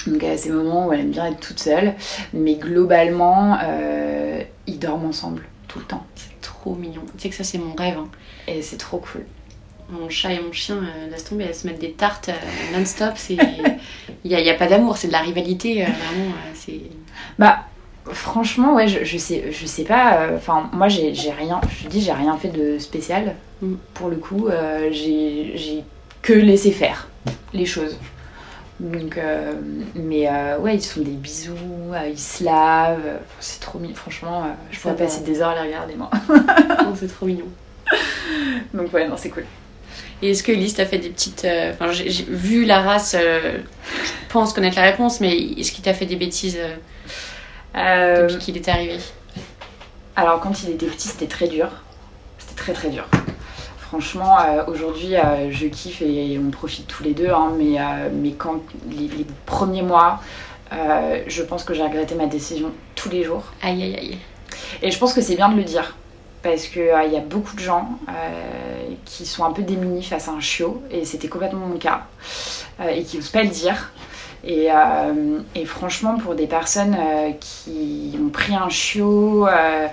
Donc 0.07 0.23
elle 0.23 0.33
a 0.33 0.37
ces 0.39 0.51
moments 0.51 0.87
où 0.87 0.93
elle 0.93 1.01
aime 1.01 1.11
bien 1.11 1.27
être 1.27 1.41
toute 1.41 1.59
seule. 1.61 1.95
Mais 2.33 2.55
globalement, 2.55 3.59
euh, 3.63 4.41
ils 4.67 4.79
dorment 4.79 5.07
ensemble 5.07 5.43
tout 5.69 5.79
le 5.81 5.85
temps. 5.85 6.05
C'est 6.17 6.41
trop 6.41 6.75
mignon. 6.75 7.03
Tu 7.17 7.23
sais 7.23 7.29
que 7.29 7.35
ça, 7.35 7.45
c'est 7.45 7.59
mon 7.59 7.75
rêve. 7.75 7.99
hein. 7.99 8.09
Et 8.47 8.63
c'est 8.63 8.79
trop 8.79 8.99
cool. 8.99 9.25
Mon 9.91 10.11
chat 10.11 10.33
et 10.35 10.41
mon 10.41 10.53
chien, 10.53 10.77
euh, 10.77 11.11
laisse 11.11 11.25
tomber, 11.25 11.45
elles 11.45 11.55
se 11.55 11.67
mettent 11.67 11.79
des 11.79 11.93
tartes 11.93 12.29
euh, 12.29 12.79
non-stop. 12.79 13.13
C'est... 13.17 13.37
Il 14.25 14.31
n'y 14.31 14.35
a, 14.35 14.41
y 14.41 14.51
a 14.51 14.55
pas 14.55 14.67
d'amour, 14.67 14.97
c'est 14.99 15.09
de 15.09 15.13
la 15.13 15.21
rivalité. 15.21 15.83
euh, 15.83 15.87
vraiment, 15.87 16.31
euh, 16.31 16.51
c'est... 16.55 16.81
Bah, 17.39 17.61
franchement, 18.05 18.75
ouais, 18.75 18.87
je, 18.87 19.05
je 19.05 19.17
sais, 19.17 19.51
je 19.51 19.67
sais 19.67 19.85
pas. 19.85 20.29
Enfin, 20.37 20.69
moi, 20.73 20.89
j'ai 20.89 21.13
rien. 21.31 21.61
Je 21.71 21.85
te 21.85 21.89
dis, 21.89 22.03
j'ai 22.03 22.13
rien 22.13 22.37
fait 22.37 22.49
de 22.49 22.79
spécial. 22.79 23.35
Mm. 23.63 23.75
Pour 23.95 24.09
le 24.09 24.17
coup, 24.17 24.49
j'ai 24.91 25.85
que 26.21 26.33
laissé 26.33 26.71
faire 26.73 27.09
les 27.55 27.65
choses. 27.67 27.97
Donc, 28.81 29.19
mais 29.95 30.29
ouais, 30.59 30.77
ils 30.77 30.83
se 30.83 30.95
font 30.95 31.01
des 31.05 31.13
bisous, 31.13 31.55
ils 32.07 32.19
se 32.19 32.45
lavent. 32.45 33.21
c'est 33.41 33.61
trop 33.61 33.79
mignon. 33.79 33.95
Franchement, 33.95 34.57
je 34.71 34.79
pourrais 34.81 34.97
passer 34.97 35.23
des 35.23 35.41
heures 35.41 35.51
à 35.51 35.55
les 35.55 35.69
regarder, 35.69 35.95
moi. 35.95 36.11
Oh, 36.31 36.95
c'est 36.95 37.09
trop 37.09 37.27
mignon. 37.27 37.49
Donc, 38.75 38.93
ouais, 38.93 39.09
non, 39.09 39.17
c'est 39.17 39.31
cool. 39.31 39.45
Et 40.23 40.31
est-ce 40.31 40.43
que 40.43 40.53
Elise 40.53 40.75
t'a 40.75 40.87
fait 40.87 40.99
des 40.99 41.11
petites. 41.11 41.45
euh, 41.45 41.73
Enfin, 41.73 41.93
j'ai, 41.93 42.09
vu 42.29 42.65
la 42.65 42.81
race, 42.81 43.15
euh, 43.19 43.59
je 43.95 44.33
pense 44.33 44.53
connaître 44.53 44.77
la 44.77 44.83
réponse, 44.83 45.21
mais 45.21 45.37
est-ce 45.37 45.71
qu'il 45.73 45.85
t'a 45.85 45.95
fait 45.95 46.07
des 46.07 46.17
bêtises 46.17 46.59
euh, 47.77 48.27
depuis 48.27 48.39
qu'il 48.39 48.57
était 48.57 48.71
arrivé? 48.71 48.99
Alors 50.17 50.41
quand 50.41 50.63
il 50.65 50.71
était 50.71 50.87
petit, 50.87 51.09
c'était 51.09 51.27
très 51.29 51.47
dur. 51.47 51.69
C'était 52.39 52.61
très 52.61 52.73
très 52.73 52.89
dur. 52.91 53.07
Franchement, 53.79 54.37
euh, 54.41 54.65
aujourd'hui, 54.67 55.17
euh, 55.17 55.51
je 55.51 55.67
kiffe 55.67 56.03
et 56.03 56.39
on 56.45 56.51
profite 56.51 56.87
tous 56.89 57.03
les 57.05 57.15
deux. 57.15 57.31
hein, 57.31 57.53
mais, 57.57 57.81
euh, 57.81 58.11
mais 58.13 58.33
quand 58.33 58.61
les, 58.91 59.09
les 59.09 59.27
premiers 59.47 59.83
mois, 59.83 60.21
je 60.71 61.43
pense 61.43 61.65
que 61.65 61.73
j'ai 61.73 61.83
regretté 61.83 62.15
ma 62.15 62.27
décision 62.27 62.73
tous 62.95 63.09
les 63.09 63.25
jours. 63.25 63.45
Aïe, 63.63 63.83
aïe, 63.83 63.97
aïe. 63.97 64.19
Et 64.83 64.91
je 64.91 64.99
pense 64.99 65.15
que 65.15 65.23
c'est 65.23 65.37
bien 65.37 65.49
de 65.49 65.57
le 65.57 65.65
dire. 65.65 65.97
Parce 66.43 66.67
qu'il 66.69 66.85
y 66.85 67.17
a 67.17 67.21
beaucoup 67.21 67.55
de 67.57 67.61
gens 67.61 67.89
euh, 68.09 68.13
qui 69.05 69.27
sont 69.27 69.45
un 69.45 69.53
peu 69.53 69.63
démunis 69.63 70.05
face 70.05 70.29
à 70.29 70.33
un 70.33 70.41
chiot. 70.41 70.83
Et 70.91 71.05
c'était 71.05 71.29
complètement 71.29 71.67
mon 71.67 71.79
cas. 71.79 72.03
euh, 72.81 72.89
et 72.89 73.03
qui 73.03 73.17
n'osent 73.17 73.29
pas 73.31 73.43
le 73.43 73.49
dire. 73.49 73.91
Et, 74.45 74.69
euh, 74.71 75.41
et 75.57 75.65
franchement, 75.65 76.17
pour 76.17 76.35
des 76.37 76.47
personnes 76.47 76.97
euh, 76.99 77.33
qui 77.41 78.17
ont 78.25 78.29
pris 78.29 78.55
un 78.55 78.69
chiot, 78.69 79.49
euh, 79.49 79.89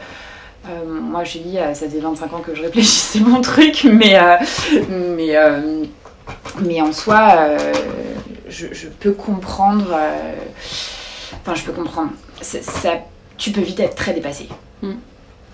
euh, 0.70 0.86
moi 0.86 1.24
je 1.24 1.40
dis, 1.40 1.58
euh, 1.58 1.74
ça 1.74 1.88
faisait 1.88 2.00
25 2.00 2.32
ans 2.34 2.40
que 2.46 2.54
je 2.54 2.62
réfléchissais 2.62 3.20
mon 3.22 3.42
truc, 3.42 3.86
mais, 3.92 4.18
euh, 4.20 4.36
mais, 5.18 5.36
euh, 5.36 5.84
mais 6.62 6.80
en 6.80 6.94
soi, 6.94 7.36
euh, 7.40 7.58
je, 8.48 8.88
peux 8.88 9.14
comprendre. 9.14 9.88
euh, 9.92 10.36
Enfin, 11.42 11.56
je 11.56 11.64
peux 11.64 11.74
comprendre. 11.74 12.12
Tu 13.38 13.52
peux 13.52 13.62
vite 13.62 13.80
être 13.80 13.96
très 13.96 14.14
dépassé. 14.14 14.48
Mm. 14.82 14.94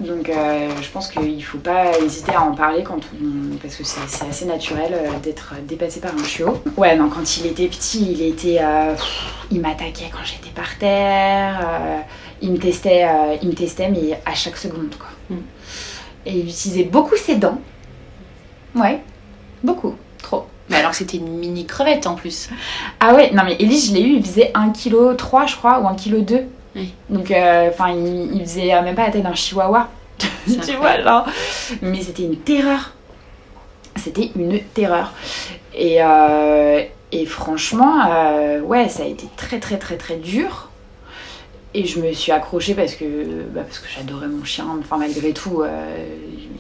Donc, 0.02 0.30
euh, 0.30 0.70
je 0.82 0.90
pense 0.90 1.10
qu'il 1.10 1.36
ne 1.38 1.42
faut 1.42 1.60
pas 1.60 1.98
hésiter 2.00 2.34
à 2.34 2.42
en 2.42 2.54
parler 2.54 2.82
quand 2.84 3.00
on... 3.22 3.56
parce 3.58 3.76
que 3.76 3.84
c'est 3.84 4.26
assez 4.28 4.46
naturel 4.46 4.94
euh, 4.94 5.20
d'être 5.22 5.54
dépassé 5.68 6.00
par 6.00 6.12
un 6.14 6.24
chiot. 6.24 6.62
Ouais, 6.76 6.96
non, 6.96 7.10
quand 7.10 7.38
il 7.38 7.46
était 7.46 7.68
petit, 7.68 8.12
il 8.14 8.22
était. 8.24 8.58
euh, 8.62 8.96
il 9.52 9.62
m'attaquait 9.62 10.10
quand 10.12 10.24
j'étais 10.24 10.50
par 10.56 10.78
terre. 10.80 11.60
euh, 11.64 12.00
il 12.42 12.54
me 12.54 12.58
testait, 12.58 13.06
il 13.44 13.50
me 13.50 13.54
testait, 13.54 13.90
mais 13.90 14.20
à 14.26 14.34
chaque 14.34 14.58
seconde, 14.58 14.96
quoi. 14.98 15.10
Mm. 15.30 15.42
Et 16.26 16.32
il 16.40 16.50
utilisait 16.50 16.84
beaucoup 16.86 17.16
ses 17.16 17.36
dents. 17.36 17.60
Ouais, 18.76 19.02
beaucoup, 19.64 19.96
trop. 20.24 20.48
Mais 20.70 20.78
alors 20.78 20.92
que 20.92 20.98
c'était 20.98 21.18
une 21.18 21.38
mini 21.38 21.66
crevette 21.66 22.08
en 22.08 22.16
plus. 22.16 22.50
Ah 23.00 23.14
ouais, 23.14 23.32
non 23.34 23.44
mais 23.44 23.58
Elise, 23.60 23.90
je 23.90 23.94
l'ai 23.94 24.02
eu, 24.02 24.16
il 24.16 24.26
faisait 24.26 24.52
1,3 24.56 24.72
kg, 24.74 25.48
je 25.48 25.56
crois, 25.58 25.80
ou 25.82 25.86
1,2 25.88 26.24
kg. 26.26 26.46
Oui. 26.76 26.94
Donc, 27.10 27.32
euh, 27.32 27.70
enfin, 27.70 27.90
il, 27.92 28.36
il 28.36 28.42
faisait 28.42 28.74
euh, 28.74 28.82
même 28.82 28.96
pas 28.96 29.06
la 29.06 29.12
taille 29.12 29.22
d'un 29.24 29.34
chihuahua. 29.36 29.90
Tu 30.46 30.54
incroyable. 30.54 31.04
vois, 31.04 31.12
genre. 31.12 31.26
Mais 31.82 32.02
c'était 32.02 32.24
une 32.24 32.38
terreur. 32.38 32.92
C'était 33.96 34.32
une 34.36 34.60
terreur. 34.74 35.12
Et, 35.76 35.98
euh, 36.02 36.82
et 37.12 37.26
franchement, 37.26 38.00
euh, 38.10 38.62
ouais, 38.62 38.88
ça 38.90 39.04
a 39.04 39.06
été 39.08 39.28
très, 39.36 39.60
très, 39.60 39.78
très, 39.78 39.98
très 39.98 40.16
dur. 40.16 40.70
Et 41.74 41.86
je 41.86 42.00
me 42.02 42.12
suis 42.12 42.32
accrochée 42.34 42.74
parce 42.74 42.96
que, 42.96 43.06
bah, 43.54 43.62
parce 43.64 43.80
que 43.80 43.88
j'adorais 43.96 44.28
mon 44.28 44.44
chien. 44.44 44.66
Enfin, 44.80 44.98
malgré 44.98 45.32
tout, 45.34 45.64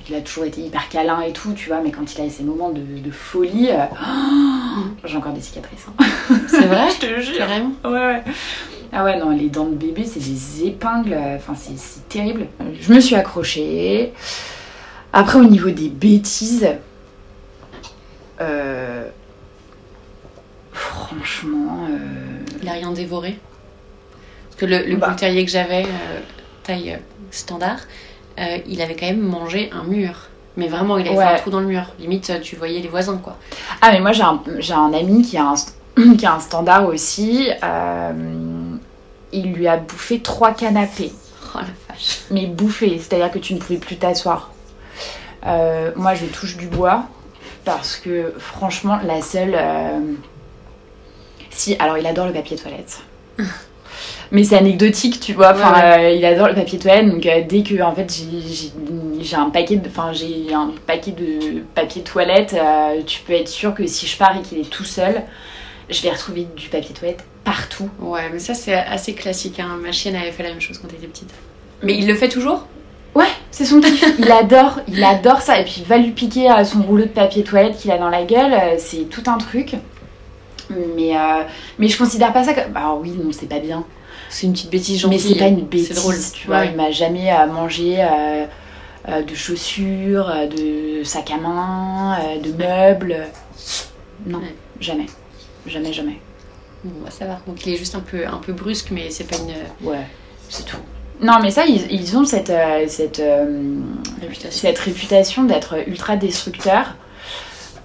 il 0.09 0.15
a 0.15 0.21
toujours 0.21 0.45
été 0.45 0.61
hyper 0.61 0.87
câlin 0.89 1.19
et 1.21 1.31
tout, 1.33 1.51
tu 1.53 1.67
vois. 1.69 1.79
Mais 1.83 1.91
quand 1.91 2.13
il 2.15 2.21
a 2.21 2.29
ces 2.29 2.43
moments 2.43 2.69
de, 2.69 2.79
de 2.81 3.11
folie, 3.11 3.69
j'ai 5.03 5.17
encore 5.17 5.33
des 5.33 5.41
cicatrices. 5.41 5.85
hein. 5.99 6.03
C'est 6.47 6.65
vrai 6.65 6.87
Je 7.01 7.07
te 7.07 7.21
jure. 7.21 7.37
Carrément. 7.37 7.71
Ouais, 7.83 7.91
ouais. 7.91 8.23
Ah 8.93 9.03
ouais, 9.05 9.17
non, 9.17 9.29
les 9.31 9.49
dents 9.49 9.65
de 9.67 9.75
bébé, 9.75 10.03
c'est 10.05 10.19
des 10.19 10.67
épingles. 10.67 11.17
Enfin, 11.37 11.53
c'est- 11.55 12.07
terrible. 12.09 12.47
Je 12.79 12.93
me 12.93 12.99
suis 12.99 13.15
accrochée. 13.15 14.11
Après, 15.13 15.39
au 15.39 15.45
niveau 15.45 15.69
des 15.69 15.87
bêtises, 15.89 16.67
euh, 18.41 19.07
franchement, 20.73 21.87
euh, 21.89 21.97
Il 22.61 22.69
a 22.69 22.73
rien 22.73 22.91
dévoré. 22.91 23.39
Parce 24.49 24.59
que 24.59 24.65
le, 24.65 24.83
le 24.89 24.97
Bah. 24.97 25.15
terrier 25.17 25.45
que 25.45 25.51
j'avais, 25.51 25.83
euh, 25.85 26.19
taille 26.63 26.99
standard, 27.31 27.79
il 28.67 28.81
avait 28.81 28.95
quand 28.95 29.05
même 29.07 29.21
mangé 29.21 29.69
un 29.71 29.83
mur. 29.83 30.27
Mais 30.57 30.67
vraiment, 30.67 30.97
il 30.97 31.07
avait 31.07 31.15
fait 31.15 31.23
un 31.23 31.35
trou 31.37 31.49
dans 31.49 31.59
le 31.61 31.65
mur. 31.67 31.83
Limite, 31.99 32.41
tu 32.41 32.55
voyais 32.57 32.81
les 32.81 32.87
voisins, 32.89 33.17
quoi. 33.17 33.37
Ah, 33.81 33.91
mais 33.91 33.99
moi, 34.01 34.11
j'ai 34.11 34.23
un, 34.23 34.41
j'ai 34.59 34.73
un 34.73 34.91
ami 34.93 35.21
qui 35.23 35.37
a 35.37 35.45
un, 35.45 35.55
qui 36.17 36.25
a 36.25 36.33
un 36.35 36.39
standard 36.39 36.85
aussi. 36.87 37.49
euh, 37.63 38.11
il 39.33 39.53
lui 39.53 39.67
a 39.67 39.77
bouffé 39.77 40.19
trois 40.19 40.53
canapés. 40.53 41.11
Oh 41.53 41.59
la 41.59 41.65
vache. 41.93 42.19
mais 42.31 42.45
bouffé, 42.47 42.97
c'est-à-dire 42.97 43.29
que 43.31 43.39
tu 43.39 43.53
ne 43.53 43.59
pouvais 43.59 43.79
plus 43.79 43.97
t'asseoir. 43.97 44.51
Euh, 45.45 45.91
moi, 45.95 46.13
je 46.13 46.25
touche 46.25 46.55
du 46.57 46.67
bois 46.67 47.03
parce 47.65 47.95
que 47.97 48.33
franchement, 48.37 48.99
la 49.03 49.21
seule. 49.21 49.55
euh, 49.55 49.99
Si, 51.49 51.75
alors 51.79 51.97
il 51.97 52.05
adore 52.07 52.27
le 52.27 52.33
papier 52.33 52.57
toilette. 52.57 52.99
Mais 54.31 54.45
c'est 54.45 54.55
anecdotique, 54.57 55.19
tu 55.19 55.33
vois. 55.33 55.51
Enfin, 55.53 55.73
Ouais, 55.73 56.05
euh, 56.05 56.11
il 56.11 56.23
adore 56.25 56.47
le 56.47 56.55
papier 56.55 56.79
toilette, 56.79 57.09
donc 57.09 57.25
euh, 57.25 57.41
dès 57.47 57.63
que 57.63 57.81
en 57.81 57.93
fait 57.93 58.09
j'ai- 58.09 59.35
un 59.35 59.49
paquet 59.49 59.75
de, 59.75 59.87
enfin 59.87 60.13
j'ai 60.13 60.53
un 60.53 60.71
paquet 60.87 61.11
de 61.11 61.59
papier 61.75 62.01
toilette, 62.01 62.55
tu 63.05 63.21
peux 63.21 63.33
être 63.33 63.47
sûr 63.49 63.75
que 63.75 63.85
si 63.85 64.07
je 64.07 64.17
pars 64.17 64.35
et 64.37 64.41
qu'il 64.41 64.57
est 64.59 64.69
tout 64.69 64.83
seul, 64.85 65.21
je 65.89 66.01
vais 66.01 66.09
retrouver 66.11 66.47
du 66.55 66.69
papier 66.69 66.93
toilette 66.95 67.23
partout. 67.43 67.89
Ouais, 67.99 68.29
mais 68.31 68.39
ça, 68.39 68.53
c'est 68.53 68.73
assez 68.75 69.13
classique. 69.13 69.59
hein. 69.59 69.77
Ma 69.81 69.91
chienne 69.91 70.15
avait 70.15 70.31
fait 70.31 70.43
la 70.43 70.49
même 70.49 70.61
chose 70.61 70.77
quand 70.77 70.87
elle 70.89 70.95
était 70.95 71.07
petite. 71.07 71.31
Mais 71.83 71.95
il 71.97 72.07
le 72.07 72.15
fait 72.15 72.29
toujours? 72.29 72.67
Ouais, 73.15 73.25
C'est 73.51 73.65
son 73.65 73.81
kiff. 73.81 74.05
il 74.19 74.31
adore, 74.31 74.79
il 74.87 75.03
adore 75.03 75.41
ça. 75.41 75.59
Et 75.59 75.65
puis, 75.65 75.83
va 75.87 75.97
lui 75.97 76.11
piquer 76.11 76.49
euh, 76.49 76.63
son 76.63 76.81
rouleau 76.81 77.03
de 77.03 77.09
papier 77.09 77.43
toilette 77.43 77.77
qu'il 77.77 77.91
a 77.91 77.97
dans 77.97 78.09
la 78.09 78.23
gueule. 78.23 78.53
euh, 78.53 78.75
C'est 78.77 79.09
tout 79.09 79.23
un 79.27 79.37
truc. 79.37 79.75
Mais, 80.69 81.17
euh, 81.17 81.43
mais 81.77 81.87
je 81.89 81.97
considère 81.97 82.31
pas 82.31 82.43
ça 82.45 82.53
comme. 82.53 82.71
Bah 82.71 82.95
oui, 83.01 83.11
non, 83.11 83.31
c'est 83.33 83.49
pas 83.49 83.59
bien. 83.59 83.83
C'est 84.29 84.45
une 84.47 84.53
petite 84.53 84.69
bêtise 84.69 84.95
Mais 85.05 85.17
gentille. 85.17 85.33
c'est 85.33 85.39
pas 85.39 85.47
une 85.47 85.65
bêtise, 85.65 85.89
C'est 85.89 85.93
drôle. 85.95 86.15
tu 86.33 86.47
vois. 86.47 86.59
Ouais. 86.59 86.69
Il 86.71 86.77
m'a 86.77 86.91
jamais 86.91 87.33
euh, 87.33 87.47
mangé 87.47 87.97
euh, 87.99 88.45
de 89.21 89.35
chaussures, 89.35 90.31
de 90.55 91.03
sacs 91.03 91.31
à 91.31 91.37
main, 91.37 92.17
de 92.41 92.51
meubles. 92.53 93.17
Non, 94.25 94.37
Ouais. 94.39 94.55
jamais. 94.79 95.07
Jamais, 95.67 95.91
jamais. 95.91 96.21
Bon, 96.83 97.03
bah, 97.03 97.11
ça 97.11 97.25
va. 97.25 97.39
Donc 97.47 97.65
il 97.65 97.73
est 97.73 97.77
juste 97.77 97.95
un 97.95 97.99
peu, 97.99 98.25
un 98.25 98.37
peu 98.37 98.53
brusque, 98.53 98.89
mais 98.91 99.09
c'est 99.09 99.25
pas 99.25 99.37
une 99.37 99.87
Ouais, 99.87 100.05
c'est 100.49 100.65
tout. 100.65 100.77
Non, 101.21 101.33
mais 101.41 101.51
ça, 101.51 101.65
ils, 101.65 101.91
ils 101.91 102.17
ont 102.17 102.25
cette, 102.25 102.49
euh, 102.49 102.85
cette, 102.87 103.19
euh, 103.19 103.75
réputation. 104.21 104.49
cette 104.51 104.79
réputation 104.79 105.43
d'être 105.43 105.75
ultra 105.87 106.15
destructeurs. 106.17 106.95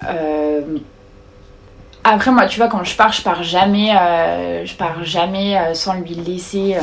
Euh, 0.07 0.61
Après, 2.03 2.31
moi, 2.31 2.47
tu 2.47 2.57
vois, 2.57 2.67
quand 2.67 2.83
je 2.83 2.95
pars, 2.95 3.11
je 3.13 3.21
pars 3.21 3.43
jamais, 3.43 3.91
je 4.65 4.73
pars 4.75 5.03
jamais 5.03 5.59
sans 5.73 5.93
lui 5.95 6.15
laisser 6.15 6.77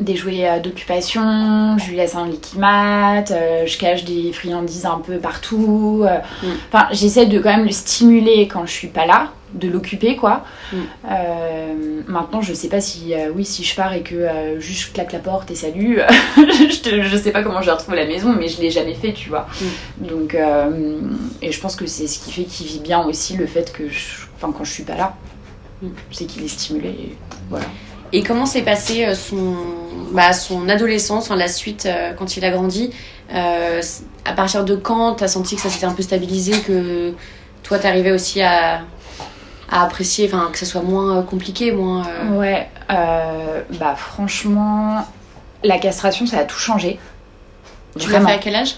des 0.00 0.16
jouets 0.16 0.60
d'occupation. 0.60 1.78
Je 1.78 1.88
lui 1.90 1.96
laisse 1.96 2.14
un 2.14 2.26
liquimat, 2.26 3.24
euh, 3.30 3.66
je 3.66 3.78
cache 3.78 4.04
des 4.04 4.32
friandises 4.32 4.84
un 4.86 4.98
peu 4.98 5.18
partout. 5.18 6.02
euh. 6.04 6.18
Mm. 6.42 6.52
Enfin, 6.72 6.88
j'essaie 6.92 7.26
de 7.26 7.38
quand 7.38 7.50
même 7.56 7.64
le 7.64 7.70
stimuler 7.72 8.48
quand 8.48 8.66
je 8.66 8.72
suis 8.72 8.88
pas 8.88 9.06
là, 9.06 9.28
de 9.54 9.68
l'occuper, 9.68 10.16
quoi. 10.16 10.44
Mm. 10.72 10.76
Euh, 11.10 12.00
maintenant, 12.06 12.40
je 12.42 12.52
sais 12.54 12.68
pas 12.68 12.80
si, 12.80 13.14
euh, 13.14 13.30
oui, 13.34 13.44
si 13.44 13.64
je 13.64 13.74
pars 13.74 13.92
et 13.92 14.02
que 14.02 14.14
euh, 14.14 14.60
juste 14.60 14.88
je 14.88 14.92
claque 14.92 15.12
la 15.12 15.18
porte 15.18 15.50
et 15.50 15.54
salut, 15.54 15.98
je, 16.36 16.80
te- 16.80 17.02
je 17.02 17.16
sais 17.16 17.30
pas 17.32 17.42
comment 17.42 17.62
je 17.62 17.70
retrouve 17.70 17.94
la 17.94 18.06
maison, 18.06 18.34
mais 18.38 18.48
je 18.48 18.60
l'ai 18.60 18.70
jamais 18.70 18.94
fait, 18.94 19.12
tu 19.12 19.28
vois. 19.28 19.46
Donc, 19.98 20.34
euh, 20.34 21.00
et 21.42 21.52
je 21.52 21.60
pense 21.60 21.76
que 21.76 21.86
c'est 21.86 22.06
ce 22.06 22.18
qui 22.18 22.32
fait 22.32 22.44
qu'il 22.44 22.66
vit 22.66 22.80
bien 22.80 23.02
aussi 23.04 23.36
le 23.36 23.46
fait 23.46 23.72
que, 23.72 23.88
je- 23.88 24.26
enfin, 24.36 24.52
quand 24.56 24.64
je 24.64 24.72
suis 24.72 24.84
pas 24.84 24.96
là, 24.96 25.14
Mm. 25.82 25.88
c'est 26.12 26.24
qu'il 26.26 26.44
est 26.44 26.48
stimulé. 26.48 26.88
et 26.88 27.16
voilà. 27.50 27.66
Et 28.12 28.22
comment 28.22 28.46
s'est 28.46 28.62
passé 28.62 29.14
son, 29.14 29.56
bah, 30.12 30.32
son 30.34 30.68
adolescence, 30.68 31.24
enfin, 31.24 31.36
la 31.36 31.48
suite 31.48 31.88
quand 32.18 32.36
il 32.36 32.44
a 32.44 32.50
grandi 32.50 32.90
À 34.24 34.32
partir 34.36 34.64
de 34.64 34.76
quand 34.76 35.14
t'as 35.14 35.28
senti 35.28 35.56
que 35.56 35.62
ça 35.62 35.68
s'était 35.70 35.86
un 35.86 35.92
peu 35.94 36.02
stabilisé, 36.02 36.52
que 36.60 37.12
toi 37.62 37.78
t'arrivais 37.78 38.12
aussi 38.12 38.40
à, 38.42 38.82
à 39.72 39.82
apprécier, 39.82 40.30
enfin 40.32 40.50
que 40.52 40.58
ça 40.58 40.66
soit 40.66 40.82
moins 40.82 41.18
euh, 41.18 41.22
compliqué, 41.22 41.72
moins. 41.72 42.06
euh, 42.06 42.38
Ouais, 42.38 42.68
euh, 42.90 43.62
bah 43.80 43.94
franchement, 43.96 45.04
la 45.64 45.78
castration, 45.78 46.26
ça 46.26 46.38
a 46.38 46.44
tout 46.44 46.58
changé. 46.58 47.00
Tu 47.98 48.10
l'as 48.10 48.20
fait 48.20 48.32
à 48.32 48.38
quel 48.38 48.54
âge? 48.54 48.76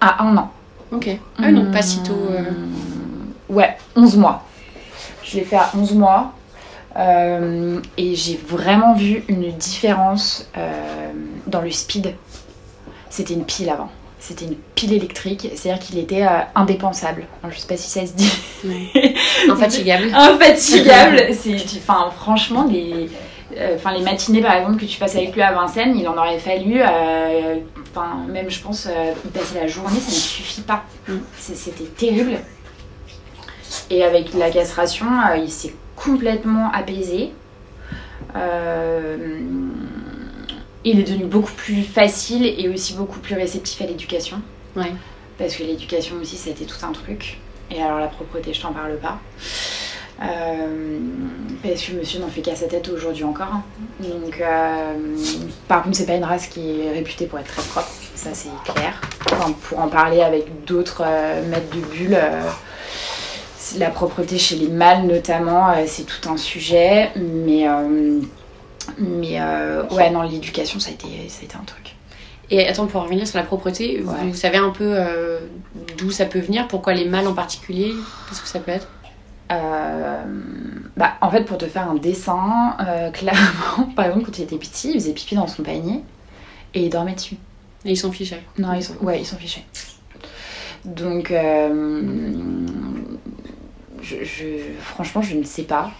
À 0.00 0.22
un 0.24 0.36
an. 0.36 0.50
Ok. 0.92 1.08
Ah 1.42 1.52
donc 1.52 1.70
pas 1.72 1.82
si 1.82 2.02
tôt. 2.02 2.14
Mmh, 2.14 3.52
Ouais, 3.54 3.76
11 3.96 4.16
mois. 4.16 4.44
Je 5.24 5.36
l'ai 5.36 5.44
fait 5.44 5.56
à 5.56 5.70
11 5.76 5.92
mois. 5.94 6.32
Euh, 6.96 7.80
et 7.96 8.14
j'ai 8.14 8.36
vraiment 8.36 8.94
vu 8.94 9.24
une 9.28 9.50
différence 9.52 10.46
euh, 10.58 11.10
dans 11.46 11.60
le 11.62 11.70
speed. 11.70 12.14
C'était 13.10 13.34
une 13.34 13.44
pile 13.44 13.70
avant. 13.70 13.90
C'était 14.22 14.44
une 14.44 14.54
pile 14.76 14.92
électrique, 14.92 15.50
c'est-à-dire 15.56 15.82
qu'il 15.82 15.98
était 15.98 16.22
euh, 16.22 16.42
indépensable. 16.54 17.24
Alors, 17.42 17.52
je 17.52 17.58
sais 17.58 17.66
pas 17.66 17.76
si 17.76 17.90
ça 17.90 18.06
se 18.06 18.12
dit. 18.12 18.30
Infatigable. 19.50 20.14
Infatigable. 20.14 21.22
C'est, 21.32 21.56
enfin, 21.78 22.08
franchement, 22.16 22.64
les, 22.70 23.10
euh, 23.58 23.76
les 23.96 24.02
matinées 24.04 24.40
par 24.40 24.54
exemple 24.54 24.78
que 24.78 24.84
tu 24.84 24.96
passes 25.00 25.16
avec 25.16 25.34
lui 25.34 25.42
à 25.42 25.50
Vincennes, 25.50 25.96
il 25.98 26.06
en 26.06 26.16
aurait 26.16 26.38
fallu, 26.38 26.80
euh, 26.80 27.56
même 28.28 28.48
je 28.48 28.60
pense, 28.60 28.86
y 28.86 29.28
passer 29.30 29.58
la 29.60 29.66
journée, 29.66 29.98
ça 29.98 30.12
ne 30.12 30.16
suffit 30.16 30.60
pas. 30.60 30.84
Mm. 31.08 31.16
C'était 31.36 31.84
terrible. 31.84 32.38
Et 33.90 34.04
avec 34.04 34.34
la 34.34 34.50
castration, 34.50 35.06
il 35.36 35.50
s'est 35.50 35.74
complètement 35.96 36.70
apaisé. 36.72 37.32
Euh, 38.36 39.16
il 40.84 41.00
est 41.00 41.04
devenu 41.04 41.24
beaucoup 41.24 41.52
plus 41.52 41.82
facile 41.82 42.44
et 42.46 42.68
aussi 42.68 42.94
beaucoup 42.94 43.20
plus 43.20 43.34
réceptif 43.34 43.80
à 43.82 43.86
l'éducation. 43.86 44.40
Ouais. 44.76 44.92
Parce 45.38 45.54
que 45.56 45.62
l'éducation 45.62 46.16
aussi, 46.20 46.36
c'était 46.36 46.64
tout 46.64 46.84
un 46.84 46.92
truc. 46.92 47.38
Et 47.70 47.80
alors 47.82 47.98
la 47.98 48.08
propreté, 48.08 48.52
je 48.52 48.60
t'en 48.60 48.72
parle 48.72 48.96
pas. 48.98 49.18
Euh, 50.22 50.98
parce 51.62 51.82
que 51.82 51.92
monsieur 51.92 52.20
n'en 52.20 52.28
fait 52.28 52.42
qu'à 52.42 52.54
sa 52.54 52.66
tête 52.66 52.88
aujourd'hui 52.88 53.24
encore. 53.24 53.48
hein. 53.52 53.62
Donc, 54.00 54.40
euh, 54.40 54.94
par 55.66 55.82
contre, 55.82 55.96
c'est 55.96 56.06
pas 56.06 56.14
une 56.14 56.24
race 56.24 56.46
qui 56.46 56.80
est 56.80 56.92
réputée 56.92 57.26
pour 57.26 57.38
être 57.38 57.48
très 57.48 57.62
propre, 57.62 57.90
ça 58.14 58.30
c'est 58.32 58.50
clair. 58.72 59.00
Enfin, 59.32 59.52
pour 59.68 59.80
en 59.80 59.88
parler 59.88 60.20
avec 60.20 60.64
d'autres 60.64 61.02
euh, 61.04 61.44
maîtres 61.48 61.74
de 61.74 61.80
bulles, 61.80 62.20
c'est- 63.56 63.78
la 63.78 63.88
propreté 63.90 64.38
chez 64.38 64.56
les 64.56 64.68
mâles 64.68 65.06
notamment, 65.06 65.68
c'est 65.86 66.04
tout 66.04 66.28
un 66.28 66.36
sujet. 66.36 67.10
Mais, 67.16 67.66
mais 68.98 69.40
euh, 69.40 69.84
ouais, 69.90 70.10
non, 70.10 70.22
l'éducation, 70.22 70.78
ça, 70.80 70.90
a 70.90 70.92
été- 70.92 71.28
ça 71.28 71.40
a 71.42 71.44
été 71.44 71.56
un 71.56 71.64
truc. 71.64 71.94
Et 72.50 72.66
attends, 72.68 72.86
pour 72.86 73.00
en 73.00 73.04
revenir 73.04 73.26
sur 73.26 73.38
la 73.38 73.44
propreté, 73.44 74.02
Ouais. 74.02 74.14
vous 74.28 74.34
savez 74.34 74.58
un 74.58 74.70
peu 74.70 74.92
euh, 74.94 75.38
d'où 75.98 76.10
ça 76.10 76.26
peut 76.26 76.40
venir 76.40 76.68
Pourquoi 76.68 76.92
les 76.92 77.06
mâles 77.06 77.26
en 77.26 77.32
particulier 77.34 77.94
Qu'est-ce 78.28 78.42
que 78.42 78.48
ça 78.48 78.58
peut 78.60 78.72
être? 78.72 78.88
Euh, 79.50 80.22
bah, 80.96 81.14
en 81.20 81.30
fait, 81.30 81.44
pour 81.44 81.58
te 81.58 81.66
faire 81.66 81.88
un 81.90 81.94
dessin, 81.94 82.76
clairement, 83.14 83.84
par 83.96 84.06
exemple, 84.06 84.24
quand 84.26 84.38
il 84.38 84.44
était 84.44 84.56
petit, 84.58 84.88
il 84.90 84.94
faisait 84.94 85.12
pipi 85.12 85.34
dans 85.34 85.46
son 85.46 85.62
panier 85.62 86.00
et 86.74 86.84
il 86.84 86.90
dormait 86.90 87.14
dessus. 87.14 87.36
Et 87.84 87.90
ils 87.92 87.96
s'en 87.96 88.12
fichaient. 88.12 88.42
Non, 88.58 88.72
ils 88.74 88.82
sont, 88.84 88.94
ouais, 89.02 89.20
ils 89.20 89.26
sont 89.26 89.36
fichés. 89.36 89.64
Donc, 90.84 91.32
je, 94.02 94.24
je- 94.24 94.72
franchement, 94.80 95.22
je 95.22 95.36
ne 95.36 95.44
sais 95.44 95.62
pas. 95.62 95.90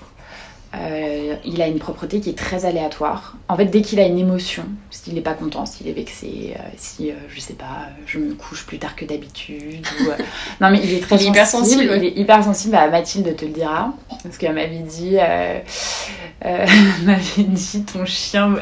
Euh, 0.75 1.35
il 1.45 1.61
a 1.61 1.67
une 1.67 1.79
propreté 1.79 2.21
qui 2.21 2.31
est 2.31 2.39
très 2.39 2.65
aléatoire. 2.65 3.37
En 3.49 3.57
fait, 3.59 3.67
dès 3.67 3.83
qu'il 3.83 4.01
a 4.01 4.07
une 4.07 4.19
émotion, 4.19 4.65
s'il 4.91 5.13
n'est 5.15 5.21
pas 5.21 5.35
content, 5.35 5.67
s'il 5.67 5.87
est 5.87 5.93
vexé, 5.93 6.55
euh, 6.57 6.63
si, 6.79 7.11
euh, 7.11 7.15
je 7.29 7.41
sais 7.41 7.53
pas, 7.53 7.89
je 8.07 8.19
me 8.19 8.33
couche 8.35 8.65
plus 8.65 8.79
tard 8.79 8.97
que 8.97 9.05
d'habitude. 9.05 9.87
ou, 10.01 10.09
euh, 10.11 10.15
Non, 10.63 10.71
mais 10.71 10.81
il 10.83 10.95
est 10.95 11.01
très 11.01 11.17
Il 11.17 11.23
est 11.23 11.27
hyper 11.29 11.47
sensible. 11.47 11.91
ouais. 11.91 11.99
Il 11.99 12.05
est 12.07 12.17
hyper 12.19 12.43
sensible. 12.43 12.73
Bah, 12.73 12.89
Mathilde 12.89 13.37
te 13.37 13.45
le 13.45 13.51
dira. 13.51 13.93
Parce 14.23 14.39
qu'elle 14.39 14.55
m'avait 14.55 14.79
dit, 14.79 15.17
m'avait 16.43 17.43
dit 17.45 17.83
ton 17.85 18.07
chien, 18.07 18.55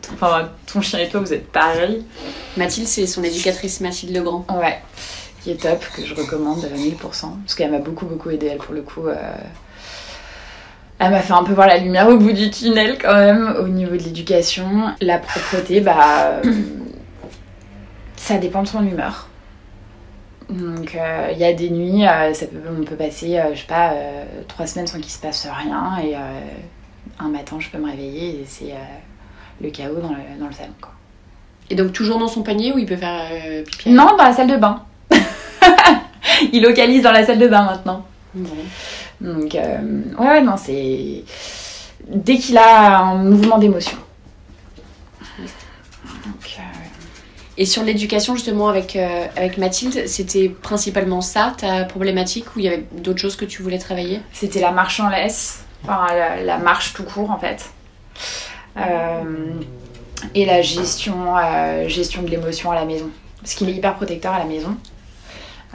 ton- 0.00 0.14
enfin, 0.14 0.48
ton 0.72 0.80
chien 0.80 1.00
et 1.00 1.08
toi, 1.08 1.20
vous 1.20 1.32
êtes 1.34 1.48
pareils. 1.52 2.02
Mathilde, 2.56 2.86
c'est 2.88 3.06
son 3.06 3.22
éducatrice 3.22 3.80
Mathilde 3.82 4.16
Legrand. 4.16 4.46
Ouais, 4.58 4.78
qui 5.42 5.50
est 5.50 5.60
top, 5.60 5.84
que 5.94 6.04
je 6.06 6.14
recommande 6.14 6.64
à 6.64 6.68
1000%. 6.76 6.94
Parce 7.44 7.54
qu'elle 7.54 7.70
m'a 7.70 7.78
beaucoup, 7.78 8.06
beaucoup 8.06 8.30
aidé, 8.30 8.46
elle, 8.46 8.58
pour 8.58 8.74
le 8.74 8.80
coup. 8.82 9.02
Elle 10.98 11.12
m'a 11.12 11.20
fait 11.20 11.32
un 11.32 11.44
peu 11.44 11.52
voir 11.52 11.68
la 11.68 11.78
lumière 11.78 12.08
au 12.08 12.16
bout 12.16 12.32
du 12.32 12.50
tunnel, 12.50 12.98
quand 13.00 13.14
même, 13.14 13.54
au 13.60 13.68
niveau 13.68 13.92
de 13.92 14.02
l'éducation. 14.02 14.94
La 15.00 15.18
propreté, 15.18 15.80
bah. 15.80 16.40
euh, 16.44 16.52
ça 18.16 18.36
dépend 18.36 18.62
de 18.62 18.68
son 18.68 18.86
humeur. 18.86 19.28
Donc, 20.50 20.94
euh, 20.94 21.28
il 21.32 21.38
y 21.38 21.44
a 21.44 21.52
des 21.52 21.70
nuits, 21.70 22.06
euh, 22.06 22.32
ça 22.32 22.46
peut, 22.46 22.58
on 22.70 22.84
peut 22.84 22.96
passer, 22.96 23.38
euh, 23.38 23.54
je 23.54 23.60
sais 23.60 23.66
pas, 23.66 23.92
trois 24.48 24.66
semaines 24.66 24.86
sans 24.86 24.98
qu'il 24.98 25.10
se 25.10 25.20
passe 25.20 25.46
rien. 25.46 25.98
Et 26.02 26.14
un 27.18 27.28
matin, 27.28 27.56
je 27.58 27.68
peux 27.68 27.78
me 27.78 27.86
réveiller 27.86 28.40
et 28.40 28.44
c'est 28.46 28.74
le 29.60 29.70
chaos 29.70 30.00
dans 30.00 30.10
le, 30.10 30.40
dans 30.40 30.46
le 30.46 30.52
salon, 30.52 30.72
quoi. 30.80 30.92
Et 31.70 31.74
donc 31.74 31.92
toujours 31.92 32.18
dans 32.18 32.28
son 32.28 32.42
panier 32.42 32.72
où 32.72 32.78
il 32.78 32.86
peut 32.86 32.96
faire 32.96 33.26
pipi 33.64 33.90
Non, 33.90 34.16
dans 34.16 34.24
la 34.24 34.32
salle 34.32 34.46
de 34.46 34.56
bain. 34.56 34.84
Il 36.52 36.62
localise 36.62 37.02
dans 37.02 37.12
la 37.12 37.26
salle 37.26 37.38
de 37.38 37.46
bain 37.46 37.64
maintenant. 37.64 38.06
Donc, 39.20 39.54
euh, 39.54 39.78
ouais, 40.18 40.26
ouais, 40.26 40.42
non, 40.42 40.56
c'est. 40.56 41.24
Dès 42.06 42.36
qu'il 42.38 42.56
a 42.56 42.98
un 43.00 43.16
mouvement 43.16 43.58
d'émotion. 43.58 43.98
Euh, 45.40 46.62
Et 47.56 47.66
sur 47.66 47.82
l'éducation 47.82 48.34
justement 48.34 48.68
avec, 48.68 48.94
euh, 48.94 49.26
avec 49.36 49.58
Mathilde, 49.58 50.06
c'était 50.06 50.48
principalement 50.48 51.20
ça 51.20 51.54
ta 51.56 51.84
problématique 51.84 52.54
ou 52.54 52.60
il 52.60 52.64
y 52.64 52.68
avait 52.68 52.84
d'autres 52.92 53.20
choses 53.20 53.36
que 53.36 53.44
tu 53.44 53.62
voulais 53.62 53.78
travailler? 53.78 54.20
C'était 54.32 54.60
la 54.60 54.70
marche 54.70 55.00
en 55.00 55.08
laisse, 55.08 55.64
enfin, 55.82 56.06
la, 56.14 56.42
la 56.42 56.58
marche 56.58 56.92
tout 56.94 57.02
court 57.02 57.30
en 57.30 57.38
fait. 57.38 57.70
Et 60.34 60.46
la 60.46 60.62
gestion, 60.62 61.34
gestion 61.88 62.22
de 62.22 62.28
l'émotion 62.28 62.70
à 62.70 62.76
la 62.76 62.84
maison. 62.84 63.10
Parce 63.40 63.54
qu'il 63.54 63.68
est 63.68 63.74
hyper 63.74 63.94
protecteur 63.96 64.32
à 64.34 64.38
la 64.38 64.44
maison. 64.44 64.76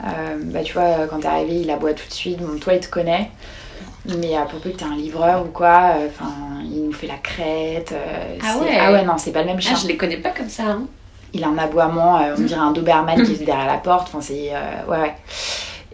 Euh, 0.02 0.36
bah, 0.40 0.62
tu 0.62 0.72
vois, 0.72 1.06
quand 1.08 1.20
t'es 1.20 1.28
arrivé, 1.28 1.60
il 1.60 1.70
aboie 1.70 1.94
tout 1.94 2.06
de 2.08 2.12
suite. 2.12 2.38
Bon, 2.38 2.58
toi, 2.58 2.74
il 2.74 2.80
te 2.80 2.88
connaît. 2.88 3.30
Mais 4.06 4.36
euh, 4.36 4.42
pour 4.50 4.60
peu 4.60 4.70
que 4.70 4.76
t'es 4.76 4.84
un 4.84 4.96
livreur 4.96 5.44
ou 5.46 5.48
quoi, 5.48 5.92
euh, 5.96 6.08
enfin, 6.08 6.32
il 6.62 6.84
nous 6.84 6.92
fait 6.92 7.06
la 7.06 7.16
crête. 7.16 7.94
Ah 8.42 8.58
ouais. 8.58 8.76
Ah 8.78 8.92
ouais, 8.92 9.04
non, 9.04 9.16
c'est 9.16 9.32
pas 9.32 9.40
le 9.40 9.46
même 9.46 9.60
chien. 9.60 9.74
Ah, 9.76 9.80
je 9.82 9.88
les 9.88 9.96
connais 9.96 10.18
pas 10.18 10.30
comme 10.30 10.48
ça. 10.48 10.64
Hein. 10.64 10.82
Il 11.32 11.42
a 11.42 11.48
un 11.48 11.58
aboiement, 11.58 12.20
on 12.36 12.40
dirait 12.42 12.60
un 12.60 12.72
Doberman 12.72 13.22
qui 13.24 13.32
est 13.42 13.44
derrière 13.44 13.66
la 13.66 13.78
porte. 13.78 14.08
Enfin, 14.08 14.20
c'est. 14.20 14.52
ouais, 14.88 14.98
ouais. 14.98 15.14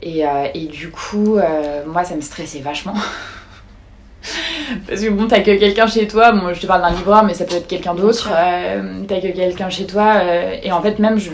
Et, 0.03 0.27
euh, 0.27 0.47
et 0.55 0.67
du 0.67 0.91
coup, 0.91 1.37
euh, 1.37 1.85
moi, 1.87 2.05
ça 2.05 2.15
me 2.15 2.21
stressait 2.21 2.61
vachement. 2.61 2.95
Parce 4.87 5.01
que 5.03 5.11
bon, 5.11 5.27
t'as 5.27 5.41
que 5.41 5.57
quelqu'un 5.59 5.87
chez 5.87 6.07
toi, 6.07 6.33
bon, 6.33 6.55
je 6.55 6.61
te 6.61 6.67
parle 6.67 6.83
d'un 6.83 6.91
livreur, 6.91 7.25
mais 7.25 7.35
ça 7.35 7.45
peut 7.45 7.57
être 7.57 7.67
quelqu'un 7.67 7.95
d'autre. 7.95 8.31
Euh, 8.33 9.03
t'as 9.07 9.21
que 9.21 9.29
quelqu'un 9.29 9.69
chez 9.69 9.87
toi, 9.87 10.23
et 10.63 10.71
en 10.73 10.81
fait, 10.81 10.99
même, 10.99 11.19
je, 11.19 11.31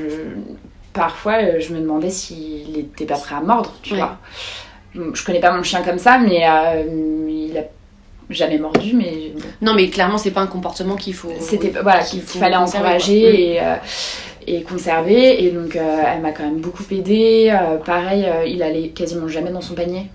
parfois, 0.96 1.34
euh, 1.42 1.60
je 1.60 1.72
me 1.74 1.80
demandais 1.80 2.10
s'il 2.10 2.76
était 2.78 3.04
pas 3.04 3.16
prêt 3.18 3.34
à 3.36 3.40
mordre, 3.40 3.72
tu 3.82 3.92
Ouais. 3.94 4.00
vois. 4.00 4.18
Je 5.14 5.24
connais 5.24 5.40
pas 5.40 5.52
mon 5.54 5.62
chien 5.62 5.82
comme 5.82 5.98
ça, 5.98 6.18
mais 6.18 6.40
euh, 6.48 6.82
il 7.28 7.56
a 7.58 7.62
jamais 8.30 8.58
mordu, 8.58 8.94
mais 8.94 9.32
Non, 9.60 9.74
mais 9.74 9.88
clairement, 9.90 10.18
c'est 10.18 10.30
pas 10.30 10.40
un 10.40 10.46
comportement 10.46 10.96
qu'il 10.96 11.14
faut. 11.14 11.30
c'était 11.38 11.70
voilà 11.82 12.02
qu'il 12.02 12.22
fallait 12.22 12.56
encourager 12.56 13.52
et, 13.52 13.60
euh, 13.62 13.76
et 14.46 14.62
conserver 14.62 15.44
et 15.44 15.50
donc 15.50 15.76
euh, 15.76 16.02
elle 16.06 16.22
m'a 16.22 16.32
quand 16.32 16.44
même 16.44 16.60
beaucoup 16.60 16.82
aidée 16.90 17.56
pareil 17.84 18.26
il 18.46 18.62
allait 18.62 18.88
quasiment 18.88 19.26
jamais 19.28 19.50
dans 19.50 19.60
son 19.60 19.74
panier 19.74 20.06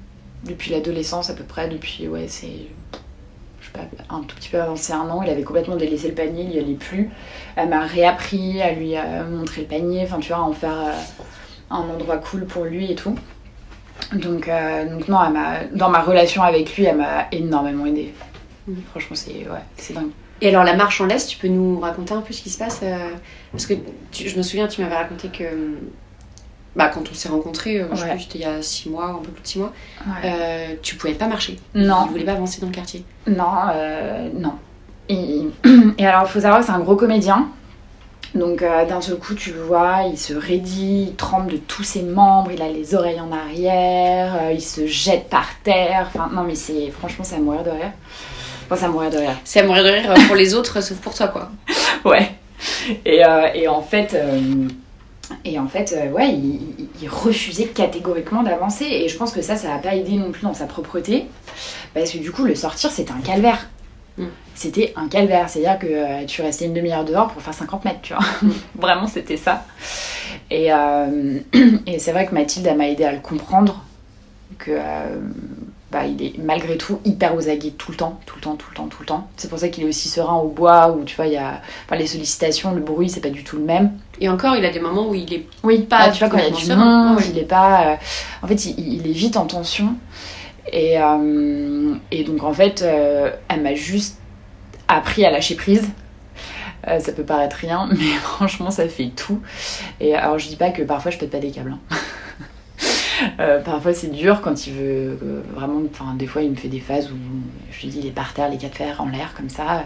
depuis 0.46 0.72
l'adolescence 0.72 1.30
à 1.30 1.34
peu 1.34 1.44
près 1.44 1.67
depuis 1.67 2.08
ouais 2.08 2.26
c'est 2.28 2.48
pas 3.73 4.15
un 4.15 4.21
tout 4.21 4.36
petit 4.36 4.49
peu 4.49 4.60
avancé 4.62 4.93
un 4.93 5.10
an 5.10 5.21
il 5.23 5.29
avait 5.29 5.43
complètement 5.43 5.75
délaissé 5.75 6.07
le 6.10 6.13
panier 6.15 6.43
il 6.43 6.55
y 6.55 6.60
allait 6.60 6.73
plus 6.73 7.10
elle 7.55 7.69
m'a 7.69 7.81
réappris 7.86 8.62
à 8.62 8.71
lui 8.73 8.97
euh, 8.97 9.23
montrer 9.29 9.62
le 9.62 9.67
panier 9.67 10.01
enfin 10.03 10.19
tu 10.19 10.29
vois 10.29 10.38
à 10.38 10.41
en 10.41 10.53
faire 10.53 10.77
euh, 10.79 10.91
un 11.69 11.79
endroit 11.89 12.17
cool 12.17 12.45
pour 12.45 12.65
lui 12.65 12.91
et 12.91 12.95
tout 12.95 13.15
donc, 14.13 14.47
euh, 14.47 14.89
donc 14.89 15.07
non 15.07 15.19
elle 15.25 15.34
m'a 15.34 15.63
dans 15.73 15.89
ma 15.89 16.01
relation 16.01 16.43
avec 16.43 16.75
lui 16.75 16.86
elle 16.86 16.97
m'a 16.97 17.27
énormément 17.31 17.86
aidée 17.86 18.13
Mhm. 18.67 18.84
franchement 18.91 19.15
c'est 19.15 19.31
ouais 19.49 19.63
c'est 19.75 19.93
dingue 19.93 20.12
Et 20.39 20.49
alors, 20.49 20.63
la 20.63 20.75
marche 20.75 21.01
en 21.01 21.07
laisse, 21.07 21.25
tu 21.27 21.38
peux 21.39 21.47
nous 21.47 21.79
raconter 21.79 22.13
un 22.13 22.21
peu 22.21 22.31
ce 22.31 22.43
qui 22.43 22.51
se 22.51 22.60
passe 22.60 22.81
euh, 22.84 23.10
Parce 23.51 23.65
que 23.65 23.73
tu- 24.12 24.29
je 24.29 24.38
me 24.38 24.43
souviens, 24.43 24.67
tu 24.67 24.81
m'avais 24.81 24.95
raconté 24.95 25.29
que. 25.29 25.43
Bah, 26.75 26.88
quand 26.93 27.01
on 27.12 27.13
s'est 27.13 27.27
rencontrés, 27.29 27.81
euh, 27.81 27.88
je 27.93 27.97
c'était 28.21 28.39
il 28.39 28.41
y 28.41 28.45
a 28.45 28.62
6 28.62 28.89
mois, 28.89 29.07
un 29.07 29.15
peu 29.15 29.29
plus 29.31 29.41
de 29.43 29.47
6 29.47 29.60
mois, 29.60 29.73
Ouais. 30.07 30.13
euh, 30.23 30.67
tu 30.81 30.95
pouvais 30.95 31.13
pas 31.13 31.27
marcher. 31.27 31.60
non 31.75 32.03
Tu 32.05 32.12
voulais 32.12 32.23
pas 32.23 32.31
avancer 32.34 32.62
dans 32.62 32.67
le 32.67 32.73
quartier. 32.73 33.03
Non, 33.27 33.43
euh, 33.73 34.29
non. 34.34 34.53
Et, 35.10 35.41
et 35.97 36.05
alors, 36.07 36.23
il 36.25 36.29
faut 36.29 36.39
savoir 36.39 36.62
que 36.62 36.65
c'est 36.65 36.71
un 36.71 36.79
gros 36.79 36.95
comédien. 36.95 37.49
Donc, 38.34 38.62
euh, 38.62 38.86
d'un 38.86 39.01
seul 39.01 39.17
coup, 39.17 39.34
tu 39.36 39.51
le 39.51 39.62
vois, 39.62 40.03
il 40.10 40.17
se 40.17 40.34
raidit, 40.34 41.07
il 41.10 41.15
tremble 41.15 41.51
de 41.51 41.57
tous 41.57 41.84
ses 41.84 42.01
membres, 42.03 42.49
il 42.53 42.62
a 42.62 42.69
les 42.69 42.95
oreilles 42.95 43.19
en 43.19 43.29
arrière, 43.34 44.36
euh, 44.43 44.51
il 44.53 44.62
se 44.62 44.88
jette 44.88 45.27
par 45.27 45.49
terre. 45.63 46.07
Enfin, 46.07 46.29
non, 46.34 46.43
mais 46.43 46.55
c'est 46.55 46.89
franchement, 46.91 47.25
c'est 47.25 47.36
à 47.36 47.39
mourir 47.39 47.63
de 47.65 47.71
rire. 47.71 47.91
Enfin, 48.65 48.77
c'est 48.77 48.86
à 48.86 48.88
mourir 48.88 49.10
de 49.10 49.17
rire. 49.17 49.36
C'est 49.43 49.60
à 49.60 49.63
mourir 49.65 49.84
de 49.84 49.89
rire 49.89 50.13
pour 50.27 50.38
les 50.38 50.53
autres, 50.53 50.79
sauf 50.81 50.97
pour 50.99 51.13
toi, 51.13 51.27
quoi. 51.27 51.49
Ouais. 52.05 52.31
Et, 53.05 53.21
et 53.55 53.67
en 53.67 53.81
fait, 53.81 54.15
et 55.46 55.60
en 55.60 55.67
fait 55.67 55.94
euh, 55.98 56.10
ouais, 56.12 56.30
il, 56.30 56.56
il- 56.80 56.88
il 57.02 57.10
refusait 57.10 57.65
catégoriquement 57.67 58.44
d'avancer. 58.44 58.86
Et 58.86 59.08
je 59.10 59.17
pense 59.17 59.32
que 59.32 59.41
ça, 59.41 59.56
ça 59.56 59.70
n'a 59.70 59.78
pas 59.80 59.96
aidé 59.96 60.13
non 60.17 60.32
plus 60.32 60.44
dans 60.44 60.54
sa 60.54 60.65
propreté. 60.65 61.26
Parce 61.94 62.12
que 62.12 62.17
du 62.20 62.32
coup, 62.32 62.44
le 62.46 62.56
sortir, 62.56 62.91
c'était 62.91 63.12
un 63.12 63.22
calvaire. 63.22 63.70
Mm. 64.17 64.26
C'était 64.56 64.94
un 64.96 65.08
calvaire. 65.08 65.50
C'est-à-dire 65.50 65.80
que 65.80 65.88
euh, 65.88 66.26
tu 66.26 66.41
restais 66.41 66.65
une 66.65 66.74
demi-heure 66.74 67.06
dehors 67.06 67.30
pour 67.32 67.41
faire 67.41 67.54
50 67.54 67.86
mètres, 67.86 68.00
tu 68.02 68.13
vois. 68.13 68.24
Vraiment, 68.76 69.08
c'était 69.08 69.38
ça. 69.38 69.65
Et, 70.50 70.72
euh, 70.72 71.39
et 71.88 72.00
c'est 72.00 72.12
vrai 72.12 72.26
que 72.28 72.34
Mathilde, 72.34 72.67
elle 72.67 72.78
m'a 72.78 72.88
aidé 72.88 73.04
à 73.04 73.12
le 73.12 73.20
comprendre. 73.20 73.84
Que. 74.58 74.72
Bah, 75.91 76.06
il 76.06 76.23
est 76.23 76.38
malgré 76.38 76.77
tout 76.77 76.99
hyper 77.06 77.36
aux 77.36 77.49
aguets 77.49 77.71
tout 77.77 77.91
le 77.91 77.97
temps, 77.97 78.19
tout 78.25 78.36
le 78.38 78.41
temps, 78.41 78.56
tout 78.56 78.67
le 78.69 78.75
temps, 78.75 78.88
tout 78.88 78.97
le 79.01 79.06
temps. 79.06 79.27
C'est 79.38 79.49
pour 79.49 79.60
ça 79.60 79.67
qu'il 79.69 79.84
est 79.84 79.88
aussi 79.88 80.08
serein 80.10 80.36
au 80.38 80.47
bois 80.47 80.91
où 80.91 81.04
tu 81.04 81.15
vois, 81.15 81.27
il 81.27 81.34
y 81.34 81.38
a 81.38 81.62
enfin, 81.86 81.95
les 81.97 82.08
sollicitations, 82.08 82.73
le 82.73 82.82
bruit, 82.82 83.10
c'est 83.10 83.19
pas 83.21 83.30
du 83.30 83.43
tout 83.43 83.58
le 83.58 83.63
même. 83.63 83.91
Et 84.19 84.30
encore, 84.30 84.56
il 84.56 84.63
a 84.65 84.69
des 84.69 84.80
moments 84.80 85.10
où 85.10 85.15
il 85.15 85.34
est. 85.34 85.45
Oui, 85.63 85.80
Pas 85.84 86.06
pas 86.06 86.12
tu 86.12 86.19
vois, 86.19 86.30
quand 86.30 86.38
il 86.38 86.43
y 86.43 86.47
a 86.47 86.49
du 86.51 86.73
monde, 86.75 87.17
ouais. 87.17 87.23
il 87.32 87.38
est 87.39 87.43
pas. 87.43 87.93
euh, 87.93 87.95
En 88.43 88.47
fait, 88.47 88.65
il, 88.65 88.93
il 88.93 89.08
est 89.10 89.13
vite 89.13 89.36
en 89.38 89.45
tension. 89.45 89.95
Et, 90.71 90.97
euh, 90.99 91.95
et 92.12 92.23
donc, 92.23 92.43
en 92.43 92.54
fait, 92.54 92.82
euh, 92.84 93.32
elle 93.49 93.62
m'a 93.62 93.73
juste 93.75 94.17
appris 94.88 95.25
à 95.25 95.32
lâcher 95.32 95.56
prise. 95.56 95.89
Euh, 96.88 96.99
ça 96.99 97.12
peut 97.12 97.23
paraître 97.23 97.58
rien, 97.58 97.88
mais 97.91 98.13
franchement, 98.21 98.71
ça 98.71 98.88
fait 98.88 99.12
tout. 99.15 99.39
Et 99.99 100.15
alors, 100.15 100.39
je 100.39 100.47
dis 100.47 100.56
pas 100.56 100.69
que 100.71 100.82
parfois 100.84 101.12
je 101.12 101.17
pète 101.17 101.30
pas 101.32 101.39
des 101.39 101.51
câbles. 101.51 101.75
hein. 101.91 101.95
Euh, 103.39 103.62
parfois 103.62 103.93
c'est 103.93 104.12
dur 104.12 104.41
quand 104.41 104.67
il 104.67 104.73
veut 104.73 105.17
euh, 105.23 105.41
vraiment. 105.53 105.81
Enfin, 105.91 106.13
des 106.15 106.27
fois 106.27 106.41
il 106.41 106.51
me 106.51 106.55
fait 106.55 106.67
des 106.67 106.79
phases 106.79 107.12
où 107.12 107.15
je 107.71 107.81
lui 107.81 107.88
dis 107.89 107.99
il 107.99 108.07
est 108.07 108.12
par 108.12 108.34
terre, 108.34 108.49
les 108.49 108.57
quatre 108.57 108.75
fers 108.75 109.01
en 109.01 109.07
l'air 109.10 109.34
comme 109.36 109.49
ça. 109.49 109.86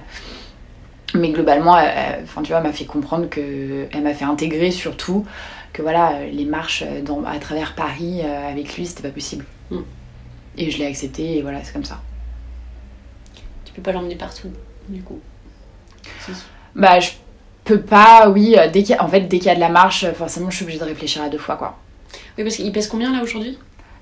Mais 1.13 1.29
globalement, 1.29 1.77
enfin, 2.23 2.41
tu 2.41 2.51
vois, 2.51 2.61
m'a 2.61 2.73
fait 2.73 2.85
comprendre 2.85 3.29
que. 3.29 3.87
Elle 3.91 4.03
m'a 4.03 4.13
fait 4.13 4.25
intégrer 4.25 4.71
surtout 4.71 5.25
que 5.71 5.81
voilà, 5.81 6.25
les 6.31 6.45
marches 6.45 6.83
dans, 7.03 7.23
à 7.25 7.37
travers 7.37 7.73
Paris 7.75 8.21
euh, 8.23 8.49
avec 8.51 8.75
lui 8.75 8.85
c'était 8.85 9.03
pas 9.03 9.13
possible. 9.13 9.45
Mm. 9.71 9.79
Et 10.57 10.71
je 10.71 10.77
l'ai 10.79 10.85
accepté 10.87 11.37
et 11.37 11.41
voilà, 11.41 11.63
c'est 11.63 11.73
comme 11.73 11.83
ça. 11.83 12.01
Tu 13.65 13.73
peux 13.73 13.81
pas 13.81 13.91
l'emmener 13.91 14.15
partout, 14.15 14.49
du 14.87 15.01
coup. 15.03 15.19
Bah, 16.75 16.99
je 16.99 17.11
peux 17.65 17.81
pas, 17.81 18.29
oui, 18.29 18.55
euh, 18.57 18.69
dès 18.69 18.83
qu'il 18.83 18.95
y 18.95 18.97
a- 18.97 19.03
en 19.03 19.07
fait, 19.09 19.21
dès 19.21 19.37
qu'il 19.37 19.47
y 19.47 19.49
a 19.49 19.55
de 19.55 19.59
la 19.59 19.69
marche, 19.69 20.03
euh, 20.05 20.13
forcément, 20.13 20.49
je 20.49 20.55
suis 20.55 20.63
obligée 20.63 20.79
de 20.79 20.85
réfléchir 20.85 21.21
à 21.21 21.29
deux 21.29 21.37
fois, 21.37 21.57
quoi. 21.57 21.77
Oui, 22.37 22.43
parce 22.43 22.55
qu'il 22.55 22.71
pèse 22.71 22.87
combien 22.87 23.11
là 23.11 23.23
aujourd'hui? 23.23 23.57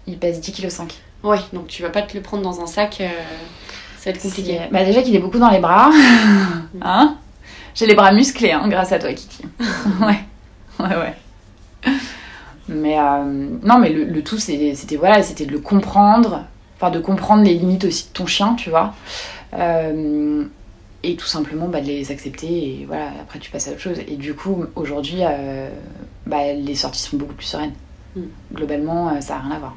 Il 0.07 0.17
pèse 0.17 0.39
10,5 0.39 0.87
kg. 0.87 0.93
Ouais, 1.23 1.39
donc 1.53 1.67
tu 1.67 1.81
vas 1.81 1.89
pas 1.89 2.01
te 2.01 2.15
le 2.15 2.21
prendre 2.21 2.43
dans 2.43 2.61
un 2.61 2.67
sac, 2.67 2.97
euh, 2.99 3.07
ça 3.97 4.09
va 4.09 4.15
être 4.15 4.21
compliqué. 4.21 4.59
Bah, 4.71 4.83
déjà 4.83 5.01
qu'il 5.01 5.15
est 5.15 5.19
beaucoup 5.19 5.39
dans 5.39 5.49
les 5.49 5.59
bras. 5.59 5.91
hein? 6.81 7.15
J'ai 7.75 7.85
les 7.85 7.95
bras 7.95 8.11
musclés, 8.11 8.51
hein, 8.51 8.67
grâce 8.67 8.91
à 8.91 8.99
toi, 8.99 9.13
Kiki. 9.13 9.43
ouais, 10.01 10.19
ouais, 10.79 10.95
ouais. 10.95 11.93
Mais 12.67 12.99
euh, 12.99 13.47
non, 13.63 13.77
mais 13.79 13.89
le, 13.89 14.03
le 14.03 14.23
tout, 14.23 14.37
c'était 14.37 14.95
voilà, 14.95 15.21
c'était 15.23 15.45
de 15.45 15.51
le 15.51 15.59
comprendre, 15.59 16.45
enfin 16.77 16.91
de 16.91 16.99
comprendre 16.99 17.43
les 17.43 17.53
limites 17.53 17.85
aussi 17.85 18.07
de 18.07 18.13
ton 18.13 18.25
chien, 18.25 18.55
tu 18.55 18.69
vois. 18.69 18.93
Euh, 19.53 20.45
et 21.03 21.15
tout 21.15 21.25
simplement 21.25 21.67
bah, 21.67 21.81
de 21.81 21.87
les 21.87 22.11
accepter 22.11 22.47
et 22.47 22.85
voilà, 22.87 23.09
après 23.21 23.37
tu 23.39 23.51
passes 23.51 23.67
à 23.67 23.71
autre 23.71 23.81
chose. 23.81 23.99
Et 24.07 24.15
du 24.15 24.33
coup, 24.33 24.65
aujourd'hui, 24.75 25.19
euh, 25.21 25.69
bah, 26.25 26.53
les 26.53 26.75
sorties 26.75 27.01
sont 27.01 27.17
beaucoup 27.17 27.33
plus 27.33 27.45
sereines. 27.45 27.73
Mm. 28.15 28.21
Globalement, 28.53 29.09
euh, 29.09 29.21
ça 29.21 29.35
n'a 29.35 29.41
rien 29.41 29.51
à 29.51 29.59
voir. 29.59 29.75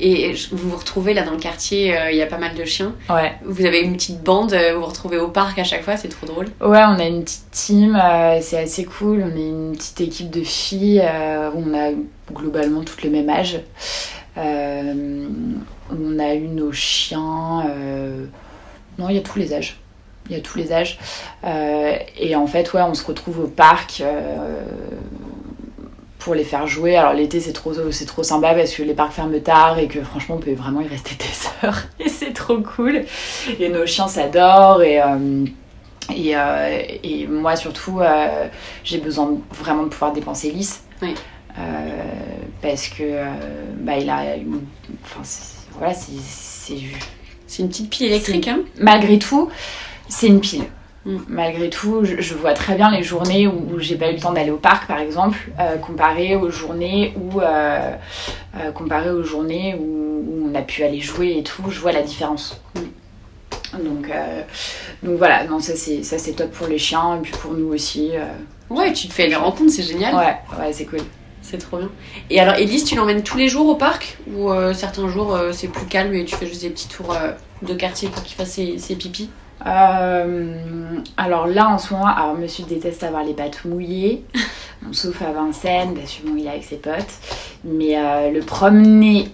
Et 0.00 0.32
vous 0.50 0.70
vous 0.70 0.76
retrouvez 0.76 1.14
là 1.14 1.22
dans 1.22 1.32
le 1.32 1.38
quartier, 1.38 1.96
euh, 1.96 2.10
il 2.10 2.16
y 2.16 2.22
a 2.22 2.26
pas 2.26 2.38
mal 2.38 2.54
de 2.54 2.64
chiens. 2.64 2.94
Ouais. 3.08 3.34
Vous 3.44 3.64
avez 3.64 3.80
une 3.80 3.92
petite 3.92 4.22
bande, 4.22 4.52
euh, 4.52 4.74
vous 4.74 4.80
vous 4.80 4.86
retrouvez 4.86 5.18
au 5.18 5.28
parc 5.28 5.58
à 5.58 5.64
chaque 5.64 5.82
fois, 5.82 5.96
c'est 5.96 6.08
trop 6.08 6.26
drôle. 6.26 6.46
Ouais, 6.60 6.82
on 6.84 6.98
a 6.98 7.04
une 7.04 7.22
petite 7.22 7.50
team, 7.52 7.94
euh, 7.94 8.38
c'est 8.40 8.58
assez 8.58 8.84
cool. 8.84 9.22
On 9.22 9.36
est 9.36 9.48
une 9.48 9.76
petite 9.76 10.00
équipe 10.00 10.30
de 10.30 10.42
filles 10.42 11.02
euh, 11.04 11.50
on 11.54 11.72
a 11.74 11.90
globalement 12.32 12.82
toutes 12.82 13.02
le 13.02 13.10
même 13.10 13.28
âge. 13.28 13.60
On 14.36 16.18
a 16.18 16.34
eu 16.34 16.48
nos 16.48 16.72
chiens. 16.72 17.64
Non, 18.98 19.08
il 19.08 19.16
y 19.16 19.18
a 19.18 19.22
tous 19.22 19.38
les 19.38 19.52
âges. 19.52 19.78
Il 20.30 20.36
y 20.36 20.38
a 20.38 20.40
tous 20.40 20.56
les 20.56 20.72
âges. 20.72 20.98
Et 22.18 22.34
en 22.34 22.46
fait, 22.46 22.72
ouais, 22.72 22.82
on 22.82 22.94
se 22.94 23.04
retrouve 23.04 23.40
au 23.40 23.46
parc. 23.46 24.02
Pour 26.22 26.34
les 26.34 26.44
faire 26.44 26.66
jouer. 26.66 26.96
Alors 26.96 27.12
l'été 27.12 27.40
c'est 27.40 27.52
trop 27.52 27.72
c'est 27.90 28.06
trop 28.06 28.22
sympa 28.22 28.54
parce 28.54 28.72
que 28.74 28.82
les 28.82 28.94
parcs 28.94 29.12
ferment 29.12 29.38
tard 29.40 29.78
et 29.78 29.88
que 29.88 30.00
franchement 30.02 30.36
on 30.36 30.38
peut 30.38 30.52
vraiment 30.54 30.80
y 30.80 30.88
rester 30.88 31.14
des 31.18 31.66
heures 31.66 31.82
et 31.98 32.08
c'est 32.08 32.32
trop 32.32 32.58
cool. 32.60 33.04
Et 33.58 33.68
nos 33.68 33.86
chiens 33.86 34.08
s'adorent 34.08 34.82
et 34.82 35.00
euh, 35.00 35.44
et, 36.14 36.36
euh, 36.36 36.82
et 37.02 37.26
moi 37.26 37.56
surtout 37.56 38.00
euh, 38.00 38.48
j'ai 38.84 38.98
besoin 38.98 39.30
vraiment 39.52 39.84
de 39.84 39.88
pouvoir 39.88 40.12
dépenser 40.12 40.50
lisse. 40.50 40.84
Oui. 41.00 41.14
Parce 42.62 42.88
que 42.88 43.24
bah 43.80 43.98
il 43.98 44.08
a 44.08 44.36
enfin 45.04 45.20
c'est- 45.22 45.68
voilà 45.78 45.92
c'est 45.94 46.12
C'est 47.46 47.62
une 47.62 47.68
petite 47.68 47.90
pile 47.90 48.06
électrique, 48.06 48.48
hein 48.48 48.60
malgré 48.80 49.18
tout, 49.18 49.50
c'est 50.08 50.28
une 50.28 50.40
pile. 50.40 50.64
Mm. 51.04 51.16
Malgré 51.28 51.68
tout, 51.68 52.04
je, 52.04 52.20
je 52.20 52.34
vois 52.34 52.54
très 52.54 52.76
bien 52.76 52.90
les 52.90 53.02
journées 53.02 53.48
où, 53.48 53.74
où 53.74 53.78
j'ai 53.80 53.96
pas 53.96 54.10
eu 54.10 54.14
le 54.14 54.20
temps 54.20 54.32
d'aller 54.32 54.52
au 54.52 54.56
parc, 54.56 54.86
par 54.86 55.00
exemple, 55.00 55.50
euh, 55.58 55.76
comparé 55.76 56.36
aux 56.36 56.50
journées 56.50 57.12
où, 57.16 57.40
euh, 57.40 57.90
euh, 58.56 58.70
comparé 58.70 59.10
aux 59.10 59.24
journées 59.24 59.74
où, 59.80 59.82
où 59.84 60.48
on 60.50 60.54
a 60.54 60.62
pu 60.62 60.84
aller 60.84 61.00
jouer 61.00 61.38
et 61.38 61.42
tout. 61.42 61.64
Je 61.70 61.80
vois 61.80 61.92
la 61.92 62.02
différence. 62.02 62.60
Donc, 63.72 64.08
euh, 64.10 64.42
donc 65.02 65.16
voilà, 65.16 65.44
non, 65.44 65.58
ça 65.58 65.74
c'est 65.74 66.02
ça 66.02 66.18
c'est 66.18 66.32
top 66.32 66.50
pour 66.50 66.66
les 66.66 66.78
chiens 66.78 67.16
et 67.16 67.20
puis 67.22 67.32
pour 67.32 67.54
nous 67.54 67.72
aussi. 67.72 68.10
Ouais, 68.68 68.92
tu 68.92 69.08
te 69.08 69.12
fais 69.12 69.26
les 69.26 69.34
rencontres, 69.34 69.72
c'est 69.72 69.82
génial. 69.82 70.14
ouais, 70.14 70.36
ouais, 70.60 70.72
c'est 70.72 70.84
cool. 70.84 71.00
C'est 71.40 71.58
trop 71.58 71.78
bien. 71.78 71.90
Et 72.30 72.38
alors, 72.38 72.54
Elise, 72.54 72.84
tu 72.84 72.94
l'emmènes 72.94 73.22
tous 73.24 73.36
les 73.38 73.48
jours 73.48 73.66
au 73.66 73.74
parc? 73.74 74.18
Ou 74.32 74.50
certains 74.74 75.08
jours 75.08 75.36
c'est 75.52 75.68
plus 75.68 75.86
calme 75.86 76.14
et 76.14 76.24
tu 76.24 76.36
fais 76.36 76.46
juste 76.46 76.62
des 76.62 76.70
petits 76.70 76.88
tours 76.88 77.16
de 77.62 77.74
quartier 77.74 78.08
pour 78.10 78.22
qu'il 78.22 78.36
fasse 78.36 78.50
ses, 78.50 78.78
ses 78.78 78.94
pipis? 78.94 79.30
Euh, 79.66 80.98
alors 81.16 81.46
là 81.46 81.68
en 81.68 81.78
ce 81.78 81.92
moment, 81.94 82.06
alors 82.06 82.34
monsieur 82.34 82.64
déteste 82.64 83.02
avoir 83.04 83.22
les 83.24 83.34
pattes 83.34 83.64
mouillées, 83.64 84.24
sauf 84.92 85.22
à 85.22 85.32
Vincennes, 85.32 85.94
parce 85.94 86.12
que 86.14 86.26
bon, 86.26 86.34
il 86.36 86.46
est 86.46 86.50
avec 86.50 86.64
ses 86.64 86.76
potes. 86.76 87.14
Mais 87.64 87.96
euh, 87.96 88.30
le 88.30 88.40
promener 88.40 89.28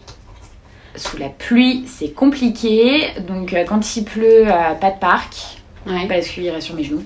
sous 0.97 1.17
la 1.17 1.29
pluie, 1.29 1.85
c'est 1.87 2.11
compliqué. 2.12 3.09
Donc 3.27 3.53
euh, 3.55 3.64
quand 3.67 3.97
il 3.97 4.05
pleut, 4.05 4.45
pas 4.81 4.91
de 4.91 4.99
parc, 4.99 5.35
Ouais. 5.87 6.07
parce 6.07 6.29
qu'il 6.29 6.51
reste 6.51 6.67
sur 6.67 6.75
mes 6.77 6.85
genoux, 6.85 7.03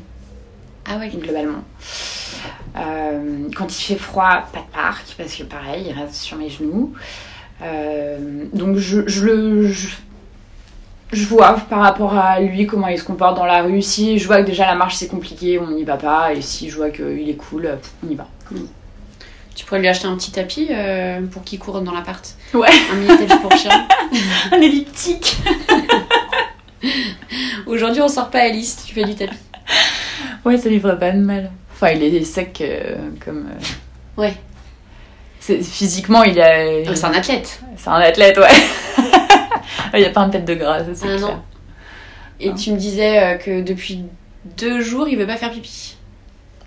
Ah 0.90 0.96
ouais, 0.98 1.08
globalement. 1.08 1.62
Quand 2.74 3.66
il 3.68 3.82
fait 3.82 3.94
froid, 3.96 4.42
pas 4.52 4.60
de 4.60 4.72
parc, 4.74 5.14
parce 5.16 5.34
que 5.36 5.44
pareil, 5.44 5.86
il 5.88 5.92
reste 5.92 6.14
sur 6.14 6.36
mes 6.38 6.48
genoux. 6.48 6.92
Donc 8.52 8.76
je, 8.78 9.06
je 9.06 9.24
le... 9.26 9.68
je- 9.68 9.96
je 11.12 11.24
vois 11.26 11.54
par 11.68 11.80
rapport 11.80 12.16
à 12.16 12.40
lui 12.40 12.66
comment 12.66 12.88
il 12.88 12.98
se 12.98 13.04
comporte 13.04 13.36
dans 13.36 13.46
la 13.46 13.62
rue. 13.62 13.82
Si 13.82 14.18
je 14.18 14.26
vois 14.26 14.42
que 14.42 14.46
déjà 14.46 14.66
la 14.66 14.74
marche 14.74 14.94
c'est 14.96 15.08
compliqué, 15.08 15.58
on 15.58 15.70
n'y 15.70 15.84
va 15.84 15.96
pas. 15.96 16.32
Et 16.32 16.40
si 16.42 16.70
je 16.70 16.76
vois 16.76 16.90
qu'il 16.90 17.28
est 17.28 17.36
cool, 17.36 17.78
on 18.06 18.10
y 18.10 18.14
va. 18.14 18.26
Tu 19.54 19.66
pourrais 19.66 19.80
lui 19.80 19.88
acheter 19.88 20.06
un 20.06 20.16
petit 20.16 20.32
tapis 20.32 20.68
euh, 20.70 21.20
pour 21.30 21.44
qu'il 21.44 21.58
court 21.58 21.80
dans 21.82 21.92
l'appart. 21.92 22.26
Ouais. 22.54 22.68
Un 22.90 22.94
mini 22.96 23.26
tapis 23.26 23.40
pour 23.42 23.52
chien. 23.56 23.86
Un 24.52 24.60
elliptique. 24.60 25.36
Aujourd'hui, 27.66 28.02
on 28.02 28.08
sort 28.08 28.30
pas 28.30 28.40
Alice, 28.40 28.84
tu 28.86 28.94
fais 28.94 29.04
du 29.04 29.14
tapis. 29.14 29.36
Ouais, 30.44 30.58
ça 30.58 30.68
lui 30.68 30.80
ferait 30.80 30.98
pas 30.98 31.12
de 31.12 31.18
mal. 31.18 31.50
Enfin, 31.74 31.90
il 31.90 32.02
est 32.02 32.24
sec 32.24 32.58
euh, 32.60 32.96
comme. 33.24 33.48
euh, 33.50 34.22
Ouais. 34.22 34.34
Physiquement, 35.40 36.22
il 36.22 36.40
a. 36.40 36.94
C'est 36.94 37.04
un 37.04 37.14
athlète. 37.14 37.60
C'est 37.76 37.88
un 37.88 37.94
athlète, 37.94 38.38
ouais. 38.38 38.46
il 39.98 40.00
n'y 40.00 40.06
a 40.06 40.10
pas 40.10 40.20
un 40.20 40.30
tête 40.30 40.44
de 40.44 40.54
gras, 40.54 40.80
ça 40.84 40.94
c'est 40.94 41.04
Ah, 41.12 41.16
clair. 41.16 41.20
non. 41.36 41.42
Et 42.40 42.54
tu 42.54 42.72
me 42.72 42.76
disais 42.76 43.18
euh, 43.22 43.36
que 43.36 43.62
depuis 43.62 44.04
deux 44.58 44.80
jours, 44.80 45.08
il 45.08 45.16
veut 45.16 45.26
pas 45.26 45.36
faire 45.36 45.50
pipi. 45.52 45.96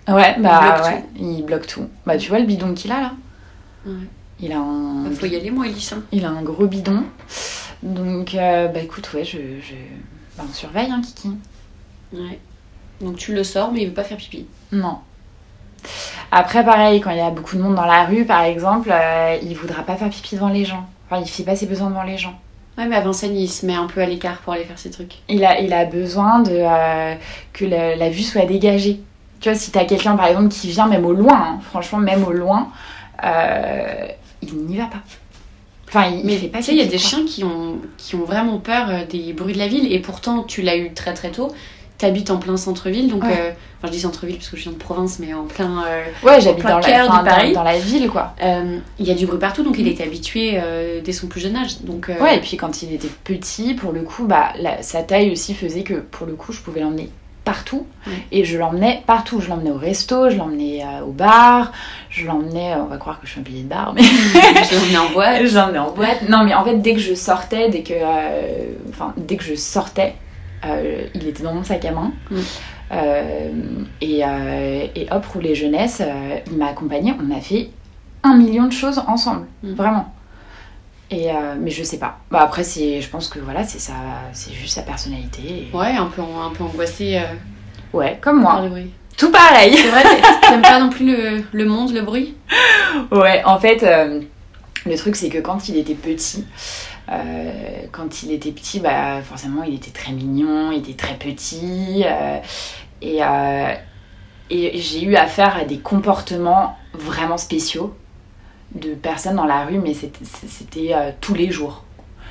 Ouais, 0.08 0.36
bah 0.38 0.60
bloque 0.76 0.86
ouais, 0.86 1.04
il 1.18 1.42
bloque 1.44 1.66
tout. 1.66 1.88
Bah 2.06 2.16
tu 2.16 2.28
vois 2.28 2.38
le 2.38 2.46
bidon 2.46 2.72
qu'il 2.74 2.92
a 2.92 3.00
là 3.00 3.12
Ouais. 3.86 3.92
Il 4.40 4.52
a 4.52 4.58
un, 4.58 5.04
Bah, 5.04 5.10
faut 5.14 5.26
y 5.26 5.34
aller, 5.36 5.50
moi, 5.50 5.64
Alice. 5.64 5.92
hein. 5.92 6.02
il 6.12 6.24
a 6.24 6.30
un 6.30 6.42
gros 6.42 6.66
bidon. 6.66 7.04
Donc 7.82 8.34
euh, 8.34 8.68
bah 8.68 8.80
écoute, 8.80 9.10
ouais, 9.14 9.24
je, 9.24 9.38
je... 9.60 9.74
Bah, 10.38 10.44
on 10.48 10.52
surveille, 10.52 10.90
hein, 10.90 11.00
Kiki. 11.04 11.30
Ouais. 12.12 12.38
Donc 13.00 13.16
tu 13.16 13.34
le 13.34 13.44
sors, 13.44 13.72
mais 13.72 13.82
il 13.82 13.88
veut 13.88 13.94
pas 13.94 14.04
faire 14.04 14.16
pipi. 14.16 14.46
Non. 14.72 14.98
Après, 16.32 16.64
pareil, 16.64 17.00
quand 17.00 17.10
il 17.10 17.18
y 17.18 17.20
a 17.20 17.30
beaucoup 17.30 17.56
de 17.56 17.62
monde 17.62 17.74
dans 17.74 17.84
la 17.86 18.04
rue, 18.04 18.24
par 18.24 18.42
exemple, 18.42 18.90
euh, 18.92 19.36
il 19.42 19.54
voudra 19.56 19.82
pas 19.82 19.96
faire 19.96 20.08
pipi 20.10 20.34
devant 20.36 20.48
les 20.48 20.64
gens. 20.64 20.86
Enfin, 21.10 21.20
il 21.22 21.28
fait 21.28 21.42
pas 21.44 21.54
ses 21.56 21.66
besoins 21.66 21.88
devant 21.90 22.02
les 22.02 22.18
gens. 22.18 22.38
Ouais, 22.78 22.86
mais 22.86 22.96
à 22.96 23.00
Vincennes, 23.00 23.36
il 23.36 23.48
se 23.48 23.64
met 23.64 23.74
un 23.74 23.86
peu 23.86 24.00
à 24.02 24.06
l'écart 24.06 24.38
pour 24.42 24.52
aller 24.52 24.64
faire 24.64 24.78
ses 24.78 24.90
trucs. 24.90 25.14
Il 25.28 25.44
a, 25.44 25.60
il 25.60 25.72
a 25.72 25.84
besoin 25.86 26.40
de 26.40 26.52
euh, 26.52 27.14
que 27.52 27.64
la, 27.64 27.96
la 27.96 28.10
vue 28.10 28.22
soit 28.22 28.44
dégagée. 28.44 29.00
Tu 29.40 29.48
vois, 29.48 29.58
si 29.58 29.70
t'as 29.70 29.84
quelqu'un, 29.84 30.16
par 30.16 30.26
exemple, 30.26 30.48
qui 30.48 30.68
vient 30.68 30.86
même 30.86 31.04
au 31.06 31.12
loin, 31.12 31.34
hein, 31.36 31.60
franchement, 31.62 31.98
même 31.98 32.24
au 32.24 32.32
loin, 32.32 32.70
euh, 33.24 34.06
il 34.42 34.54
n'y 34.56 34.76
va 34.78 34.86
pas. 34.86 35.02
Enfin, 35.88 36.06
il, 36.08 36.26
il 36.26 36.26
Mais 36.26 36.36
fait 36.36 36.48
pas 36.48 36.60
tu 36.60 36.64
sais, 36.64 36.72
il 36.72 36.78
y 36.78 36.82
a 36.82 36.86
des 36.86 36.98
quoi. 36.98 36.98
chiens 36.98 37.24
qui 37.24 37.44
ont, 37.44 37.80
qui 37.96 38.14
ont 38.16 38.24
vraiment 38.24 38.58
peur 38.58 38.90
euh, 38.90 39.04
des 39.06 39.32
bruits 39.32 39.54
de 39.54 39.58
la 39.58 39.68
ville 39.68 39.92
et 39.92 40.00
pourtant 40.00 40.42
tu 40.44 40.62
l'as 40.62 40.76
eu 40.76 40.92
très 40.94 41.14
très 41.14 41.30
tôt. 41.30 41.52
T'habites 41.98 42.30
en 42.30 42.36
plein 42.36 42.58
centre-ville, 42.58 43.08
donc 43.08 43.22
Ouais. 43.24 43.30
euh, 43.40 43.50
enfin 43.78 43.86
je 43.86 43.92
dis 43.92 44.00
centre-ville 44.00 44.36
parce 44.36 44.50
que 44.50 44.56
je 44.58 44.64
viens 44.64 44.72
de 44.72 44.76
province, 44.76 45.18
mais 45.18 45.32
en 45.32 45.44
plein. 45.44 45.82
euh, 45.86 46.04
Ouais, 46.22 46.40
j'habite 46.42 46.62
dans, 46.66 46.78
enfin, 46.78 47.06
dans- 47.22 47.24
Paris. 47.24 47.52
dans 47.54 47.62
la 47.62 47.78
ville, 47.78 48.08
quoi. 48.08 48.34
euh, 48.42 48.78
il 48.98 49.06
y 49.06 49.10
a 49.10 49.14
du 49.14 49.24
bruit 49.26 49.38
partout, 49.38 49.62
donc 49.62 49.76
il 49.78 49.88
était 49.88 50.04
habitué 50.04 50.60
euh, 50.62 51.00
dès 51.02 51.12
son 51.12 51.26
plus 51.26 51.40
jeune 51.40 51.56
âge. 51.56 51.80
Donc 51.82 52.10
Ouais, 52.20 52.36
et 52.36 52.40
puis 52.40 52.58
quand 52.58 52.82
il 52.82 52.92
était 52.92 53.08
petit, 53.24 53.72
pour 53.72 53.92
le 53.92 54.02
coup, 54.02 54.24
bah, 54.26 54.52
la- 54.60 54.82
sa 54.82 55.02
taille 55.02 55.30
aussi 55.30 55.54
faisait 55.54 55.84
que, 55.84 55.94
pour 55.94 56.26
le 56.26 56.34
coup, 56.34 56.52
je 56.52 56.60
pouvais 56.60 56.80
l'emmener 56.80 57.08
partout. 57.44 57.86
Et 58.32 58.44
je 58.44 58.58
l'emmenais 58.58 59.02
partout. 59.06 59.40
Je 59.40 59.48
l'emmenais 59.48 59.70
au 59.70 59.78
resto, 59.78 60.28
je 60.30 60.36
l'emmenais 60.36 60.82
au 61.06 61.12
bar, 61.12 61.70
je 62.10 62.26
l'emmenais, 62.26 62.74
on 62.74 62.86
va 62.86 62.96
croire 62.98 63.20
que 63.20 63.26
je 63.26 63.30
suis 63.32 63.40
un 63.40 63.44
billet 63.44 63.62
de 63.62 63.68
bar, 63.68 63.94
mais 63.94 64.02
je 64.68 64.74
l'emmenais 64.74 64.98
en 64.98 65.10
boîte. 65.12 65.42
je 65.46 65.54
l'emmenais 65.54 65.78
en 65.78 65.92
boîte. 65.92 66.28
Non, 66.28 66.44
mais 66.44 66.52
en 66.54 66.62
fait, 66.64 66.76
dès 66.78 66.92
que 66.92 67.00
je 67.00 67.14
sortais, 67.14 67.70
dès 67.70 67.82
que, 67.82 67.94
enfin, 68.90 69.14
dès 69.16 69.36
que 69.36 69.44
je 69.44 69.54
sortais, 69.54 70.14
euh, 70.66 71.06
il 71.14 71.26
était 71.28 71.42
dans 71.42 71.54
mon 71.54 71.64
sac 71.64 71.84
à 71.84 71.92
main. 71.92 72.12
Mm. 72.30 72.36
Euh, 72.92 73.50
et, 74.00 74.24
euh, 74.24 74.86
et 74.94 75.06
hop, 75.10 75.26
rouler 75.26 75.54
jeunesse, 75.54 76.00
euh, 76.04 76.38
il 76.50 76.56
m'a 76.56 76.68
accompagnée. 76.68 77.14
On 77.20 77.34
a 77.36 77.40
fait 77.40 77.70
un 78.22 78.36
million 78.36 78.64
de 78.66 78.72
choses 78.72 79.00
ensemble, 79.06 79.46
Mm. 79.62 79.72
vraiment. 79.74 80.12
Et 81.10 81.28
mais 81.60 81.70
je 81.70 81.84
sais 81.84 81.98
pas. 81.98 82.18
Bah 82.32 82.40
après 82.42 82.64
c'est, 82.64 83.00
je 83.00 83.08
pense 83.08 83.28
que 83.28 83.38
voilà, 83.38 83.62
c'est 83.62 83.78
ça, 83.78 83.92
c'est 84.32 84.52
juste 84.52 84.74
sa 84.74 84.82
personnalité. 84.82 85.68
et- 85.72 85.76
Ouais, 85.76 85.92
un 85.96 86.06
peu, 86.06 86.20
un 86.20 86.50
peu 86.52 86.64
angoissé 86.64 87.18
euh, 87.18 87.22
Ouais, 87.92 88.18
comme 88.20 88.40
moi. 88.40 88.60
le 88.62 88.68
bruit. 88.70 88.90
Tout 89.16 89.30
pareil. 89.30 89.76
C'est 89.76 89.88
vrai, 89.88 90.02
t'aimes 90.48 90.62
pas 90.62 90.80
non 90.80 90.90
plus 90.90 91.06
le, 91.06 91.44
le 91.52 91.64
monde, 91.64 91.92
le 91.92 92.02
bruit? 92.02 92.34
Ouais, 93.12 93.40
en 93.44 93.58
fait, 93.60 93.86
le 94.84 94.96
truc 94.96 95.14
c'est 95.14 95.28
que 95.28 95.38
quand 95.38 95.68
il 95.68 95.76
était 95.76 95.94
petit, 95.94 96.44
euh, 97.08 97.86
quand 97.92 98.22
il 98.22 98.32
était 98.32 98.50
petit, 98.52 98.80
bah 98.80 99.22
forcément 99.22 99.62
il 99.62 99.74
était 99.74 99.90
très 99.90 100.12
mignon, 100.12 100.72
il 100.72 100.78
était 100.78 100.94
très 100.94 101.14
petit, 101.14 102.04
euh, 102.04 102.38
et, 103.00 103.22
euh, 103.22 103.74
et 104.50 104.78
j'ai 104.78 105.02
eu 105.04 105.16
affaire 105.16 105.56
à 105.56 105.64
des 105.64 105.78
comportements 105.78 106.76
vraiment 106.94 107.38
spéciaux 107.38 107.94
de 108.74 108.94
personnes 108.94 109.36
dans 109.36 109.44
la 109.46 109.64
rue, 109.64 109.78
mais 109.78 109.94
c'était 109.94 110.94
tous 111.20 111.34
les 111.34 111.50
jours. 111.50 111.84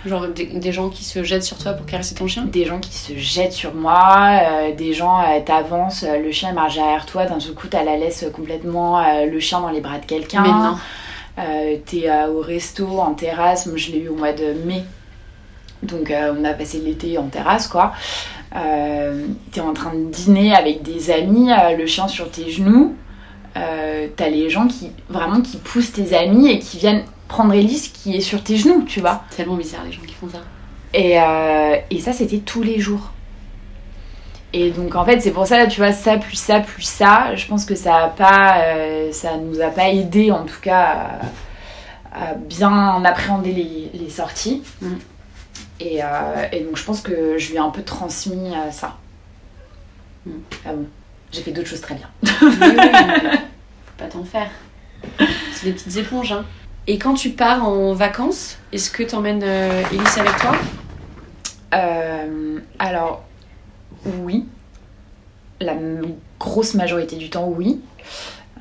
Genre 0.06 0.28
des, 0.28 0.46
des 0.46 0.72
gens 0.72 0.90
qui 0.90 1.04
se 1.04 1.24
jettent 1.24 1.44
sur 1.44 1.58
toi 1.58 1.74
pour 1.74 1.88
caresser 1.88 2.14
ton 2.14 2.28
chien? 2.28 2.46
Des 2.46 2.66
gens 2.66 2.80
qui 2.80 2.94
se 2.94 3.18
jettent 3.18 3.54
sur 3.54 3.74
moi, 3.74 4.40
euh, 4.40 4.76
des 4.76 4.94
gens 4.94 5.20
euh, 5.20 5.40
t'avancent, 5.44 6.04
euh, 6.04 6.20
le 6.20 6.32
chien 6.32 6.54
marche 6.54 6.76
derrière 6.76 7.08
toi, 7.08 7.26
d'un 7.26 7.40
seul 7.40 7.56
coup 7.56 7.68
t'as 7.68 7.84
la 7.84 7.98
laisse 7.98 8.24
complètement 8.32 9.02
le 9.26 9.40
chien 9.40 9.62
dans 9.62 9.70
les 9.70 9.82
bras 9.82 9.98
de 9.98 10.06
quelqu'un. 10.06 10.78
Euh, 11.38 11.78
T'es 11.86 12.10
euh, 12.10 12.28
au 12.32 12.42
resto, 12.42 13.00
en 13.00 13.14
terrasse, 13.14 13.66
moi 13.66 13.76
je 13.78 13.92
l'ai 13.92 14.00
eu 14.00 14.08
au 14.10 14.16
mois 14.16 14.34
de 14.34 14.54
mai. 14.66 14.84
Donc 15.84 16.10
euh, 16.10 16.34
on 16.38 16.44
a 16.46 16.54
passé 16.54 16.80
l'été 16.80 17.18
en 17.18 17.28
terrasse 17.28 17.68
quoi. 17.68 17.94
Euh, 18.56 19.28
T'es 19.52 19.60
en 19.62 19.74
train 19.74 19.94
de 19.94 20.06
dîner 20.10 20.56
avec 20.56 20.82
des 20.82 21.12
amis, 21.12 21.50
le 21.78 21.86
chien 21.86 22.08
sur 22.08 22.32
tes 22.32 22.50
genoux. 22.50 22.96
T'as 23.54 24.30
les 24.30 24.50
gens 24.50 24.68
qui 24.68 24.92
vraiment 25.10 25.42
qui 25.42 25.58
poussent 25.58 25.92
tes 25.94 26.16
amis 26.16 26.50
et 26.50 26.60
qui 26.60 26.78
viennent 26.78 27.04
prendre 27.28 27.54
Elise 27.54 27.88
qui 27.90 28.16
est 28.16 28.22
sur 28.22 28.44
tes 28.44 28.56
genoux, 28.58 28.84
tu 28.86 29.00
vois. 29.00 29.24
C'est 29.30 29.38
tellement 29.38 29.56
bizarre 29.56 29.84
les 29.86 29.92
gens 29.92 30.02
qui 30.06 30.14
font 30.14 30.30
ça. 30.30 30.40
Et, 30.94 31.18
et 31.90 32.00
ça, 32.00 32.14
c'était 32.14 32.40
tous 32.40 32.64
les 32.64 32.80
jours. 32.80 33.12
Et 34.58 34.72
donc, 34.72 34.96
en 34.96 35.04
fait, 35.04 35.20
c'est 35.20 35.32
pour 35.32 35.46
ça, 35.46 35.68
tu 35.68 35.82
vois, 35.82 35.92
ça, 35.92 36.16
plus 36.16 36.38
ça, 36.38 36.62
plus 36.62 36.84
ça, 36.84 37.36
je 37.36 37.46
pense 37.46 37.66
que 37.66 37.76
ça 37.76 38.06
a 38.06 38.08
pas, 38.08 38.60
euh, 38.60 39.12
ça 39.12 39.36
nous 39.36 39.60
a 39.60 39.68
pas 39.68 39.90
aidé, 39.90 40.32
en 40.32 40.46
tout 40.46 40.62
cas, 40.62 41.10
à, 42.14 42.30
à 42.30 42.34
bien 42.36 43.04
appréhender 43.04 43.52
les, 43.52 43.92
les 43.94 44.10
sorties. 44.10 44.64
Mm. 44.82 44.94
Et, 45.82 46.02
euh, 46.02 46.48
et 46.54 46.62
donc, 46.62 46.78
je 46.78 46.86
pense 46.86 47.02
que 47.02 47.38
je 47.38 47.50
lui 47.50 47.56
ai 47.58 47.60
un 47.60 47.70
peu 47.70 47.84
transmis 47.84 48.56
euh, 48.56 48.72
ça. 48.72 48.96
Mm. 50.26 50.32
Ah 50.66 50.70
bon, 50.72 50.86
j'ai 51.34 51.42
fait 51.42 51.52
d'autres 51.52 51.68
choses 51.68 51.82
très 51.82 51.96
bien. 51.96 52.08
Oui, 52.24 52.30
oui, 52.62 52.78
mais 52.78 53.32
faut 53.32 53.98
pas 53.98 54.06
t'en 54.06 54.24
faire. 54.24 54.50
C'est 55.52 55.66
des 55.66 55.74
petites 55.74 55.98
éponges. 55.98 56.32
Hein. 56.32 56.46
Et 56.88 56.98
quand 56.98 57.16
tu 57.16 57.32
pars 57.32 57.68
en 57.68 57.92
vacances, 57.92 58.58
est-ce 58.72 58.90
que 58.90 59.04
t'emmènes 59.04 59.44
Elise 59.44 60.18
avec 60.18 60.38
toi? 60.38 60.54
Alors, 62.80 63.25
oui. 64.06 64.46
La 65.62 65.76
grosse 66.40 66.74
majorité 66.74 67.16
du 67.16 67.30
temps, 67.30 67.48
oui. 67.48 67.82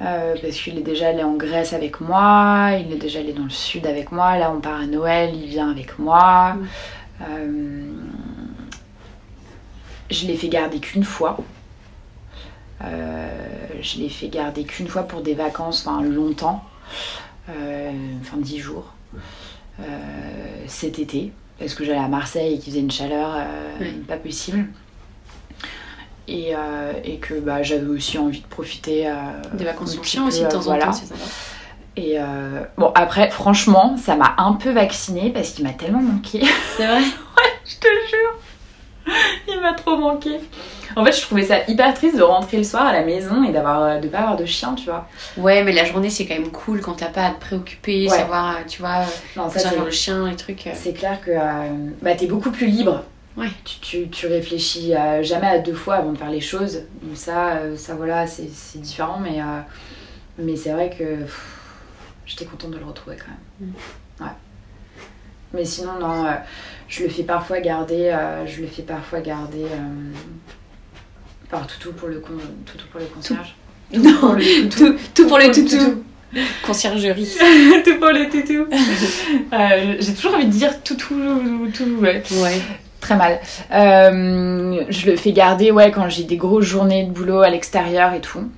Euh, 0.00 0.34
parce 0.42 0.56
qu'il 0.56 0.76
est 0.76 0.82
déjà 0.82 1.08
allé 1.08 1.22
en 1.22 1.34
Grèce 1.34 1.72
avec 1.72 2.00
moi, 2.00 2.70
il 2.80 2.92
est 2.92 2.98
déjà 2.98 3.20
allé 3.20 3.32
dans 3.32 3.44
le 3.44 3.50
sud 3.50 3.86
avec 3.86 4.10
moi. 4.10 4.36
Là, 4.36 4.52
on 4.52 4.60
part 4.60 4.80
à 4.80 4.86
Noël, 4.86 5.34
il 5.34 5.46
vient 5.46 5.70
avec 5.70 5.98
moi. 5.98 6.54
Mm. 6.54 6.66
Euh, 7.22 7.92
je 10.10 10.26
l'ai 10.26 10.36
fait 10.36 10.48
garder 10.48 10.80
qu'une 10.80 11.04
fois. 11.04 11.38
Euh, 12.82 13.28
je 13.80 13.98
l'ai 13.98 14.08
fait 14.08 14.28
garder 14.28 14.64
qu'une 14.64 14.88
fois 14.88 15.04
pour 15.04 15.22
des 15.22 15.34
vacances, 15.34 15.86
enfin 15.86 16.02
longtemps, 16.02 16.64
enfin 17.48 18.36
dix 18.38 18.58
jours, 18.58 18.92
cet 20.66 20.98
été, 20.98 21.32
parce 21.58 21.74
que 21.74 21.84
j'allais 21.84 21.98
à 21.98 22.08
Marseille 22.08 22.54
et 22.54 22.58
qu'il 22.58 22.72
faisait 22.72 22.82
une 22.82 22.90
chaleur 22.90 23.36
pas 24.08 24.16
possible. 24.16 24.66
Et, 26.26 26.54
euh, 26.56 26.92
et 27.04 27.16
que 27.18 27.34
bah, 27.34 27.62
j'avais 27.62 27.86
aussi 27.86 28.18
envie 28.18 28.40
de 28.40 28.46
profiter. 28.46 29.06
euh, 29.08 29.12
Des 29.52 29.64
vacances 29.64 29.96
chien 30.02 30.26
aussi 30.26 30.42
de 30.42 30.48
temps 30.48 30.58
en 30.58 30.62
voilà. 30.62 30.86
temps, 30.86 30.92
c'est 30.92 31.06
sympa. 31.06 31.20
Et 31.96 32.14
euh, 32.18 32.62
bon, 32.76 32.90
après, 32.94 33.30
franchement, 33.30 33.96
ça 33.96 34.16
m'a 34.16 34.34
un 34.38 34.54
peu 34.54 34.70
vaccinée 34.70 35.30
parce 35.30 35.50
qu'il 35.50 35.64
m'a 35.64 35.72
tellement 35.72 36.00
manqué. 36.02 36.40
C'est 36.76 36.86
vrai? 36.86 37.02
Je 37.64 37.74
te 37.76 37.86
jure. 38.10 39.14
Il 39.48 39.60
m'a 39.60 39.74
trop 39.74 39.96
manqué. 39.96 40.40
En 40.96 41.04
fait, 41.04 41.12
je 41.12 41.20
trouvais 41.20 41.42
ça 41.44 41.58
hyper 41.68 41.92
triste 41.94 42.16
de 42.16 42.22
rentrer 42.22 42.56
le 42.56 42.64
soir 42.64 42.86
à 42.86 42.92
la 42.92 43.02
maison 43.02 43.44
et 43.44 43.52
d'avoir 43.52 43.82
euh, 43.82 43.98
de 44.00 44.08
pas 44.08 44.18
avoir 44.20 44.36
de 44.36 44.44
chien, 44.46 44.74
tu 44.74 44.86
vois. 44.86 45.06
Ouais, 45.36 45.62
mais 45.62 45.72
la 45.72 45.84
journée 45.84 46.08
c'est 46.10 46.24
quand 46.26 46.34
même 46.34 46.50
cool 46.50 46.80
quand 46.80 46.94
t'as 46.94 47.06
pas 47.08 47.26
à 47.26 47.30
te 47.30 47.40
préoccuper, 47.40 48.08
Ouais. 48.08 48.16
savoir, 48.16 48.56
tu 48.66 48.80
vois, 48.80 49.00
Non, 49.36 49.50
ça, 49.50 49.70
le 49.84 49.90
chien, 49.90 50.26
les 50.28 50.36
trucs. 50.36 50.68
c'est 50.74 50.94
clair 50.94 51.20
que 51.24 51.30
bah, 52.02 52.14
t'es 52.14 52.26
beaucoup 52.26 52.50
plus 52.50 52.66
libre. 52.66 53.02
Ouais. 53.36 53.48
Tu, 53.64 53.78
tu, 53.80 54.08
tu 54.10 54.26
réfléchis 54.28 54.94
euh, 54.94 55.22
jamais 55.22 55.48
à 55.48 55.58
deux 55.58 55.74
fois 55.74 55.96
avant 55.96 56.12
de 56.12 56.18
faire 56.18 56.30
les 56.30 56.40
choses. 56.40 56.82
Donc 57.02 57.16
ça, 57.16 57.56
euh, 57.56 57.76
ça 57.76 57.94
voilà, 57.94 58.26
c'est 58.26 58.48
différent, 58.76 59.18
mais, 59.20 59.40
euh, 59.40 59.60
mais 60.38 60.54
c'est 60.56 60.72
vrai 60.72 60.90
que 60.96 61.04
j'étais 62.26 62.44
contente 62.44 62.70
de 62.70 62.78
le 62.78 62.84
retrouver 62.84 63.16
quand 63.16 63.32
même. 63.60 63.72
Ouais. 64.20 64.34
Mais 65.52 65.64
sinon, 65.64 65.98
non, 66.00 66.26
euh, 66.26 66.32
je 66.88 67.02
le 67.02 67.08
fais 67.08 67.24
parfois 67.24 67.60
garder, 67.60 68.10
euh, 68.10 68.46
je 68.46 68.60
le 68.60 68.68
fais 68.68 68.82
parfois 68.82 69.20
garder 69.20 69.64
par 71.50 71.66
toutou 71.66 71.92
pour 71.92 72.08
le, 72.08 72.20
con, 72.20 72.32
toutou 72.66 72.86
pour 72.90 73.00
le 73.00 73.06
concierge. 73.06 73.56
Non, 73.92 74.16
pour 74.18 74.34
le 74.34 74.68
tout, 74.68 74.96
tout 75.12 75.26
pour 75.26 75.38
les 75.38 75.50
toutous. 75.50 76.04
Conciergerie. 76.64 77.28
tout 77.84 77.98
pour 77.98 78.08
le 78.10 78.28
toutou. 78.30 78.66
J'ai 80.00 80.14
toujours 80.14 80.34
envie 80.34 80.46
de 80.46 80.50
dire 80.52 80.82
toutou, 80.84 81.14
tout, 81.72 81.96
ouais. 82.00 82.22
Ouais. 82.32 82.60
Très 83.04 83.16
mal. 83.16 83.38
Euh, 83.70 84.82
je 84.88 85.10
le 85.10 85.16
fais 85.16 85.32
garder 85.32 85.70
ouais, 85.70 85.90
quand 85.90 86.08
j'ai 86.08 86.24
des 86.24 86.38
grosses 86.38 86.64
journées 86.64 87.04
de 87.04 87.10
boulot 87.10 87.42
à 87.42 87.50
l'extérieur 87.50 88.14
et 88.14 88.22
tout. 88.22 88.50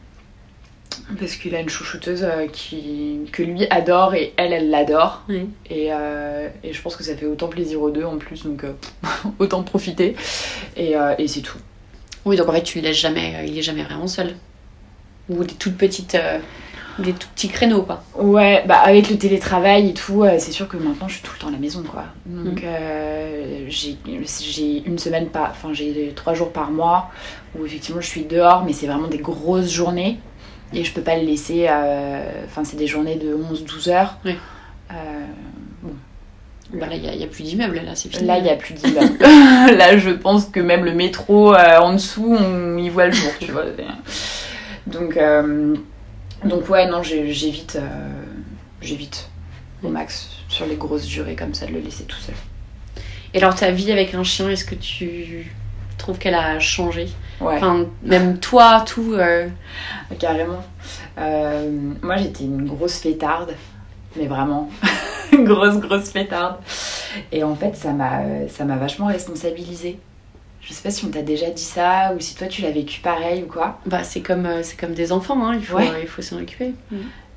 Parce 1.18 1.34
qu'il 1.34 1.52
a 1.56 1.60
une 1.60 1.68
chouchouteuse 1.68 2.22
euh, 2.22 2.46
qui, 2.46 3.28
que 3.32 3.42
lui 3.42 3.66
adore 3.70 4.14
et 4.14 4.34
elle, 4.36 4.52
elle 4.52 4.70
l'adore. 4.70 5.24
Oui. 5.28 5.48
Et, 5.68 5.88
euh, 5.90 6.48
et 6.62 6.72
je 6.72 6.80
pense 6.80 6.94
que 6.94 7.02
ça 7.02 7.16
fait 7.16 7.26
autant 7.26 7.48
plaisir 7.48 7.82
aux 7.82 7.90
deux 7.90 8.04
en 8.04 8.18
plus, 8.18 8.44
donc 8.44 8.62
euh, 8.62 8.72
autant 9.40 9.64
profiter. 9.64 10.14
Et, 10.76 10.96
euh, 10.96 11.16
et 11.18 11.26
c'est 11.26 11.40
tout. 11.40 11.58
Oui, 12.24 12.36
donc 12.36 12.48
en 12.48 12.52
fait, 12.52 12.62
tu 12.62 12.78
le 12.80 12.84
laisses 12.84 12.98
jamais, 12.98 13.34
euh, 13.34 13.44
il 13.46 13.58
est 13.58 13.62
jamais 13.62 13.82
vraiment 13.82 14.06
seul. 14.06 14.36
Ou 15.28 15.42
des 15.42 15.54
toutes 15.54 15.76
petites, 15.76 16.14
euh, 16.14 16.38
des 16.98 17.12
tout 17.12 17.28
petits 17.34 17.48
créneaux, 17.48 17.82
quoi. 17.82 18.02
Ouais, 18.18 18.64
bah 18.66 18.78
avec 18.78 19.10
le 19.10 19.18
télétravail 19.18 19.90
et 19.90 19.94
tout, 19.94 20.22
euh, 20.24 20.36
c'est 20.38 20.52
sûr 20.52 20.66
que 20.68 20.76
maintenant 20.76 21.08
je 21.08 21.14
suis 21.14 21.22
tout 21.22 21.32
le 21.34 21.40
temps 21.40 21.48
à 21.48 21.52
la 21.52 21.58
maison, 21.58 21.82
quoi. 21.82 22.04
Donc 22.26 22.62
Mm. 22.62 22.64
euh, 22.64 23.64
j'ai 23.68 24.82
une 24.86 24.98
semaine 24.98 25.28
par, 25.28 25.50
enfin 25.50 25.70
j'ai 25.72 26.12
trois 26.16 26.34
jours 26.34 26.52
par 26.52 26.70
mois 26.70 27.10
où 27.58 27.64
effectivement 27.66 28.00
je 28.00 28.06
suis 28.06 28.24
dehors, 28.24 28.64
mais 28.64 28.72
c'est 28.72 28.86
vraiment 28.86 29.08
des 29.08 29.18
grosses 29.18 29.70
journées 29.70 30.18
et 30.72 30.84
je 30.84 30.92
peux 30.92 31.02
pas 31.02 31.16
le 31.16 31.24
laisser. 31.26 31.66
euh, 31.68 32.44
Enfin 32.46 32.64
c'est 32.64 32.76
des 32.76 32.86
journées 32.86 33.16
de 33.16 33.34
11-12 33.34 33.90
heures. 33.90 34.16
Oui. 34.24 34.34
Euh, 34.90 34.94
Bah 36.74 36.86
là, 36.88 36.96
il 36.96 37.02
n'y 37.18 37.22
a, 37.22 37.26
plus 37.28 37.44
d'immeuble, 37.44 37.76
là, 37.84 37.94
c'est 37.94 38.08
fini. 38.08 38.24
Là, 38.26 38.38
il 38.38 38.42
n'y 38.44 38.50
a 38.50 38.56
plus 38.56 38.74
d'immeuble. 38.74 39.16
là, 39.20 39.96
je 39.98 40.10
pense 40.10 40.46
que 40.46 40.58
même 40.58 40.84
le 40.84 40.94
métro 40.94 41.54
en 41.54 41.92
dessous, 41.92 42.36
on 42.38 42.76
y 42.76 42.88
voit 42.88 43.06
le 43.06 43.12
jour, 43.12 43.30
tu 43.38 43.52
vois. 43.52 43.64
Donc, 44.88 45.16
donc 46.44 46.68
ouais, 46.68 46.88
non, 46.88 47.02
j'évite, 47.02 47.76
euh, 47.80 48.22
j'évite 48.80 49.28
au 49.82 49.88
max 49.88 50.28
sur 50.48 50.66
les 50.66 50.76
grosses 50.76 51.06
durées 51.06 51.34
comme 51.36 51.54
ça 51.54 51.66
de 51.66 51.72
le 51.72 51.80
laisser 51.80 52.04
tout 52.04 52.16
seul. 52.18 52.34
Et 53.34 53.38
alors, 53.38 53.54
ta 53.54 53.70
vie 53.70 53.90
avec 53.92 54.14
un 54.14 54.22
chien, 54.24 54.48
est-ce 54.48 54.64
que 54.64 54.74
tu 54.74 55.52
trouves 55.98 56.18
qu'elle 56.18 56.34
a 56.34 56.58
changé? 56.60 57.08
Ouais, 57.40 57.56
Enfin, 57.56 57.86
même 58.02 58.38
toi, 58.38 58.82
tout. 58.86 59.14
euh, 59.14 59.48
carrément. 60.18 60.64
Euh, 61.18 61.70
moi, 62.02 62.16
j'étais 62.16 62.44
une 62.44 62.64
grosse 62.66 62.98
fêtarde, 62.98 63.54
mais 64.16 64.26
vraiment, 64.26 64.70
une 65.32 65.44
grosse, 65.44 65.76
grosse 65.78 66.10
fêtarde. 66.10 66.56
Et 67.32 67.42
en 67.44 67.54
fait, 67.56 67.74
ça 67.76 67.92
m'a, 67.92 68.20
ça 68.48 68.64
m'a 68.64 68.76
vachement 68.76 69.06
responsabilisée. 69.06 69.98
Je 70.68 70.72
sais 70.72 70.82
pas 70.82 70.90
si 70.90 71.04
on 71.04 71.10
t'a 71.10 71.22
déjà 71.22 71.48
dit 71.50 71.62
ça 71.62 72.12
ou 72.16 72.18
si 72.20 72.34
toi 72.34 72.48
tu 72.48 72.60
l'as 72.62 72.72
vécu 72.72 73.00
pareil 73.00 73.44
ou 73.44 73.46
quoi. 73.46 73.78
Bah, 73.86 74.02
c'est 74.02 74.20
comme, 74.20 74.46
euh, 74.46 74.64
c'est 74.64 74.76
comme 74.76 74.94
des 74.94 75.12
enfants, 75.12 75.46
hein, 75.46 75.54
il 75.54 75.64
faut, 75.64 75.76
Ouais. 75.76 75.88
euh, 75.88 76.00
il 76.02 76.08
faut 76.08 76.22
s'en 76.22 76.38
occuper. 76.42 76.74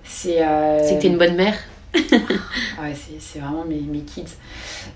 C'est 0.03 0.41
euh, 0.43 0.79
C'est 0.83 0.95
que 0.97 1.01
t'es 1.03 1.07
une 1.09 1.17
bonne 1.19 1.35
mère. 1.35 1.53
Ouais, 2.81 2.93
c'est, 3.19 3.39
vraiment 3.39 3.65
mes, 3.65 3.81
mes 3.81 3.99
kids. 3.99 4.37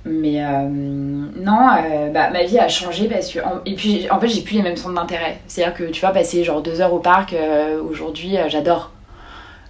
Mais 0.05 0.43
euh, 0.43 0.61
non, 0.69 1.67
euh, 1.83 2.09
bah, 2.11 2.29
ma 2.29 2.43
vie 2.43 2.57
a 2.57 2.69
changé 2.69 3.07
parce 3.09 3.29
que. 3.31 3.39
en- 3.39 3.61
et 3.65 3.75
puis, 3.75 4.09
en 4.09 4.19
fait, 4.21 4.29
j'ai 4.29 4.41
plus 4.41 4.55
les 4.55 4.61
mêmes 4.61 4.77
centres 4.77 4.95
d'intérêt. 4.95 5.39
C'est-à-dire 5.47 5.75
que 5.75 5.83
tu 5.91 5.99
vois, 5.99 6.11
passer 6.11 6.43
genre 6.45 6.61
deux 6.61 6.79
heures 6.81 6.93
au 6.93 6.99
parc, 6.99 7.33
euh, 7.33 7.81
aujourd'hui, 7.83 8.35
j'adore. 8.47 8.91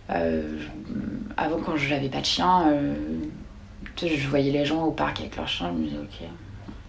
Avant, 0.10 1.58
quand 1.66 1.76
j'avais 1.76 2.10
pas 2.10 2.20
de 2.22 2.26
chien, 2.26 2.66
je 4.00 4.28
voyais 4.28 4.52
les 4.52 4.64
gens 4.66 4.84
au 4.84 4.92
parc 4.92 5.20
avec 5.22 5.36
leur 5.36 5.48
chien, 5.48 5.72
je 5.76 5.80
me 5.82 5.86
disais, 5.88 5.98
ok, 5.98 6.28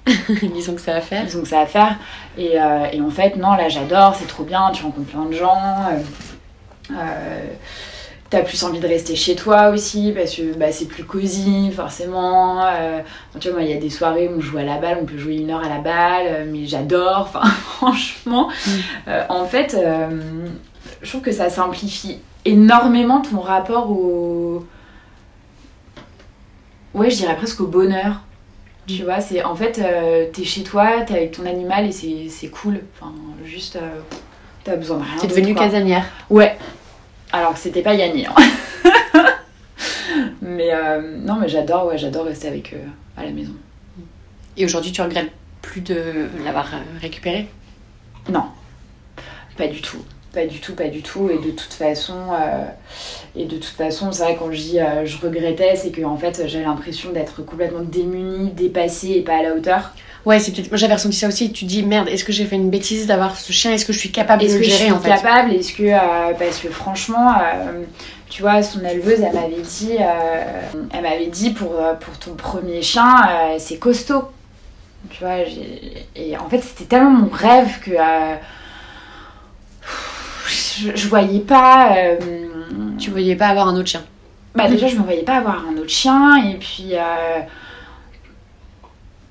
Disons 0.55 0.75
que 0.75 0.81
ça 0.81 0.93
va 0.95 1.01
faire. 1.01 1.25
ils 1.27 1.37
ont 1.37 1.43
que 1.43 1.49
ça 1.49 1.61
à 1.61 1.67
faire. 1.67 1.97
Et, 2.37 2.61
euh, 2.61 2.87
et 2.93 3.01
en 3.01 3.11
fait, 3.11 3.37
non, 3.37 3.55
là, 3.55 3.69
j'adore, 3.69 4.15
c'est 4.15 4.27
trop 4.27 4.45
bien, 4.45 4.71
tu 4.73 4.83
rencontres 4.85 5.09
plein 5.11 5.25
de 5.27 5.33
gens. 5.33 5.57
euh, 5.91 6.93
euh, 6.93 7.45
T'as 8.31 8.43
plus 8.43 8.63
envie 8.65 8.81
de 8.81 8.87
rester 8.89 9.15
chez 9.15 9.37
toi 9.37 9.69
aussi 9.69 10.13
parce 10.17 10.35
que 10.35 10.55
bah, 10.57 10.73
c'est 10.73 10.87
plus 10.87 11.05
cosy, 11.05 11.71
forcément. 11.71 12.65
Euh, 12.67 13.01
tu 13.39 13.49
vois, 13.49 13.61
moi, 13.61 13.69
il 13.69 13.73
y 13.73 13.77
a 13.77 13.81
des 13.81 13.91
soirées 13.91 14.29
où 14.29 14.39
on 14.39 14.41
joue 14.41 14.59
à 14.59 14.63
la 14.65 14.79
balle, 14.79 14.99
on 15.03 15.05
peut 15.05 15.19
jouer 15.19 15.37
une 15.37 15.51
heure 15.51 15.65
à 15.65 15.69
la 15.69 15.79
balle, 15.79 16.49
mais 16.51 16.67
j'adore. 16.67 17.29
Enfin, 17.35 17.47
franchement, 17.49 18.49
Mm. 18.67 19.11
en 19.29 19.45
fait, 19.47 19.77
je 21.03 21.09
trouve 21.09 21.21
que 21.23 21.33
ça 21.33 21.49
simplifie 21.49 22.19
énormément 22.45 23.21
ton 23.21 23.41
rapport 23.41 23.91
au. 23.91 24.67
Ouais, 26.95 27.11
je 27.11 27.17
dirais 27.17 27.37
presque 27.37 27.61
au 27.61 27.67
bonheur. 27.67 28.21
Tu 28.87 29.03
vois, 29.03 29.21
c'est 29.21 29.43
en 29.43 29.57
fait, 29.57 29.79
euh, 29.79 30.27
t'es 30.33 30.45
chez 30.45 30.63
toi, 30.63 31.03
t'es 31.07 31.15
avec 31.15 31.33
ton 31.33 31.47
animal 31.47 31.87
et 31.87 32.29
c'est 32.29 32.49
cool. 32.49 32.81
Enfin, 32.95 33.13
juste, 33.45 33.77
euh, 33.77 34.01
t'as 34.63 34.77
besoin 34.77 34.99
de 34.99 35.05
rien. 35.05 35.17
T'es 35.19 35.27
devenue 35.27 35.55
casanière. 35.55 36.05
Ouais. 36.29 36.59
Alors 37.33 37.55
que 37.55 37.59
c'était 37.59 37.83
pas 37.83 37.95
Yanni. 37.95 38.27
hein. 38.27 38.35
mais 40.43 40.73
euh, 40.73 41.19
non, 41.19 41.37
mais 41.37 41.49
j'adore, 41.49 41.87
ouais, 41.87 41.99
j'adore 41.99 42.27
rester 42.27 42.49
avec 42.49 42.75
eux 42.75 42.89
à 43.17 43.25
la 43.25 43.31
maison. 43.31 43.53
Et 44.57 44.65
aujourd'hui, 44.65 44.93
tu 44.93 45.01
regrettes 45.01 45.33
plus 45.63 45.81
de 45.81 46.29
l'avoir 46.45 46.69
récupéré? 47.01 47.49
Non, 48.29 48.45
pas 49.57 49.67
du 49.67 49.81
tout. 49.81 49.99
Pas 50.35 50.47
du 50.47 50.59
tout, 50.59 50.75
pas 50.75 50.89
du 50.89 51.03
tout. 51.03 51.31
Et 51.31 51.39
de 51.39 51.53
toute 51.53 51.73
façon, 51.73 52.15
euh, 52.33 52.65
et 53.37 53.45
de 53.45 53.57
toute 53.57 53.77
façon, 53.77 54.11
c'est 54.13 54.25
vrai 54.25 54.37
quand 54.39 54.51
je 54.51 54.59
dis 54.59 54.81
euh, 54.81 55.07
je 55.07 55.17
regrettais, 55.19 55.77
c'est 55.77 55.91
que 55.91 56.03
en 56.03 56.17
fait 56.17 56.43
j'avais 56.47 56.65
l'impression 56.65 57.13
d'être 57.13 57.45
complètement 57.45 57.83
démunie, 57.83 58.51
dépassée 58.51 59.13
et 59.13 59.23
pas 59.23 59.37
à 59.37 59.43
la 59.43 59.55
hauteur. 59.55 59.93
Ouais, 60.25 60.39
c'est 60.39 60.53
peut-être. 60.53 60.71
Moi, 60.71 60.79
j'avais 60.79 60.95
ressenti 60.95 61.17
ça 61.17 61.29
aussi. 61.29 61.53
Tu 61.53 61.65
te 61.67 61.69
dis, 61.69 61.83
merde, 61.83 62.09
est-ce 62.09 62.25
que 62.25 62.33
j'ai 62.33 62.47
fait 62.47 62.57
une 62.57 62.71
bêtise 62.71 63.07
d'avoir 63.07 63.37
ce 63.37 63.53
chien? 63.53 63.73
Est-ce 63.73 63.85
que 63.85 63.93
je 63.93 63.99
suis 63.99 64.11
capable 64.11 64.43
de 64.43 64.47
Est-ce 64.47 64.55
le 64.55 64.61
que 64.61 64.65
je 64.67 64.71
gérer 64.71 64.91
suis 64.91 65.03
capable? 65.03 65.53
Est-ce 65.53 65.73
que 65.75 65.83
euh, 65.83 66.35
parce 66.39 66.59
que 66.59 66.69
franchement, 66.71 67.33
euh, 67.33 67.83
tu 68.31 68.41
vois, 68.41 68.63
son 68.63 68.83
éleveuse, 68.85 69.21
elle 69.21 69.35
m'avait 69.35 69.63
dit, 69.63 69.97
euh, 70.01 70.61
elle 70.93 71.03
m'avait 71.03 71.27
dit 71.27 71.51
pour 71.51 71.75
pour 72.01 72.19
ton 72.19 72.35
premier 72.35 72.81
chien, 72.81 73.15
c'est 73.59 73.77
costaud. 73.77 74.25
Tu 75.11 75.23
vois, 75.23 75.41
et 76.17 76.37
en 76.39 76.49
fait, 76.49 76.63
c'était 76.63 76.87
tellement 76.87 77.11
mon 77.11 77.29
rêve 77.29 77.81
que 77.85 77.91
je, 80.79 80.97
je 80.97 81.09
voyais 81.09 81.41
pas. 81.41 81.97
euh, 81.97 82.17
Tu 82.99 83.11
voyais 83.11 83.37
pas 83.37 83.49
avoir 83.49 83.69
un 83.69 83.77
autre 83.77 83.89
chien. 83.89 84.03
bah 84.55 84.69
déjà, 84.69 84.87
je 84.89 84.97
me 84.97 85.03
voyais 85.03 85.23
pas 85.25 85.37
avoir 85.37 85.65
un 85.69 85.77
autre 85.77 85.89
chien 85.91 86.37
et 86.45 86.55
puis. 86.59 86.91
euh, 86.95 87.41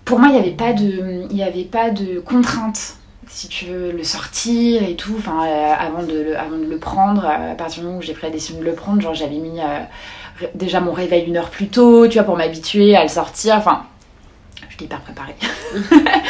pour 0.05 0.19
moi, 0.19 0.29
il 0.29 0.33
n'y 0.33 0.39
avait 0.39 0.51
pas 0.51 0.73
de, 0.73 1.25
il 1.29 1.37
y 1.37 1.43
avait 1.43 1.63
pas 1.63 1.89
de 1.89 2.19
contrainte. 2.19 2.95
Si 3.29 3.47
tu 3.47 3.65
veux 3.65 3.91
le 3.91 4.03
sortir 4.03 4.83
et 4.83 4.95
tout, 4.95 5.15
enfin, 5.17 5.45
euh, 5.47 5.73
avant, 5.79 6.03
de 6.03 6.11
le, 6.11 6.37
avant 6.37 6.57
de 6.57 6.65
le 6.65 6.77
prendre, 6.77 7.25
euh, 7.25 7.53
à 7.53 7.55
partir 7.55 7.79
du 7.81 7.85
moment 7.87 7.99
où 7.99 8.01
j'ai 8.01 8.13
pris 8.13 8.27
la 8.27 8.29
décision 8.33 8.59
de 8.59 8.65
le 8.65 8.73
prendre, 8.73 9.01
genre 9.01 9.13
j'avais 9.15 9.37
mis 9.37 9.59
euh, 9.59 10.47
déjà 10.55 10.81
mon 10.81 10.91
réveil 10.91 11.23
une 11.25 11.37
heure 11.37 11.49
plus 11.49 11.67
tôt, 11.69 12.07
tu 12.07 12.15
vois, 12.15 12.23
pour 12.25 12.35
m'habituer 12.37 12.95
à 12.95 13.01
le 13.03 13.07
sortir. 13.09 13.55
Enfin, 13.55 13.83
j'étais 14.73 14.85
hyper 14.85 15.01
préparée. 15.01 15.35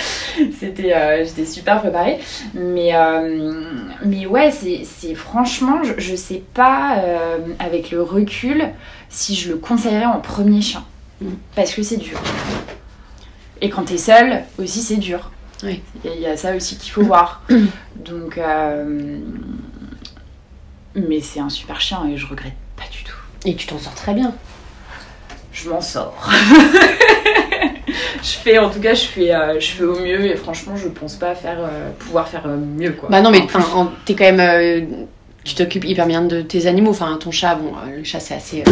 C'était, 0.60 0.94
euh, 0.94 1.26
j'étais 1.26 1.46
super 1.46 1.80
préparée. 1.80 2.20
Mais, 2.54 2.94
euh, 2.94 3.62
mais 4.06 4.26
ouais, 4.26 4.52
c'est, 4.52 4.84
c'est 4.86 5.16
franchement, 5.16 5.82
je, 5.84 5.94
je 5.98 6.16
sais 6.16 6.44
pas, 6.54 6.98
euh, 7.00 7.38
avec 7.60 7.92
le 7.92 8.02
recul, 8.04 8.70
si 9.10 9.36
je 9.36 9.50
le 9.52 9.58
conseillerais 9.58 10.06
en 10.06 10.20
premier 10.20 10.62
chien. 10.62 10.84
Mm. 11.22 11.30
Parce 11.56 11.74
que 11.74 11.84
c'est 11.84 11.98
dur. 11.98 12.20
Et 13.62 13.70
quand 13.70 13.86
t'es 13.86 13.98
seule, 13.98 14.44
aussi, 14.60 14.82
c'est 14.82 14.98
dur. 14.98 15.32
Il 15.64 15.70
y 15.70 15.74
a- 16.10 16.16
il 16.16 16.22
y, 16.22 16.26
a 16.26 16.36
ça 16.36 16.54
aussi 16.56 16.78
qu'il 16.78 16.92
faut 16.92 17.04
voir. 17.04 17.44
Donc, 17.96 18.38
mais 20.96 21.22
c'est 21.22 21.40
un 21.40 21.50
super 21.50 21.80
chien 21.80 22.06
et 22.08 22.18
je 22.18 22.28
regrette 22.28 22.54
pas 22.76 22.84
du 22.92 23.04
tout. 23.04 23.16
Et 23.46 23.56
tu 23.56 23.66
t'en 23.68 23.80
sors 23.80 23.96
très 23.96 24.14
bien. 24.14 24.36
Je 25.54 25.70
m'en 25.70 25.80
sors. 25.82 26.30
je 28.24 28.30
fais, 28.44 28.58
en 28.60 28.70
tout 28.70 28.80
cas, 28.80 28.94
je 28.94 29.06
fais, 29.06 29.34
euh, 29.34 29.60
je 29.60 29.68
fais 29.68 29.84
au 29.84 30.00
mieux 30.00 30.26
et 30.26 30.36
franchement, 30.36 30.76
je 30.76 30.88
pense 30.88 31.16
pas 31.16 31.36
faire, 31.36 31.58
euh, 31.60 31.90
pouvoir 32.00 32.28
faire 32.28 32.44
euh, 32.46 32.56
mieux 32.58 32.92
quoi. 32.94 33.10
Bah 33.10 33.22
non, 33.22 33.30
mais 33.32 33.42
t'es 34.06 34.14
quand 34.16 34.26
même. 34.26 34.40
euh, 34.40 34.82
tu 35.44 35.56
t'occupes 35.56 35.84
hyper 35.86 36.06
bien 36.06 36.22
de 36.22 36.42
tes 36.42 36.68
animaux. 36.68 36.92
Enfin, 36.92 37.18
ton 37.20 37.32
chat, 37.32 37.56
bon, 37.56 37.74
euh, 37.88 37.98
le 37.98 38.04
chat, 38.04 38.20
c'est 38.22 38.36
assez. 38.36 38.64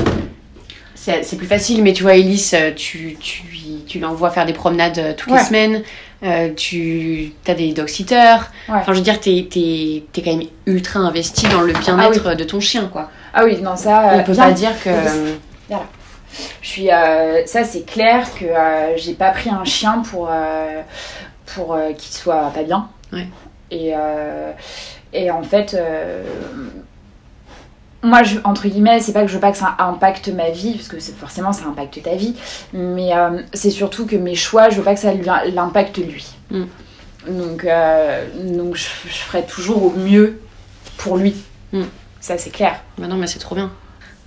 c'est 0.96 1.36
plus 1.38 1.48
facile, 1.48 1.84
mais 1.84 1.92
tu 1.94 2.04
vois, 2.04 2.16
Elise, 2.16 2.56
tu, 2.78 3.18
tu, 3.20 3.44
tu 3.88 4.00
l'envoies 4.00 4.30
faire 4.30 4.46
des 4.46 4.54
promenades 4.54 5.16
toutes 5.18 5.34
Ouais. 5.34 5.40
les 5.40 5.46
semaines. 5.46 5.84
Euh, 6.24 6.50
tu 6.56 7.32
as 7.48 7.56
des 7.56 7.74
dog 7.74 7.88
sitters. 7.88 8.16
Ouais. 8.70 8.76
Enfin, 8.76 8.94
je 8.94 8.98
veux 9.00 9.04
dire, 9.04 9.20
t'es 9.20 9.40
es, 9.40 10.04
quand 10.22 10.32
même 10.38 10.48
ultra 10.68 11.00
investi 11.00 11.48
dans 11.48 11.62
le 11.62 11.74
bien-être 11.74 12.36
de 12.36 12.44
ton 12.44 12.60
chien, 12.60 12.88
quoi. 12.94 13.10
Ah 13.34 13.44
oui, 13.44 13.58
non, 13.62 13.76
ça. 13.76 14.12
On 14.14 14.20
euh, 14.20 14.22
peut 14.22 14.34
bien 14.34 14.44
pas 14.46 14.52
dire 14.52 14.72
que. 14.84 14.90
Je 16.62 16.68
suis, 16.68 16.92
euh, 16.92 17.46
ça 17.46 17.64
c'est 17.64 17.86
clair 17.86 18.28
que 18.36 18.46
euh, 18.46 18.98
j'ai 18.98 19.14
pas 19.14 19.32
pris 19.32 19.50
un 19.50 19.66
chien 19.66 20.04
pour 20.10 20.30
euh, 20.32 20.82
pour 21.46 21.78
qu'il 21.98 22.14
soit 22.14 22.52
pas 22.54 22.64
bien. 22.64 22.90
Ouais. 23.12 23.28
Et 23.72 23.94
et 25.14 25.32
en 25.32 25.44
fait, 25.44 25.76
moi 28.04 28.24
je, 28.24 28.40
entre 28.44 28.68
guillemets, 28.68 29.00
c'est 29.00 29.14
pas 29.14 29.22
que 29.22 29.28
je 29.28 29.36
veux 29.36 29.40
pas 29.40 29.52
que 29.52 29.58
ça 29.58 29.76
impacte 29.80 30.28
ma 30.30 30.50
vie 30.50 30.74
parce 30.76 30.88
que 30.88 31.00
forcément 31.00 31.54
ça 31.54 31.66
impacte 31.66 32.02
ta 32.02 32.16
vie, 32.16 32.36
mais 32.74 33.16
euh, 33.16 33.42
c'est 33.54 33.70
surtout 33.70 34.06
que 34.06 34.16
mes 34.16 34.36
choix, 34.36 34.70
je 34.70 34.78
veux 34.78 34.84
pas 34.84 34.94
que 34.94 35.00
ça 35.00 35.14
l'impacte 35.14 35.98
lui. 35.98 36.28
Mm. 36.50 36.64
Donc 37.28 37.66
euh, 37.66 38.26
donc 38.56 38.76
je, 38.76 38.88
je 39.06 39.18
ferai 39.18 39.46
toujours 39.46 39.86
au 39.86 39.92
mieux 39.92 40.42
pour 40.98 41.18
lui. 41.18 41.36
Mm. 41.72 41.84
Ça 42.20 42.38
c'est 42.38 42.50
clair. 42.50 42.82
Bah 42.98 43.08
non, 43.08 43.16
mais 43.16 43.28
c'est 43.28 43.40
trop 43.40 43.56
bien. 43.56 43.72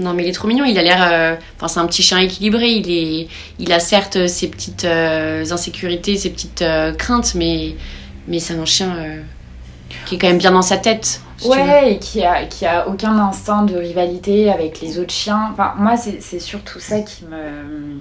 Non, 0.01 0.13
mais 0.13 0.25
il 0.25 0.29
est 0.29 0.33
trop 0.33 0.49
mignon. 0.49 0.65
Il 0.65 0.79
a 0.79 0.83
l'air. 0.83 1.09
euh, 1.13 1.37
Enfin, 1.57 1.69
c'est 1.69 1.81
un 1.81 1.87
petit 1.87 2.03
chien 2.03 2.19
équilibré. 2.19 2.69
Il 2.69 2.91
est. 2.91 3.29
Il 3.59 3.73
a 3.73 3.81
certes 3.81 4.27
ses 4.27 4.49
petites 4.49 4.85
euh, 4.85 5.45
insécurités, 5.51 6.17
ses 6.17 6.31
petites 6.31 6.63
euh, 6.63 6.93
craintes, 6.93 7.35
mais 7.35 7.75
c'est 8.39 8.55
un 8.55 8.65
chien 8.65 8.97
qui 10.07 10.17
est 10.17 10.19
quand 10.19 10.29
même 10.29 10.39
bien 10.39 10.53
dans 10.53 10.63
sa 10.63 10.77
tête. 10.79 11.21
Ouais, 11.45 11.93
et 11.93 11.99
qui 11.99 12.25
a, 12.25 12.89
aucun 12.89 13.19
instinct 13.19 13.65
de 13.65 13.77
rivalité 13.77 14.51
avec 14.51 14.81
les 14.81 14.99
autres 14.99 15.13
chiens. 15.13 15.51
Enfin, 15.53 15.75
moi, 15.77 15.97
c'est 15.97 16.41
surtout 16.41 16.81
ça 16.81 17.01
qui 17.01 17.25
me. 17.25 17.99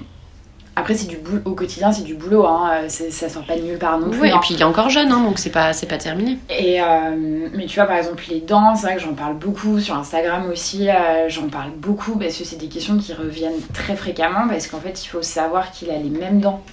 Après, 0.76 0.96
c'est 0.96 1.08
du 1.08 1.18
boulot 1.18 1.42
au 1.46 1.52
quotidien, 1.54 1.92
c'est 1.92 2.04
du 2.04 2.16
boulot, 2.16 2.48
hein. 2.48 2.72
euh, 2.74 2.90
ça 2.90 3.30
sort 3.30 3.44
pas 3.46 3.56
de 3.56 3.62
nulle 3.62 3.78
part 3.78 4.00
non 4.00 4.10
plus. 4.10 4.28
Hein. 4.30 4.38
et 4.38 4.40
puis 4.40 4.56
il 4.56 4.60
est 4.62 4.64
encore 4.64 4.90
jeune, 4.90 5.12
hein, 5.12 5.22
donc 5.22 5.38
c'est 5.38 5.52
pas 5.52 5.72
c'est 5.72 5.86
pas 5.86 6.00
terminé. 6.00 6.40
Et 6.50 6.82
euh, 6.82 7.48
mais 7.54 7.68
tu 7.68 7.76
vois, 7.76 7.86
par 7.86 7.98
exemple, 7.98 8.24
les 8.30 8.40
dents, 8.42 8.76
c'est 8.76 8.88
vrai 8.88 8.96
que 8.96 9.02
j'en 9.02 9.14
parle 9.14 9.36
beaucoup 9.36 9.80
sur 9.80 9.96
Instagram 9.96 10.50
aussi. 10.52 10.90
euh, 10.90 11.30
j'en 11.30 11.48
parle 11.48 11.70
beaucoup 11.78 12.18
parce 12.18 12.36
que 12.38 12.44
c'est 12.44 12.56
des 12.56 12.70
questions 12.70 12.98
qui 12.98 13.14
reviennent 13.14 13.62
très 13.74 13.96
fréquemment. 13.96 14.48
Parce 14.48 14.66
qu'en 14.68 14.80
fait, 14.80 15.04
il 15.04 15.08
faut 15.08 15.22
savoir 15.22 15.72
qu'il 15.72 15.92
a 15.92 15.98
les 15.98 16.10
mêmes 16.10 16.40
dents, 16.42 16.64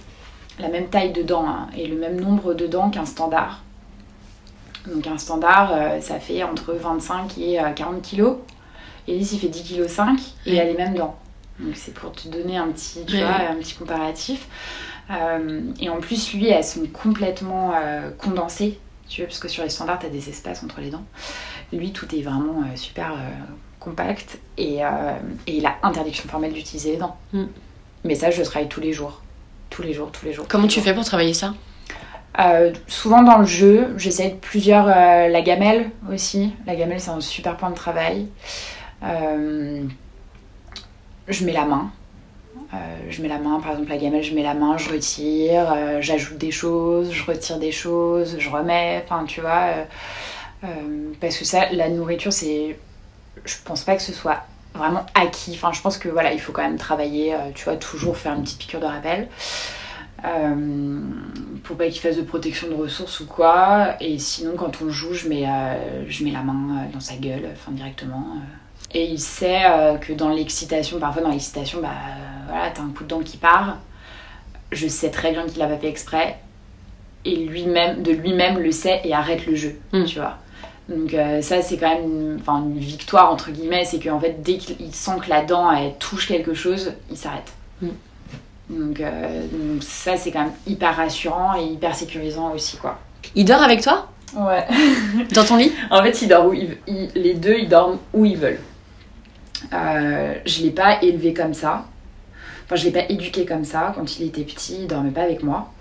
la 0.58 0.68
même 0.68 0.86
taille 0.88 1.12
de 1.12 1.22
dents 1.22 1.46
hein, 1.46 1.68
et 1.76 1.86
le 1.86 1.96
même 1.96 2.18
nombre 2.18 2.54
de 2.54 2.66
dents 2.66 2.88
qu'un 2.88 3.04
standard. 3.04 3.62
Donc, 4.86 5.06
un 5.06 5.18
standard, 5.18 5.72
euh, 5.74 6.00
ça 6.00 6.18
fait 6.18 6.42
entre 6.42 6.72
25 6.72 7.36
et 7.38 7.60
euh, 7.60 7.70
40 7.76 8.00
kilos. 8.00 8.36
Elise, 9.06 9.34
il 9.34 9.38
fait 9.40 9.48
10 9.48 9.62
kg 9.76 9.86
5 9.86 10.18
et 10.46 10.54
il 10.54 10.58
a 10.60 10.64
les 10.64 10.74
mêmes 10.74 10.94
dents. 10.94 11.16
Donc, 11.60 11.76
c'est 11.76 11.94
pour 11.94 12.12
te 12.12 12.28
donner 12.28 12.56
un 12.56 12.68
petit, 12.68 13.04
tu 13.06 13.18
vois, 13.18 13.50
un 13.50 13.56
petit 13.56 13.74
comparatif. 13.74 14.46
Euh, 15.10 15.60
et 15.80 15.88
en 15.88 15.98
plus, 16.00 16.32
lui, 16.32 16.48
elles 16.48 16.64
sont 16.64 16.86
complètement 16.86 17.72
euh, 17.74 18.10
condensées 18.16 18.78
tu 19.08 19.22
vois, 19.22 19.26
parce 19.26 19.40
que 19.40 19.48
sur 19.48 19.64
les 19.64 19.70
standards, 19.70 19.98
tu 19.98 20.06
as 20.06 20.10
des 20.10 20.28
espaces 20.28 20.62
entre 20.62 20.80
les 20.80 20.90
dents. 20.90 21.04
Lui, 21.72 21.92
tout 21.92 22.14
est 22.14 22.22
vraiment 22.22 22.60
euh, 22.62 22.76
super 22.76 23.14
compact 23.80 24.38
et, 24.56 24.80
et 25.46 25.56
il 25.56 25.66
a 25.66 25.76
interdiction 25.82 26.28
formelle 26.28 26.52
d'utiliser 26.52 26.92
les 26.92 26.96
dents. 26.98 27.16
Mm. 27.32 27.44
Mais 28.04 28.14
ça, 28.14 28.30
je 28.30 28.42
travaille 28.42 28.68
tous 28.68 28.80
les 28.80 28.92
jours. 28.92 29.22
Tous 29.68 29.82
les 29.82 29.92
jours, 29.92 30.10
tous 30.12 30.26
les 30.26 30.32
jours. 30.32 30.46
Comment 30.48 30.68
tu 30.68 30.80
fais 30.80 30.94
pour 30.94 31.04
travailler 31.04 31.34
ça? 31.34 31.54
Euh, 32.38 32.72
Souvent 32.86 33.22
dans 33.22 33.38
le 33.38 33.46
jeu, 33.46 33.94
j'essaie 33.96 34.30
de 34.30 34.36
plusieurs. 34.36 34.88
euh, 34.88 35.28
la 35.28 35.42
gamelle 35.42 35.90
aussi. 36.12 36.52
La 36.66 36.76
gamelle, 36.76 37.00
c'est 37.00 37.10
un 37.10 37.20
super 37.20 37.56
point 37.56 37.70
de 37.70 37.74
travail. 37.74 38.28
Euh, 39.02 39.82
je 41.32 41.44
mets 41.44 41.52
la 41.52 41.64
main. 41.64 41.90
Euh, 42.72 42.76
je 43.08 43.20
mets 43.22 43.28
la 43.28 43.38
main, 43.38 43.58
par 43.60 43.72
exemple 43.72 43.90
la 43.90 43.96
gamelle, 43.96 44.22
je 44.22 44.34
mets 44.34 44.42
la 44.42 44.54
main, 44.54 44.76
je 44.76 44.90
retire, 44.90 45.72
euh, 45.72 46.00
j'ajoute 46.00 46.38
des 46.38 46.52
choses, 46.52 47.10
je 47.12 47.24
retire 47.24 47.58
des 47.58 47.72
choses, 47.72 48.36
je 48.38 48.48
remets, 48.48 49.02
enfin 49.04 49.24
tu 49.24 49.40
vois. 49.40 49.86
euh, 50.64 51.12
parce 51.20 51.36
que 51.36 51.44
ça, 51.44 51.70
la 51.72 51.88
nourriture, 51.88 52.32
c'est. 52.32 52.78
Je 53.44 53.54
pense 53.64 53.82
pas 53.84 53.96
que 53.96 54.02
ce 54.02 54.12
soit 54.12 54.44
vraiment 54.74 55.04
acquis. 55.14 55.52
Enfin, 55.54 55.72
je 55.72 55.80
pense 55.80 55.98
que 55.98 56.08
voilà, 56.08 56.32
il 56.32 56.40
faut 56.40 56.52
quand 56.52 56.62
même 56.62 56.76
travailler, 56.78 57.34
tu 57.54 57.64
vois, 57.64 57.76
toujours 57.76 58.16
faire 58.16 58.34
une 58.34 58.42
petite 58.42 58.58
piqûre 58.58 58.80
de 58.80 58.86
rappel. 58.86 59.28
Pour 61.64 61.76
pas 61.76 61.88
qu'il 61.88 62.00
fasse 62.00 62.16
de 62.16 62.22
protection 62.22 62.68
de 62.68 62.74
ressources 62.74 63.20
ou 63.20 63.26
quoi. 63.26 63.94
Et 64.00 64.18
sinon, 64.18 64.56
quand 64.56 64.82
on 64.82 64.90
joue, 64.90 65.14
je 65.14 65.28
mets, 65.28 65.46
je 66.08 66.24
mets 66.24 66.30
la 66.32 66.42
main 66.42 66.86
dans 66.92 67.00
sa 67.00 67.16
gueule, 67.16 67.48
enfin 67.52 67.72
directement. 67.72 68.36
Et 68.92 69.04
il 69.04 69.20
sait 69.20 69.62
euh, 69.66 69.96
que 69.96 70.12
dans 70.12 70.30
l'excitation, 70.30 70.98
parfois 70.98 71.22
dans 71.22 71.30
l'excitation, 71.30 71.80
bah 71.80 71.88
euh, 71.88 72.48
voilà, 72.48 72.70
t'as 72.70 72.82
un 72.82 72.88
coup 72.90 73.04
de 73.04 73.08
dent 73.08 73.20
qui 73.20 73.36
part. 73.36 73.78
Je 74.72 74.88
sais 74.88 75.10
très 75.10 75.30
bien 75.32 75.46
qu'il 75.46 75.58
l'a 75.58 75.66
pas 75.68 75.76
fait 75.76 75.88
exprès. 75.88 76.38
Et 77.24 77.36
lui-même, 77.36 78.02
de 78.02 78.12
lui-même, 78.12 78.58
le 78.58 78.72
sait 78.72 79.00
et 79.04 79.12
arrête 79.14 79.46
le 79.46 79.54
jeu, 79.54 79.78
Mm. 79.92 80.04
tu 80.04 80.18
vois. 80.18 80.38
Donc 80.88 81.14
euh, 81.14 81.40
ça, 81.42 81.62
c'est 81.62 81.76
quand 81.76 81.88
même 81.88 82.04
une, 82.04 82.38
enfin, 82.40 82.58
une 82.64 82.78
victoire, 82.78 83.30
entre 83.32 83.50
guillemets. 83.52 83.84
C'est 83.84 84.00
qu'en 84.00 84.18
fait, 84.18 84.42
dès 84.42 84.56
qu'il 84.58 84.92
sent 84.94 85.18
que 85.24 85.30
la 85.30 85.42
dent, 85.44 85.70
elle 85.70 85.94
touche 85.98 86.26
quelque 86.26 86.54
chose, 86.54 86.92
il 87.10 87.16
s'arrête. 87.16 87.52
Mm. 87.82 87.88
Donc, 88.70 89.00
euh, 89.00 89.46
donc 89.52 89.82
ça, 89.82 90.16
c'est 90.16 90.30
quand 90.32 90.42
même 90.44 90.52
hyper 90.66 90.96
rassurant 90.96 91.54
et 91.56 91.64
hyper 91.64 91.94
sécurisant 91.94 92.52
aussi, 92.52 92.76
quoi. 92.76 92.98
Il 93.36 93.44
dort 93.44 93.62
avec 93.62 93.82
toi? 93.82 94.08
Ouais. 94.34 94.64
Dans 95.32 95.44
ton 95.44 95.56
lit? 95.56 95.72
En 95.90 96.02
fait, 96.02 96.22
ils 96.22 96.28
dorment 96.28 96.48
où 96.48 96.52
ils- 96.54 96.76
ils- 96.86 97.10
les 97.16 97.34
deux, 97.34 97.56
ils 97.58 97.68
dorment 97.68 97.98
où 98.14 98.24
ils 98.24 98.36
veulent. 98.36 98.60
Euh, 99.72 100.34
je 100.46 100.62
l'ai 100.62 100.70
pas 100.70 101.02
élevé 101.02 101.34
comme 101.34 101.54
ça. 101.54 101.86
Enfin, 102.64 102.76
je 102.76 102.84
l'ai 102.84 102.92
pas 102.92 103.08
éduqué 103.08 103.44
comme 103.44 103.64
ça. 103.64 103.92
Quand 103.94 104.18
il 104.18 104.26
était 104.26 104.44
petit, 104.44 104.82
il 104.82 104.86
dormait 104.86 105.10
pas 105.10 105.22
avec 105.22 105.42
moi. 105.42 105.72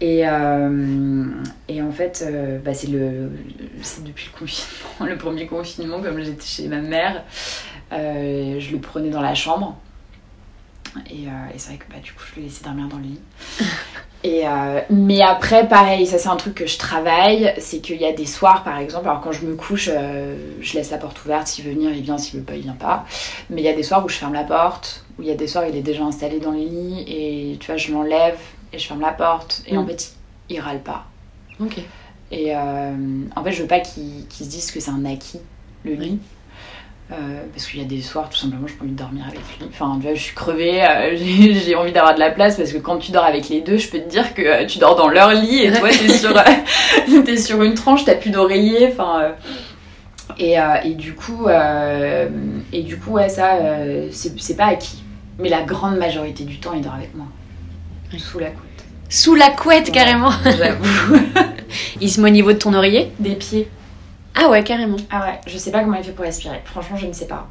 Et, 0.00 0.26
euh, 0.26 1.26
et 1.68 1.82
en 1.82 1.92
fait, 1.92 2.24
euh, 2.26 2.58
bah, 2.58 2.72
c'est 2.72 2.90
depuis 2.90 4.30
le 4.32 4.38
confinement, 4.38 5.06
le 5.06 5.18
premier 5.18 5.46
confinement, 5.46 6.00
comme 6.00 6.22
j'étais 6.22 6.46
chez 6.46 6.68
ma 6.68 6.80
mère, 6.80 7.24
je 7.90 8.72
le 8.72 8.78
prenais 8.78 9.10
dans 9.10 9.20
la 9.20 9.34
chambre. 9.34 9.78
Et, 11.08 11.24
et 11.24 11.58
c'est 11.58 11.68
vrai 11.70 11.78
que 11.78 11.92
bah, 11.92 12.00
du 12.02 12.12
coup, 12.12 12.22
je 12.34 12.40
le 12.40 12.46
laissais 12.46 12.64
dormir 12.64 12.88
dans 12.88 12.96
le 12.96 13.04
lit. 13.04 13.20
Et 14.22 14.46
euh, 14.46 14.80
mais 14.90 15.22
après, 15.22 15.66
pareil, 15.66 16.06
ça 16.06 16.18
c'est 16.18 16.28
un 16.28 16.36
truc 16.36 16.54
que 16.54 16.66
je 16.66 16.76
travaille, 16.76 17.54
c'est 17.58 17.78
qu'il 17.80 17.96
y 17.96 18.04
a 18.04 18.12
des 18.12 18.26
soirs 18.26 18.62
par 18.64 18.76
exemple, 18.78 19.08
alors 19.08 19.22
quand 19.22 19.32
je 19.32 19.46
me 19.46 19.54
couche, 19.56 19.88
euh, 19.90 20.36
je 20.60 20.74
laisse 20.74 20.90
la 20.90 20.98
porte 20.98 21.24
ouverte, 21.24 21.46
s'il 21.46 21.64
veut 21.64 21.72
venir, 21.72 21.90
il 21.94 22.02
vient, 22.02 22.18
s'il 22.18 22.38
veut 22.40 22.44
pas, 22.44 22.54
il 22.54 22.60
vient 22.62 22.74
pas. 22.74 23.06
Mais 23.48 23.62
il 23.62 23.64
y 23.64 23.68
a 23.68 23.72
des 23.72 23.82
soirs 23.82 24.04
où 24.04 24.10
je 24.10 24.16
ferme 24.16 24.34
la 24.34 24.44
porte, 24.44 25.06
où 25.18 25.22
il 25.22 25.28
y 25.28 25.30
a 25.30 25.34
des 25.36 25.46
soirs 25.46 25.64
où 25.64 25.70
il 25.70 25.76
est 25.76 25.80
déjà 25.82 26.04
installé 26.04 26.38
dans 26.38 26.50
le 26.50 26.58
lit, 26.58 27.04
et 27.08 27.56
tu 27.60 27.66
vois, 27.68 27.78
je 27.78 27.92
l'enlève 27.92 28.38
et 28.74 28.78
je 28.78 28.86
ferme 28.86 29.00
la 29.00 29.12
porte, 29.12 29.62
et 29.66 29.78
en 29.78 29.84
Mm. 29.84 29.88
fait, 29.88 30.12
il, 30.50 30.56
il 30.56 30.60
râle 30.60 30.80
pas. 30.82 31.06
Ok. 31.58 31.78
Et 32.30 32.54
euh, 32.54 32.92
en 33.34 33.42
fait, 33.42 33.52
je 33.52 33.62
veux 33.62 33.68
pas 33.68 33.80
qu'il 33.80 34.26
qu'il 34.28 34.44
se 34.44 34.50
dise 34.50 34.70
que 34.70 34.80
c'est 34.80 34.90
un 34.90 35.04
acquis, 35.06 35.40
le 35.84 35.94
lit. 35.94 36.18
Euh, 37.12 37.16
parce 37.52 37.66
qu'il 37.66 37.80
y 37.80 37.84
a 37.84 37.88
des 37.88 38.02
soirs, 38.02 38.28
tout 38.30 38.36
simplement, 38.38 38.68
j'ai 38.68 38.74
pas 38.74 38.84
envie 38.84 38.92
de 38.92 38.98
dormir 38.98 39.24
avec 39.26 39.40
lui. 39.40 39.66
Enfin, 39.68 39.96
tu 40.00 40.06
vois, 40.06 40.14
je 40.14 40.22
suis 40.22 40.34
crevée, 40.34 40.80
euh, 40.82 41.16
j'ai 41.16 41.74
envie 41.74 41.90
d'avoir 41.90 42.14
de 42.14 42.20
la 42.20 42.30
place 42.30 42.56
parce 42.56 42.72
que 42.72 42.78
quand 42.78 42.98
tu 42.98 43.10
dors 43.10 43.24
avec 43.24 43.48
les 43.48 43.62
deux, 43.62 43.78
je 43.78 43.88
peux 43.88 43.98
te 43.98 44.08
dire 44.08 44.32
que 44.32 44.42
euh, 44.42 44.64
tu 44.64 44.78
dors 44.78 44.94
dans 44.94 45.08
leur 45.08 45.32
lit 45.32 45.64
et 45.64 45.72
toi, 45.72 45.88
t'es 45.88 46.08
sur, 46.08 46.32
t'es 47.24 47.36
sur 47.36 47.62
une 47.64 47.74
tranche, 47.74 48.04
t'as 48.04 48.14
plus 48.14 48.30
d'oreiller. 48.30 48.90
Enfin, 48.92 49.32
et, 50.38 50.54
et 50.84 50.94
du 50.94 51.14
coup, 51.14 51.48
et 52.72 52.82
du 52.82 52.96
coup, 52.96 53.12
ouais, 53.12 53.28
ça, 53.28 53.58
c'est 54.12 54.56
pas 54.56 54.66
acquis. 54.66 55.02
Mais 55.40 55.48
la 55.48 55.62
grande 55.62 55.96
majorité 55.96 56.44
du 56.44 56.60
temps, 56.60 56.72
il 56.74 56.82
dort 56.82 56.94
avec 56.94 57.14
moi, 57.14 57.26
Oui. 58.12 58.20
sous 58.20 58.38
la 58.38 58.50
couette. 58.50 58.84
Sous 59.08 59.34
la 59.34 59.50
couette, 59.50 59.90
carrément. 59.90 60.30
J'avoue. 60.44 61.16
Il 62.00 62.10
se 62.10 62.20
met 62.20 62.28
au 62.28 62.32
niveau 62.32 62.52
de 62.52 62.58
ton 62.58 62.72
oreiller? 62.74 63.10
Des 63.18 63.34
pieds. 63.34 63.68
Ah 64.34 64.48
ouais, 64.48 64.62
carrément. 64.64 64.96
Ah 65.10 65.20
ouais, 65.26 65.40
je 65.46 65.58
sais 65.58 65.70
pas 65.70 65.80
comment 65.80 65.96
il 65.98 66.04
fait 66.04 66.12
pour 66.12 66.24
respirer. 66.24 66.60
Franchement, 66.64 66.96
je 66.96 67.06
ne 67.06 67.12
sais 67.12 67.26
pas. 67.26 67.46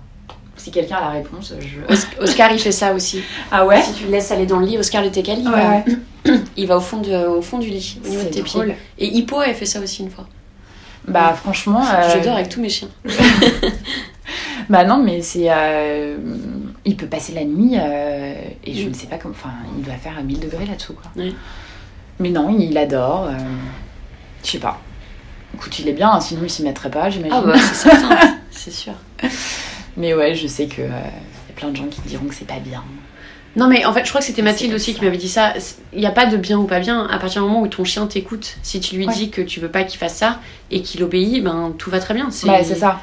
Si 0.55 0.71
quelqu'un 0.71 0.97
a 0.97 1.01
la 1.01 1.09
réponse, 1.09 1.53
je. 1.59 1.93
Os- 1.93 2.07
Oscar, 2.19 2.51
il 2.51 2.59
fait 2.59 2.71
ça 2.71 2.93
aussi. 2.93 3.21
Ah 3.51 3.65
ouais 3.65 3.81
Si 3.81 3.93
tu 3.93 4.05
le 4.05 4.11
laisses 4.11 4.31
aller 4.31 4.45
dans 4.45 4.59
le 4.59 4.65
lit, 4.65 4.77
Oscar 4.77 5.03
le 5.03 5.09
Tecal, 5.11 5.39
il, 5.39 5.47
Ouais, 5.47 5.53
va, 5.53 5.69
ouais. 6.31 6.39
il 6.57 6.67
va 6.67 6.77
au 6.77 6.81
fond, 6.81 6.97
de, 7.01 7.13
au 7.27 7.41
fond 7.41 7.59
du 7.59 7.69
lit, 7.69 7.97
au 8.05 8.09
niveau 8.09 8.23
de 8.23 8.29
tes 8.29 8.41
drôle. 8.41 8.65
pieds. 8.65 8.75
Et 8.97 9.07
Hippo, 9.17 9.41
elle 9.41 9.55
fait 9.55 9.65
ça 9.65 9.79
aussi 9.79 10.03
une 10.03 10.09
fois. 10.09 10.27
Bah 11.07 11.33
franchement. 11.33 11.81
euh, 11.93 12.17
Je 12.19 12.23
dors 12.23 12.35
avec 12.35 12.49
tous 12.49 12.61
mes 12.61 12.69
chiens. 12.69 12.89
Bah 14.69 14.83
non, 14.83 15.01
mais 15.03 15.21
c'est. 15.23 15.47
euh, 15.49 16.17
Il 16.85 16.95
peut 16.95 17.07
passer 17.07 17.33
la 17.33 17.43
nuit 17.43 17.71
euh, 17.75 18.35
et 18.63 18.73
je 18.75 18.85
Mm. 18.85 18.89
ne 18.89 18.93
sais 18.93 19.07
pas 19.07 19.17
comment. 19.17 19.33
Enfin, 19.33 19.49
il 19.77 19.83
doit 19.83 19.95
faire 19.95 20.21
1000 20.23 20.39
degrés 20.39 20.65
là-dessous 20.67 20.93
quoi. 20.93 21.09
Mais 22.19 22.29
non, 22.29 22.55
il 22.59 22.77
adore. 22.77 23.25
euh, 23.29 23.33
Je 24.43 24.51
sais 24.51 24.59
pas. 24.59 24.79
Écoute, 25.59 25.77
il 25.79 25.89
est 25.89 25.93
bien, 25.93 26.09
hein, 26.11 26.21
sinon 26.21 26.41
il 26.43 26.49
s'y 26.49 26.63
mettrait 26.63 26.89
pas, 26.89 27.09
j'imagine. 27.09 27.35
Ah 27.37 27.41
bah, 27.45 27.53
c'est 27.57 27.89
certain, 27.89 28.17
c'est 28.51 28.71
sûr. 28.71 28.93
Mais 29.97 30.13
ouais, 30.13 30.33
je 30.33 30.47
sais 30.47 30.67
que. 30.67 30.81
euh, 30.81 30.87
Il 30.87 31.49
y 31.49 31.51
a 31.51 31.55
plein 31.55 31.69
de 31.69 31.75
gens 31.75 31.87
qui 31.87 32.01
diront 32.01 32.25
que 32.25 32.33
c'est 32.35 32.47
pas 32.47 32.59
bien. 32.59 32.83
Non 33.55 33.67
mais 33.67 33.83
en 33.83 33.91
fait 33.91 34.05
je 34.05 34.09
crois 34.09 34.21
que 34.21 34.27
c'était 34.27 34.43
Mathilde 34.43 34.73
aussi 34.75 34.93
ça. 34.93 34.99
qui 34.99 35.03
m'avait 35.05 35.17
dit 35.17 35.27
ça. 35.27 35.53
Il 35.91 35.99
n'y 35.99 36.05
a 36.05 36.11
pas 36.11 36.27
de 36.27 36.37
bien 36.37 36.57
ou 36.59 36.65
pas 36.65 36.79
bien. 36.79 37.07
À 37.07 37.17
partir 37.17 37.41
du 37.41 37.47
moment 37.49 37.61
où 37.61 37.67
ton 37.67 37.83
chien 37.83 38.05
t'écoute, 38.05 38.55
si 38.61 38.79
tu 38.79 38.95
lui 38.95 39.07
Ouais. 39.07 39.13
dis 39.13 39.31
que 39.31 39.41
tu 39.41 39.59
veux 39.59 39.69
pas 39.69 39.83
qu'il 39.83 39.97
fasse 39.99 40.13
ça 40.15 40.39
et 40.69 40.81
qu'il 40.83 41.03
obéit, 41.03 41.43
ben 41.43 41.73
tout 41.77 41.89
va 41.89 41.99
très 41.99 42.13
bien. 42.13 42.27
C'est 42.29 42.47
Ouais, 42.47 42.63
ça. 42.63 42.99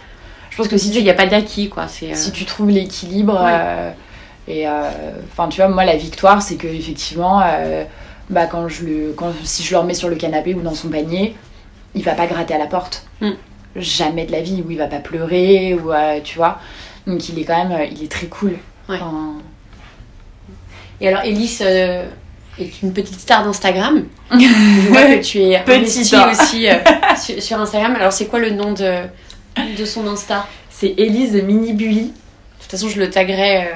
Je 0.51 0.57
pense 0.57 0.69
que 0.69 0.79
si 0.79 0.89
Il 0.91 0.95
tu 0.95 1.03
n'y 1.03 1.11
a 1.11 1.15
pas 1.15 1.27
d'acquis 1.27 1.69
quoi. 1.69 1.83
Euh, 2.03 2.11
si 2.15 2.31
tu 2.33 2.45
trouves 2.45 2.71
l'équilibre 2.71 3.35
Ouais. 3.35 3.51
euh, 3.53 3.91
et 4.49 4.67
enfin 4.69 5.49
tu 5.49 5.57
vois 5.61 5.69
moi 5.69 5.85
la 5.85 5.97
victoire 5.97 6.41
c'est 6.41 6.55
que 6.55 6.69
effectivement 6.69 7.43
bah 8.31 8.47
quand 8.47 8.69
je 8.69 8.85
le 8.85 9.13
quand 9.17 9.33
si 9.43 9.65
je 9.65 9.73
le 9.73 9.79
remets 9.79 9.95
sur 9.95 10.09
le 10.09 10.15
canapé 10.17 10.55
ou 10.55 10.61
dans 10.63 10.75
son 10.77 10.89
panier 10.89 11.35
il 11.97 12.05
va 12.05 12.13
pas 12.13 12.27
gratter 12.27 12.55
à 12.55 12.59
la 12.59 12.67
porte 12.67 13.05
Mm. 13.21 13.31
jamais 13.77 14.25
de 14.27 14.33
la 14.33 14.41
vie 14.43 14.63
ou 14.67 14.71
il 14.71 14.79
va 14.79 14.87
pas 14.87 14.99
pleurer 15.01 15.75
ou 15.75 15.93
euh, 15.93 16.21
tu 16.23 16.37
vois 16.37 16.61
donc 17.07 17.29
il 17.29 17.39
est 17.39 17.45
quand 17.45 17.57
même 17.57 17.73
euh, 17.73 17.85
il 17.91 18.05
est 18.05 18.11
très 18.11 18.27
cool 18.27 18.57
Ouais. 18.89 18.97
Enfin, 19.01 19.35
Et 21.01 21.09
alors 21.09 21.23
Elise 21.25 21.63
euh, 21.65 22.05
est 22.59 22.83
une 22.83 22.93
petite 22.93 23.19
star 23.21 23.45
d'Instagram. 23.45 24.05
Je 24.31 24.89
vois 24.89 25.03
que 25.03 25.23
tu 25.23 25.41
es 25.41 25.61
Petite, 25.65 26.15
aussi 26.31 26.69
euh, 26.69 26.75
sur, 27.21 27.43
sur 27.43 27.61
Instagram. 27.61 27.97
Alors 27.97 28.13
c'est 28.13 28.27
quoi 28.27 28.39
le 28.39 28.51
nom 28.51 28.73
de, 28.73 29.03
de 29.77 29.85
son 29.85 30.07
Insta? 30.07 30.47
C'est 30.71 30.95
Elise 30.99 31.33
de 31.33 31.41
Mini 31.41 31.73
Bully 31.73 32.03
De 32.07 32.63
toute 32.63 32.71
façon 32.71 32.89
je 32.89 32.99
le 33.01 33.11
taguerai 33.11 33.65
euh, 33.65 33.71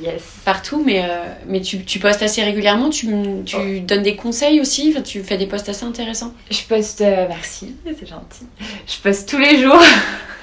yes 0.00 0.22
partout, 0.44 0.82
mais, 0.84 1.02
euh, 1.04 1.08
mais 1.46 1.60
tu, 1.60 1.84
tu 1.84 1.98
postes 1.98 2.22
assez 2.22 2.42
régulièrement. 2.42 2.90
Tu, 2.90 3.06
tu 3.44 3.56
Oh. 3.56 3.80
donnes 3.86 4.02
des 4.02 4.16
conseils 4.16 4.60
aussi. 4.60 4.94
Tu 5.04 5.22
fais 5.22 5.36
des 5.36 5.46
posts 5.46 5.68
assez 5.68 5.84
intéressants. 5.84 6.32
je 6.50 6.62
poste 6.68 7.00
euh, 7.00 7.26
merci 7.28 7.74
c'est 7.84 8.06
gentil 8.08 8.46
je 8.86 8.96
poste 9.02 9.28
tous 9.28 9.38
les 9.38 9.60
jours 9.60 9.80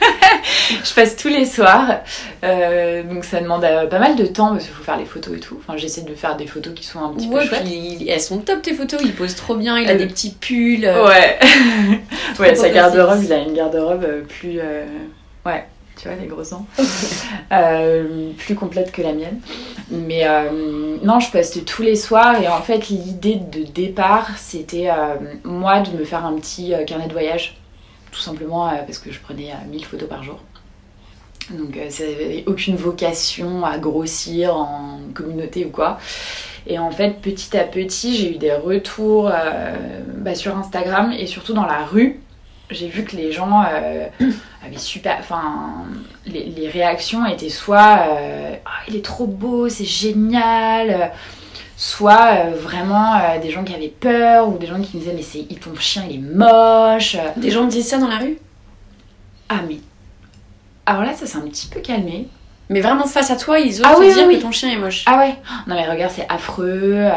je 0.84 0.94
passe 0.94 1.16
tous 1.18 1.28
les 1.28 1.46
soirs. 1.46 2.00
Euh, 2.44 3.04
donc 3.04 3.26
ça 3.26 3.42
demande 3.42 3.62
pas 3.90 4.00
mal 4.00 4.16
de 4.16 4.26
temps 4.26 4.52
parce 4.52 4.66
qu'il 4.66 4.74
faut 4.74 4.84
faire 4.84 4.98
les 4.98 5.06
photos 5.06 5.36
et 5.36 5.40
tout. 5.40 5.58
Enfin, 5.60 5.78
j'essaie 5.78 6.02
de 6.04 6.16
faire 6.16 6.38
des 6.38 6.48
photos 6.48 6.74
qui 6.74 6.86
sont 6.86 7.00
un 7.04 7.10
petit 7.14 7.28
ouais, 7.28 7.42
peu 7.42 7.48
chouettes. 7.48 8.08
elles 8.08 8.22
sont 8.22 8.40
top 8.40 8.62
tes 8.62 8.74
photos, 8.74 9.02
il 9.04 9.14
pose 9.14 9.36
trop 9.36 9.56
bien, 9.56 9.78
il 9.78 9.90
a 9.90 9.96
des 9.96 10.08
petits 10.08 10.32
pulls. 10.32 10.86
Ouais. 10.86 11.40
Ouais, 12.40 12.56
sa 12.56 12.70
garde-robe, 12.70 13.22
il 13.24 13.34
a 13.34 13.40
une 13.40 13.54
garde-robe 13.54 14.06
plus. 14.30 14.60
Ouais, 15.46 15.66
tu 16.00 16.08
vois, 16.08 16.18
les 16.18 16.28
gros 16.28 16.44
seins. 16.44 16.66
Euh, 17.52 18.32
plus 18.38 18.54
complète 18.54 18.92
que 18.92 19.02
la 19.02 19.12
mienne. 19.12 19.40
Mais 19.90 20.28
euh, 20.28 20.98
non, 21.02 21.20
je 21.20 21.32
poste 21.32 21.66
tous 21.66 21.82
les 21.82 21.96
soirs 21.96 22.40
et 22.40 22.48
en 22.48 22.62
fait, 22.62 22.90
l'idée 22.90 23.38
de 23.38 23.64
départ, 23.64 24.38
c'était 24.38 24.92
euh, 24.92 25.16
moi 25.44 25.80
de 25.80 25.98
me 25.98 26.04
faire 26.04 26.26
un 26.26 26.34
petit 26.34 26.74
carnet 26.86 27.08
de 27.08 27.14
voyage. 27.14 27.58
Tout 28.12 28.20
simplement 28.20 28.70
parce 28.86 29.00
que 29.00 29.12
je 29.12 29.20
prenais 29.20 29.52
euh, 29.52 29.68
1000 29.68 29.84
photos 29.86 30.08
par 30.08 30.22
jour. 30.24 30.40
Donc 31.50 31.76
ça 31.90 32.04
n'avait 32.04 32.44
aucune 32.46 32.76
vocation 32.76 33.66
à 33.66 33.80
grossir 33.80 34.56
en 34.56 35.00
communauté 35.16 35.66
ou 35.66 35.70
quoi. 35.70 35.98
Et 36.68 36.78
en 36.78 36.92
fait, 36.92 37.20
petit 37.20 37.58
à 37.58 37.64
petit, 37.64 38.16
j'ai 38.16 38.36
eu 38.36 38.38
des 38.38 38.54
retours 38.54 39.32
bah, 40.18 40.36
sur 40.36 40.56
Instagram 40.56 41.12
et 41.12 41.26
surtout 41.26 41.54
dans 41.54 41.66
la 41.66 41.84
rue. 41.84 42.20
J'ai 42.72 42.88
vu 42.88 43.04
que 43.04 43.16
les 43.16 43.32
gens 43.32 43.64
euh, 43.64 44.06
avaient 44.66 44.78
super. 44.78 45.18
Enfin, 45.20 45.86
les, 46.28 46.46
les 46.46 46.70
réactions 46.70 47.26
étaient 47.26 47.50
soit 47.50 48.06
euh, 48.10 48.56
Ah, 48.66 48.70
il 48.88 48.96
est 48.96 49.04
trop 49.04 49.26
beau, 49.28 49.70
c'est 49.70 49.86
génial 49.86 51.12
soit 51.82 52.34
euh, 52.34 52.52
vraiment 52.56 53.14
des 53.42 53.52
gens 53.52 53.64
qui 53.64 53.74
avaient 53.74 53.88
peur 53.88 54.50
ou 54.50 54.58
des 54.58 54.68
gens 54.68 54.82
qui 54.82 54.98
me 54.98 55.02
disaient 55.02 55.14
mais 55.16 55.22
c'est 55.22 55.46
ton 55.62 55.74
chien 55.80 56.04
il 56.10 56.16
est 56.18 56.36
moche 56.36 57.16
Des 57.38 57.52
gens 57.52 57.64
me 57.64 57.70
disent 57.70 57.88
ça 57.88 57.98
dans 57.98 58.10
la 58.10 58.18
rue? 58.18 58.38
Ah 59.48 59.62
mais 59.66 59.78
alors 60.86 61.04
là 61.04 61.14
ça 61.14 61.26
s'est 61.26 61.38
un 61.38 61.48
petit 61.48 61.68
peu 61.68 61.80
calmé 61.80 62.28
Mais 62.70 62.82
vraiment 62.82 63.06
face 63.06 63.32
à 63.32 63.38
toi, 63.38 63.60
ils 63.60 63.70
osent 63.80 63.82
Ah 63.86 63.96
te 63.96 64.00
oui, 64.02 64.08
dire 64.14 64.18
oui, 64.28 64.34
que 64.34 64.38
oui. 64.38 64.40
ton 64.42 64.52
chien 64.52 64.70
est 64.72 64.76
moche. 64.78 65.04
Ah 65.08 65.20
ouais 65.20 65.36
Non 65.68 65.76
mais 65.76 65.90
regarde, 65.90 66.12
c'est 66.14 66.28
affreux. 66.28 67.08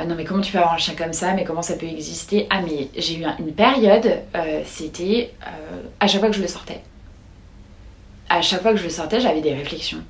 Euh, 0.00 0.04
non 0.04 0.14
mais 0.16 0.24
comment 0.24 0.40
tu 0.40 0.52
peux 0.52 0.58
avoir 0.58 0.74
un 0.74 0.78
chien 0.78 0.94
comme 0.94 1.12
ça 1.12 1.32
Mais 1.34 1.44
comment 1.44 1.62
ça 1.62 1.74
peut 1.74 1.86
exister? 1.86 2.46
Ah 2.50 2.60
mais 2.62 2.88
j'ai 2.96 3.16
eu 3.18 3.24
un- 3.24 3.36
une 3.38 3.52
période, 3.52 4.20
euh, 4.34 4.62
c'était 4.64 5.32
euh, 5.46 5.82
à 6.00 6.06
chaque 6.06 6.20
fois 6.20 6.30
que 6.30 6.36
je 6.36 6.42
le 6.42 6.48
sortais. 6.48 6.80
À 8.28 8.42
chaque 8.42 8.62
fois 8.62 8.72
que 8.72 8.78
je 8.78 8.84
le 8.84 8.90
sortais, 8.90 9.20
j'avais 9.20 9.40
des 9.40 9.54
réflexions. 9.54 10.02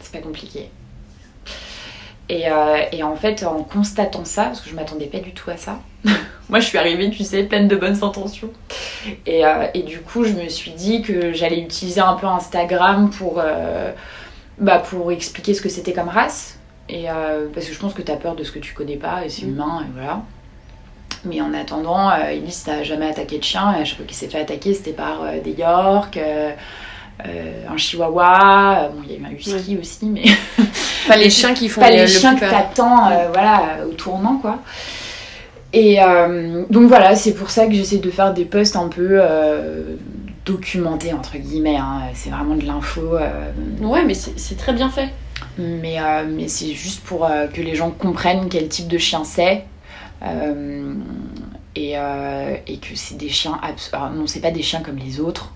C'est 0.00 0.12
pas 0.12 0.18
compliqué. 0.20 0.70
Et, 2.28 2.50
en 2.50 3.14
fait, 3.14 3.44
en 3.44 3.62
constatant 3.62 4.24
ça, 4.24 4.44
parce 4.46 4.60
que 4.60 4.68
je 4.68 4.74
m'attendais 4.74 5.06
pas 5.06 5.18
du 5.20 5.32
tout 5.32 5.48
à 5.50 5.56
ça, 5.56 5.78
moi 6.48 6.58
je 6.58 6.66
suis 6.66 6.76
arrivée, 6.76 7.08
tu 7.10 7.22
sais, 7.22 7.44
pleine 7.44 7.68
de 7.68 7.76
bonnes 7.76 8.02
intentions. 8.02 8.50
Et, 9.26 9.42
du 9.86 10.00
coup, 10.00 10.24
je 10.24 10.32
me 10.32 10.48
suis 10.48 10.72
dit 10.72 11.02
que 11.02 11.32
j'allais 11.32 11.60
utiliser 11.60 12.00
un 12.00 12.14
peu 12.14 12.26
Instagram 12.26 13.10
pour, 13.10 13.40
bah, 14.58 14.78
pour 14.78 15.12
expliquer 15.12 15.54
ce 15.54 15.60
que 15.62 15.68
c'était 15.68 15.92
comme 15.92 16.08
race. 16.08 16.55
Et 16.88 17.10
euh, 17.10 17.48
parce 17.52 17.66
que 17.66 17.74
je 17.74 17.78
pense 17.78 17.94
que 17.94 18.02
tu 18.02 18.12
as 18.12 18.16
peur 18.16 18.34
de 18.36 18.44
ce 18.44 18.52
que 18.52 18.58
tu 18.60 18.72
connais 18.74 18.96
pas, 18.96 19.24
et 19.24 19.28
c'est 19.28 19.44
Mm. 19.46 19.50
humain, 19.50 19.80
et 19.82 19.92
voilà. 19.92 20.22
Mais 21.24 21.40
en 21.40 21.52
attendant, 21.54 22.08
euh, 22.10 22.30
Elise 22.30 22.66
n'a 22.68 22.82
jamais 22.84 23.08
attaqué 23.10 23.38
de 23.38 23.44
chien, 23.44 23.74
et 23.76 23.80
à 23.82 23.84
chaque 23.84 23.96
fois 23.96 24.06
qu'il 24.06 24.16
s'est 24.16 24.28
fait 24.28 24.40
attaquer, 24.40 24.72
c'était 24.74 24.92
par 24.92 25.22
euh, 25.22 25.40
des 25.42 25.50
York, 25.52 26.16
euh, 26.16 26.52
un 27.68 27.76
Chihuahua, 27.76 28.90
bon, 28.94 29.02
il 29.04 29.12
y 29.12 29.16
a 29.16 29.18
eu 29.18 29.24
un 29.24 29.34
Husky 29.36 29.78
aussi, 29.78 30.06
mais 30.06 30.22
Pas 31.08 31.16
les 31.16 31.30
chiens 31.30 31.54
qui 31.54 31.68
font 31.68 31.80
pas 31.80 31.88
le, 31.90 31.96
les 31.96 32.02
le 32.02 32.06
chiens 32.08 32.34
que 32.36 32.40
t'attends 32.40 33.08
euh, 33.10 33.28
voilà, 33.32 33.78
au 33.88 33.92
tournant 33.94 34.38
quoi. 34.38 34.58
Et 35.72 35.98
donc 36.70 36.88
voilà, 36.88 37.14
c'est 37.16 37.34
pour 37.34 37.50
ça 37.50 37.66
que 37.66 37.72
j'essaie 37.72 37.98
de 37.98 38.10
faire 38.10 38.32
des 38.32 38.44
posts 38.44 38.76
un 38.76 38.88
peu 38.88 39.20
documentés 40.44 41.12
entre 41.12 41.36
guillemets. 41.36 41.76
hein. 41.76 42.00
C'est 42.14 42.30
vraiment 42.30 42.54
de 42.54 42.64
l'info, 42.64 43.02
Ouais, 43.80 44.04
mais 44.04 44.14
c'est 44.14 44.56
très 44.56 44.72
bien 44.72 44.88
fait. 44.88 45.10
Mais, 45.58 46.00
euh, 46.00 46.24
mais 46.28 46.48
c'est 46.48 46.72
juste 46.74 47.02
pour 47.04 47.24
euh, 47.26 47.46
que 47.46 47.60
les 47.60 47.74
gens 47.74 47.90
comprennent 47.90 48.48
quel 48.48 48.68
type 48.68 48.88
de 48.88 48.98
chien 48.98 49.24
c'est. 49.24 49.64
Euh, 50.22 50.94
et, 51.74 51.92
et 51.92 52.78
que 52.78 52.94
c'est 52.94 53.16
des 53.16 53.28
chiens. 53.28 53.58
abs- 53.62 53.90
Alors, 53.92 54.10
non, 54.10 54.26
c'est 54.26 54.40
pas 54.40 54.50
des 54.50 54.62
chiens 54.62 54.80
comme 54.80 54.96
les 54.96 55.20
autres. 55.20 55.52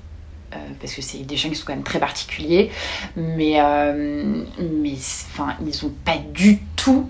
euh, 0.52 0.56
parce 0.80 0.92
que 0.94 1.00
c'est 1.00 1.18
des 1.26 1.36
chiens 1.36 1.48
qui 1.50 1.56
sont 1.56 1.64
quand 1.66 1.74
même 1.74 1.82
très 1.84 1.98
particuliers, 2.00 2.70
mais, 3.16 3.54
euh, 3.60 4.42
mais 4.82 4.92
enfin, 4.94 5.54
ils 5.66 5.86
ont 5.86 5.92
pas 6.04 6.16
du 6.34 6.58
tout, 6.76 7.08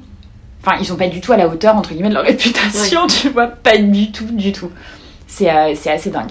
enfin, 0.63 0.77
ils 0.79 0.87
sont 0.87 0.97
pas 0.97 1.09
du 1.09 1.21
tout 1.21 1.33
à 1.33 1.37
la 1.39 1.49
hauteur 1.49 1.75
entre 1.75 1.91
guillemets 1.93 2.11
de 2.11 2.15
leur 2.15 2.25
réputation, 2.25 3.07
tu 3.09 3.31
vois, 3.31 3.47
pas 3.49 3.79
du 3.79 4.13
tout, 4.13 4.27
du 4.27 4.53
tout. 4.53 4.71
C'est 5.27 5.51
euh, 5.51 5.75
c'est 5.75 5.91
assez 5.91 6.11
dingue. 6.11 6.31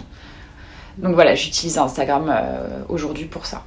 Donc 1.00 1.16
voilà, 1.16 1.34
j'utilise 1.36 1.78
Instagram 1.80 2.34
aujourd'hui 2.90 3.26
pour 3.26 3.46
ça. 3.46 3.64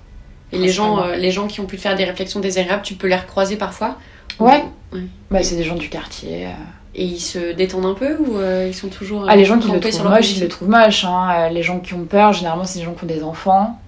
Et 0.53 0.59
les 0.59 0.69
gens, 0.69 1.03
euh, 1.03 1.17
les 1.17 1.31
gens 1.31 1.47
qui 1.47 1.61
ont 1.61 1.67
pu 1.67 1.77
te 1.77 1.81
faire 1.83 1.97
des 1.97 2.05
réflexions 2.05 2.41
désagréables, 2.41 2.83
tu 2.83 2.95
peux 2.95 3.07
les 3.09 3.17
recroiser 3.17 3.57
parfois 3.57 3.97
Ouais. 4.39 4.65
Ouais. 4.93 5.01
Bah, 5.31 5.43
c'est 5.43 5.57
des 5.57 5.65
gens 5.65 5.77
du 5.77 5.89
quartier. 5.89 6.47
euh. 6.47 6.51
Et 6.95 7.05
ils 7.05 7.21
se 7.21 7.53
détendent 7.53 7.87
un 7.87 7.95
peu 7.95 8.19
ou 8.19 8.37
euh, 8.37 8.67
ils 8.69 8.75
sont 8.75 8.89
toujours. 8.89 9.25
Ah, 9.29 9.35
les 9.37 9.47
gens 9.47 9.59
qui 9.59 9.71
le 9.71 9.81
trouvent 9.81 10.11
moche, 10.11 10.37
ils 10.37 10.43
le 10.43 10.49
trouvent 10.49 10.69
moche. 10.69 11.05
Hein. 11.07 11.49
Les 11.51 11.63
gens 11.63 11.81
qui 11.81 11.95
ont 11.95 12.05
peur, 12.05 12.35
généralement, 12.35 12.65
c'est 12.65 12.81
des 12.81 12.85
gens 12.85 12.93
qui 12.93 13.05
ont 13.05 13.07
des 13.09 13.23
enfants. 13.23 13.79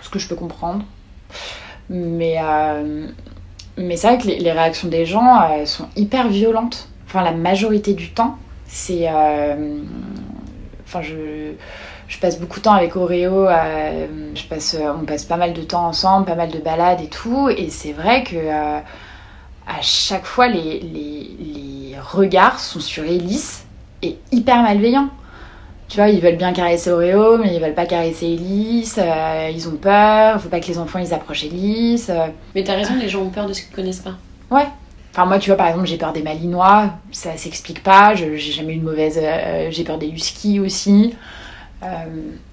Ce 0.00 0.08
que 0.08 0.18
je 0.18 0.26
peux 0.28 0.34
comprendre. 0.36 0.82
Mais, 1.90 2.36
mais 3.76 3.96
c'est 3.96 4.06
vrai 4.08 4.18
que 4.18 4.26
les, 4.26 4.38
les 4.38 4.52
réactions 4.52 4.88
des 4.88 5.04
gens 5.04 5.46
sont 5.66 5.88
hyper 5.96 6.28
violentes. 6.28 6.88
Enfin, 7.06 7.22
la 7.22 7.32
majorité 7.32 7.92
du 7.92 8.10
temps, 8.12 8.38
c'est. 8.66 9.08
Enfin, 10.86 11.02
je. 11.02 11.52
Je 12.08 12.18
passe 12.18 12.40
beaucoup 12.40 12.58
de 12.58 12.64
temps 12.64 12.72
avec 12.72 12.96
Oreo, 12.96 13.46
euh, 13.46 14.06
je 14.34 14.42
passe, 14.44 14.76
on 14.98 15.04
passe 15.04 15.24
pas 15.24 15.36
mal 15.36 15.52
de 15.52 15.62
temps 15.62 15.86
ensemble, 15.86 16.24
pas 16.26 16.34
mal 16.34 16.50
de 16.50 16.58
balades 16.58 17.02
et 17.02 17.08
tout, 17.08 17.50
et 17.50 17.68
c'est 17.68 17.92
vrai 17.92 18.24
que 18.24 18.34
euh, 18.34 18.78
à 19.66 19.82
chaque 19.82 20.24
fois 20.24 20.48
les, 20.48 20.80
les, 20.80 21.30
les 21.38 21.96
regards 22.00 22.58
sont 22.60 22.80
sur 22.80 23.04
Elise 23.04 23.64
et 24.02 24.16
hyper 24.32 24.62
malveillants. 24.62 25.10
Tu 25.88 25.96
vois, 25.98 26.08
ils 26.08 26.20
veulent 26.20 26.36
bien 26.36 26.52
caresser 26.52 26.90
Oreo, 26.90 27.38
mais 27.38 27.54
ils 27.54 27.60
veulent 27.62 27.74
pas 27.74 27.86
caresser 27.86 28.26
Elise, 28.26 28.96
euh, 28.98 29.50
ils 29.52 29.68
ont 29.68 29.76
peur, 29.76 30.40
faut 30.40 30.48
pas 30.48 30.60
que 30.60 30.66
les 30.66 30.78
enfants 30.78 30.98
ils 30.98 31.12
approchent 31.14 31.44
Elise. 31.44 32.08
euh. 32.10 32.26
Mais 32.54 32.62
t'as 32.64 32.74
raison, 32.74 32.94
les 32.98 33.08
gens 33.08 33.20
ont 33.22 33.30
peur 33.30 33.46
de 33.46 33.52
ce 33.52 33.62
qu'ils 33.62 33.74
connaissent 33.74 34.00
pas. 34.00 34.14
Enfin, 35.12 35.24
moi, 35.26 35.38
tu 35.38 35.48
vois, 35.50 35.56
par 35.56 35.66
exemple, 35.68 35.86
j'ai 35.86 35.96
peur 35.96 36.12
des 36.12 36.22
malinois, 36.22 36.90
ça 37.10 37.36
s'explique 37.36 37.82
pas, 37.82 38.14
j'ai 38.14 38.36
jamais 38.38 38.74
eu 38.74 38.78
de 38.78 38.84
mauvaise. 38.84 39.18
euh, 39.20 39.68
j'ai 39.70 39.82
peur 39.84 39.98
des 39.98 40.08
huskies 40.08 40.60
aussi. 40.60 41.14
Euh, 41.82 41.86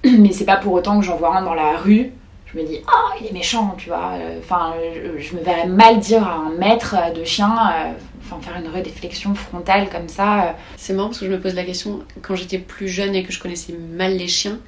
mais 0.18 0.32
c'est 0.32 0.44
pas 0.44 0.56
pour 0.56 0.72
autant 0.72 0.98
que 1.00 1.04
j'en 1.06 1.16
vois 1.16 1.36
un 1.36 1.42
dans 1.42 1.54
la 1.54 1.76
rue. 1.76 2.12
Je 2.46 2.60
me 2.60 2.64
dis, 2.66 2.78
oh, 2.86 3.10
il 3.20 3.26
est 3.26 3.32
méchant, 3.32 3.74
tu 3.76 3.88
vois. 3.88 4.12
Enfin, 4.38 4.74
je, 4.94 5.20
je 5.20 5.34
me 5.36 5.40
verrais 5.42 5.66
mal 5.66 5.98
dire 5.98 6.22
à 6.26 6.34
un 6.36 6.50
maître 6.50 6.94
de 7.14 7.24
chien, 7.24 7.50
euh, 7.50 7.92
enfin, 8.24 8.40
faire 8.40 8.56
une 8.62 8.68
réflexion 8.70 9.34
frontale 9.34 9.88
comme 9.90 10.08
ça. 10.08 10.44
euh. 10.44 10.52
C'est 10.76 10.92
marrant 10.92 11.08
parce 11.08 11.18
que 11.18 11.26
je 11.26 11.30
me 11.32 11.40
pose 11.40 11.54
la 11.54 11.64
question, 11.64 12.04
quand 12.22 12.36
j'étais 12.36 12.58
plus 12.58 12.88
jeune 12.88 13.14
et 13.16 13.24
que 13.24 13.32
je 13.32 13.40
connaissais 13.40 13.72
mal 13.72 14.16
les 14.16 14.28
chiens, 14.28 14.58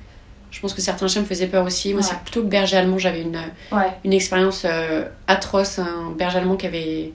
je 0.51 0.61
pense 0.61 0.75
que 0.75 0.81
certains 0.81 1.07
chiens 1.07 1.23
me 1.23 1.27
faisaient 1.27 1.47
peur 1.47 1.65
aussi. 1.65 1.93
Moi, 1.95 2.03
Ouais. 2.03 2.09
c'est 2.09 2.19
plutôt 2.19 2.41
le 2.41 2.49
berger 2.49 2.77
allemand. 2.77 2.99
J'avais 2.99 3.23
une, 3.23 3.39
Ouais. 3.71 3.93
une 4.05 4.13
expérience 4.13 4.65
euh, 4.69 5.05
atroce. 5.29 5.79
Un 5.79 6.11
berger 6.19 6.39
allemand 6.39 6.57
qui 6.57 6.67
avait, 6.67 7.13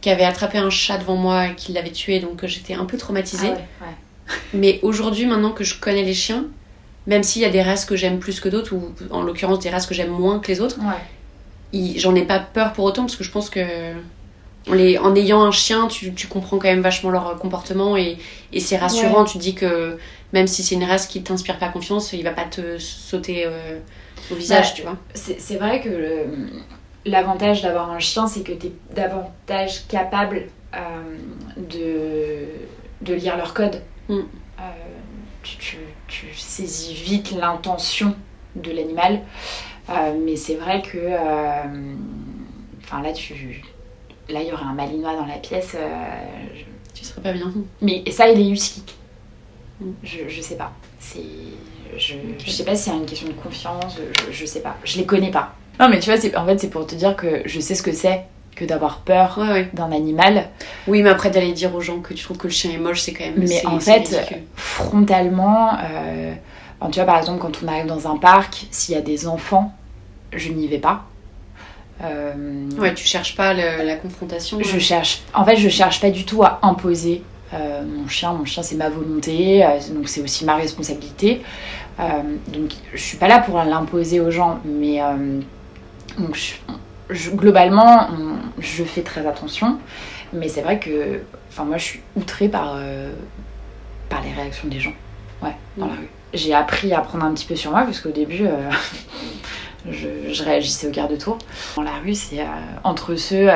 qui 0.00 0.10
avait 0.10 0.24
attrapé 0.24 0.58
un 0.58 0.70
chat 0.70 0.98
devant 0.98 1.16
moi 1.16 1.48
et 1.48 1.54
qui 1.56 1.72
l'avait 1.72 1.90
tué, 1.90 2.20
donc 2.20 2.46
j'étais 2.46 2.74
un 2.74 2.84
peu 2.84 2.96
traumatisée. 2.96 3.48
Ah 3.50 3.84
ouais. 3.84 3.94
Mais 4.54 4.80
aujourd'hui, 4.82 5.26
maintenant 5.26 5.52
que 5.52 5.64
je 5.64 5.78
connais 5.78 6.02
les 6.02 6.14
chiens, 6.14 6.44
même 7.06 7.22
s'il 7.22 7.42
y 7.42 7.44
a 7.44 7.50
des 7.50 7.62
races 7.62 7.84
que 7.84 7.96
j'aime 7.96 8.18
plus 8.18 8.40
que 8.40 8.48
d'autres, 8.48 8.74
ou 8.74 8.92
en 9.10 9.22
l'occurrence 9.22 9.60
des 9.60 9.70
races 9.70 9.86
que 9.86 9.94
j'aime 9.94 10.10
moins 10.10 10.38
que 10.40 10.48
les 10.48 10.60
autres, 10.60 10.78
Ouais. 10.80 11.94
j'en 11.98 12.14
ai 12.14 12.22
pas 12.22 12.38
peur 12.40 12.72
pour 12.72 12.84
autant 12.84 13.02
parce 13.02 13.16
que 13.16 13.24
je 13.24 13.30
pense 13.30 13.50
que 13.50 13.60
les- 14.72 14.98
en 14.98 15.14
ayant 15.14 15.42
un 15.44 15.52
chien, 15.52 15.86
tu, 15.86 16.12
tu 16.14 16.26
comprends 16.26 16.58
quand 16.58 16.68
même 16.68 16.80
vachement 16.80 17.10
leur 17.10 17.36
comportement 17.38 17.96
et, 17.96 18.18
et 18.52 18.58
c'est 18.60 18.76
rassurant. 18.76 19.24
Tu 19.24 19.38
te 19.38 19.42
dis 19.42 19.54
que 19.54 19.96
même 20.32 20.48
si 20.48 20.64
c'est 20.64 20.74
une 20.74 20.82
race 20.84 21.06
qui 21.06 21.22
t'inspire 21.22 21.58
pas 21.58 21.68
confiance, 21.68 22.12
il 22.12 22.24
va 22.24 22.32
pas 22.32 22.44
te 22.44 22.78
sauter 22.78 23.44
euh, 23.46 23.78
au 24.32 24.34
visage, 24.34 24.66
Ouais. 24.70 24.72
tu 24.74 24.82
vois. 24.82 24.96
C'est 25.14 25.56
vrai 25.56 25.80
que 25.80 26.26
l'avantage 27.04 27.62
d'avoir 27.62 27.90
un 27.92 28.00
chien, 28.00 28.26
c'est 28.26 28.40
que 28.42 28.52
tu 28.52 28.66
es 28.66 28.72
davantage 28.96 29.86
capable 29.86 30.46
euh, 30.74 30.78
de, 31.56 33.06
de 33.08 33.14
lire 33.14 33.36
leur 33.36 33.54
code. 33.54 33.80
Mm. 34.08 34.14
Euh, 34.58 34.62
tu, 35.42 35.56
tu- 35.58 35.76
tu 36.08 36.26
saisis 36.34 36.94
vite 36.94 37.32
l'intention 37.32 38.14
de 38.54 38.70
l'animal. 38.70 39.20
Euh, 39.90 40.14
mais 40.24 40.36
c'est 40.36 40.56
vrai 40.56 40.82
que. 40.82 40.98
euh, 40.98 41.94
Enfin, 42.82 43.02
là, 43.02 43.12
tu. 43.12 43.62
Là, 44.28 44.42
il 44.42 44.48
y 44.48 44.52
aurait 44.52 44.64
un 44.64 44.74
malinois 44.74 45.14
dans 45.16 45.26
la 45.26 45.36
pièce. 45.38 45.76
je- 46.54 46.62
Tu 46.94 47.04
serais 47.04 47.20
pas 47.20 47.32
bien. 47.32 47.52
Mais 47.82 48.02
ça, 48.10 48.28
il 48.28 48.40
est 48.40 48.48
husky. 48.50 48.82
Mm. 49.80 49.90
Je, 50.02 50.28
je 50.28 50.40
sais 50.40 50.56
pas. 50.56 50.72
C'est. 50.98 51.20
Je, 51.98 52.14
je 52.44 52.50
sais 52.50 52.64
pas 52.64 52.74
si 52.74 52.84
c'est 52.90 52.96
une 52.96 53.06
question 53.06 53.28
de 53.28 53.32
confiance, 53.34 53.96
je, 54.26 54.32
je 54.32 54.44
sais 54.46 54.60
pas. 54.60 54.76
Je 54.84 54.98
les 54.98 55.06
connais 55.06 55.30
pas. 55.30 55.54
Non, 55.78 55.88
mais 55.88 55.98
tu 56.00 56.10
vois, 56.10 56.18
en 56.40 56.46
fait, 56.46 56.58
c'est 56.58 56.70
pour 56.70 56.86
te 56.86 56.94
dire 56.94 57.14
que 57.16 57.42
je 57.46 57.60
sais 57.60 57.74
ce 57.74 57.82
que 57.82 57.92
c'est 57.92 58.24
que 58.56 58.64
d'avoir 58.64 58.98
peur 58.98 59.36
Ouais, 59.38 59.48
ouais. 59.52 59.70
d'un 59.74 59.92
animal. 59.92 60.48
Oui, 60.88 61.02
mais 61.02 61.10
après 61.10 61.30
d'aller 61.30 61.52
dire 61.52 61.74
aux 61.74 61.80
gens 61.80 62.00
que 62.00 62.14
tu 62.14 62.24
trouves 62.24 62.38
que 62.38 62.48
le 62.48 62.52
chien 62.52 62.72
est 62.72 62.78
moche, 62.78 63.02
c'est 63.02 63.12
quand 63.12 63.24
même. 63.24 63.34
Mais 63.36 63.64
en 63.66 63.78
fait, 63.78 64.08
ridicule. 64.08 64.42
frontalement, 64.56 65.70
euh, 65.78 66.32
tu 66.90 66.96
vois, 66.98 67.04
par 67.04 67.18
exemple, 67.18 67.38
quand 67.40 67.62
on 67.62 67.68
arrive 67.68 67.86
dans 67.86 68.10
un 68.10 68.16
parc, 68.16 68.66
s'il 68.70 68.94
y 68.94 68.98
a 68.98 69.02
des 69.02 69.28
enfants, 69.28 69.72
je 70.32 70.50
n'y 70.50 70.66
vais 70.66 70.78
pas. 70.78 71.04
Euh, 72.04 72.32
Ouais, 72.78 72.92
tu 72.94 73.06
cherches 73.06 73.36
pas 73.36 73.54
le- 73.54 73.84
la 73.86 73.96
confrontation. 73.96 74.58
je 74.60 74.78
cherche, 74.78 75.22
en 75.34 75.44
fait, 75.44 75.56
je 75.56 75.68
cherche 75.68 76.00
pas 76.00 76.10
du 76.10 76.24
tout 76.24 76.42
à 76.42 76.58
imposer 76.62 77.22
euh, 77.54 77.82
mon 77.84 78.08
chien. 78.08 78.32
Mon 78.32 78.44
chien, 78.44 78.62
c'est 78.62 78.74
ma 78.76 78.88
volonté, 78.90 79.64
donc 79.94 80.08
c'est 80.08 80.20
aussi 80.20 80.44
ma 80.44 80.56
responsabilité. 80.56 81.42
Donc, 82.48 82.72
je 82.92 83.00
suis 83.00 83.16
pas 83.16 83.28
là 83.28 83.38
pour 83.38 83.56
l'imposer 83.62 84.20
aux 84.20 84.30
gens, 84.30 84.58
mais 84.64 84.98
donc 86.18 86.34
je- 86.34 86.54
je- 87.10 87.30
globalement, 87.30 88.08
on- 88.10 88.60
je 88.60 88.84
fais 88.84 89.02
très 89.02 89.26
attention. 89.26 89.78
Mais 90.32 90.48
c'est 90.48 90.62
vrai 90.62 90.78
que, 90.80 91.20
enfin, 91.48 91.64
moi, 91.64 91.76
je 91.78 91.84
suis 91.84 92.00
outrée 92.16 92.48
par 92.48 92.74
euh, 92.76 93.10
par 94.08 94.22
les 94.22 94.32
réactions 94.32 94.68
des 94.68 94.80
gens. 94.80 94.92
Ouais, 95.42 95.54
dans 95.76 95.86
Mm. 95.86 95.90
la 95.90 95.94
rue. 95.96 96.08
J'ai 96.34 96.54
appris 96.54 96.92
à 96.92 97.00
prendre 97.00 97.24
un 97.24 97.32
petit 97.34 97.46
peu 97.46 97.56
sur 97.56 97.70
moi 97.70 97.82
parce 97.82 98.00
qu'au 98.00 98.10
début. 98.10 98.46
euh, 98.46 98.70
Je, 99.88 100.32
je 100.32 100.42
réagissais 100.42 100.88
au 100.88 100.90
quart 100.90 101.06
de 101.06 101.14
tour. 101.14 101.38
Dans 101.76 101.82
la 101.82 101.92
rue, 102.02 102.14
c'est 102.14 102.40
euh, 102.40 102.44
entre 102.82 103.14
ceux 103.14 103.48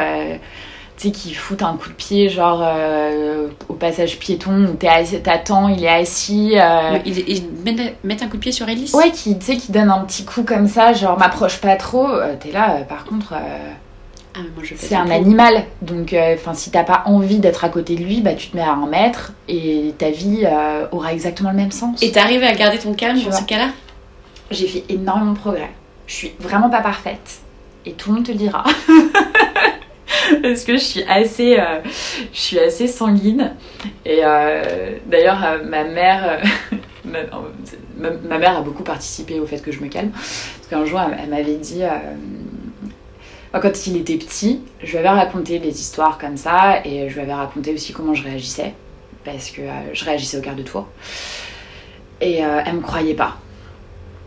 tu 1.01 1.07
sais, 1.09 1.13
qui 1.13 1.33
foutent 1.33 1.63
un 1.63 1.77
coup 1.77 1.89
de 1.89 1.95
pied, 1.95 2.29
genre 2.29 2.61
euh, 2.63 3.49
au 3.71 3.73
passage 3.75 4.19
piéton 4.19 4.67
où 4.67 4.75
t'attends, 4.75 5.69
il 5.69 5.83
est 5.83 5.89
assis. 5.89 6.53
euh, 6.57 6.93
Ouais, 6.93 7.03
Ils, 7.07 7.19
ils 7.29 7.43
mettent, 7.65 7.95
mettent 8.05 8.23
un 8.23 8.29
coup 8.29 8.37
de 8.37 8.43
pied 8.43 8.53
sur 8.53 8.69
Elise 8.69 8.95
Ouais, 8.95 9.11
qui, 9.11 9.39
tu 9.39 9.45
sais, 9.47 9.57
qui 9.57 9.73
donne 9.73 9.89
un 9.91 10.01
petit 10.05 10.25
coup 10.27 10.43
comme 10.43 10.69
ça, 10.69 10.93
genre 10.93 11.19
m'approche 11.19 11.59
pas 11.59 11.77
trop. 11.77 12.07
Euh, 12.07 12.35
T'es 12.39 12.53
là, 12.53 12.77
euh, 12.77 12.85
par 12.85 13.05
contre, 13.07 13.33
Ah, 14.35 14.41
c'est 14.77 14.95
un 14.95 15.09
animal. 15.11 15.65
Donc, 15.81 16.15
enfin, 16.35 16.53
si 16.55 16.71
t'as 16.71 16.85
pas 16.85 17.03
envie 17.07 17.39
d'être 17.39 17.65
à 17.65 17.69
côté 17.71 17.97
de 17.97 18.03
lui, 18.05 18.21
bah 18.21 18.35
tu 18.35 18.49
te 18.49 18.57
mets 18.57 18.63
à 18.63 18.73
un 18.73 18.87
mètre 18.87 19.33
et 19.49 19.95
ta 19.99 20.11
vie 20.11 20.47
aura 20.93 21.13
exactement 21.15 21.51
le 21.51 21.57
même 21.57 21.73
sens. 21.73 22.03
Et 22.03 22.13
t'arrives 22.13 22.43
à 22.45 22.53
garder 22.55 22.79
ton 22.79 22.93
calme 22.95 23.17
Tu 23.19 23.25
dans 23.25 23.31
vois. 23.31 23.39
ces 23.41 23.47
cas-là? 23.47 23.69
J'ai 24.51 24.67
fait 24.69 24.85
énormément 24.89 25.33
de 25.33 25.39
progrès. 25.39 25.71
Je 26.07 26.15
suis 26.15 26.33
vraiment 26.41 26.69
pas 26.69 26.81
parfaite. 26.81 27.41
Et 27.87 27.93
tout 27.93 28.11
le 28.11 28.17
monde 28.17 28.27
te 28.27 28.33
le 28.33 28.37
dira. 28.39 28.63
Parce 30.43 30.65
que 30.65 30.75
je 30.75 30.83
suis 30.83 31.03
assez, 31.05 31.59
euh, 31.59 31.81
je 32.33 32.39
suis 32.39 32.59
assez 32.59 32.87
sanguine. 32.87 33.55
Et 34.05 34.21
euh, 34.23 34.93
d'ailleurs, 35.07 35.43
euh, 35.45 35.65
ma 35.65 35.85
mère, 35.85 36.41
ma, 37.05 38.39
mère 38.39 38.59
a 38.59 38.63
beaucoup 38.63 38.83
participé 38.83 39.41
au 39.41 39.47
fait 39.47 39.59
que 39.63 39.73
je 39.73 39.81
me 39.81 39.89
calme. 39.89 40.11
Parce 40.11 40.69
qu'un 40.69 40.85
jour, 40.85 41.01
elle, 41.01 41.29
m'avait 41.29 41.57
dit, 41.57 41.83
quand 43.53 43.87
il 43.87 43.97
était 43.97 44.17
petit, 44.17 44.61
je 44.83 44.91
lui 44.93 44.99
avais 44.99 45.09
raconté 45.09 45.59
des 45.59 45.81
histoires 45.81 46.19
comme 46.19 46.37
ça. 46.37 46.81
Et 46.85 47.09
je 47.09 47.15
lui 47.15 47.21
avais 47.23 47.35
raconté 47.35 47.73
aussi 47.75 47.93
comment 47.93 48.15
je 48.15 48.25
réagissais. 48.25 48.75
Parce 49.25 49.51
que 49.51 49.63
je 49.93 50.05
réagissais 50.05 50.39
au 50.39 50.43
quart 50.43 50.57
de 50.57 50.63
tour. 50.63 50.87
Et 52.21 52.37
elle 52.37 52.75
me 52.75 52.81
croyait 52.81 53.15
pas. 53.15 53.39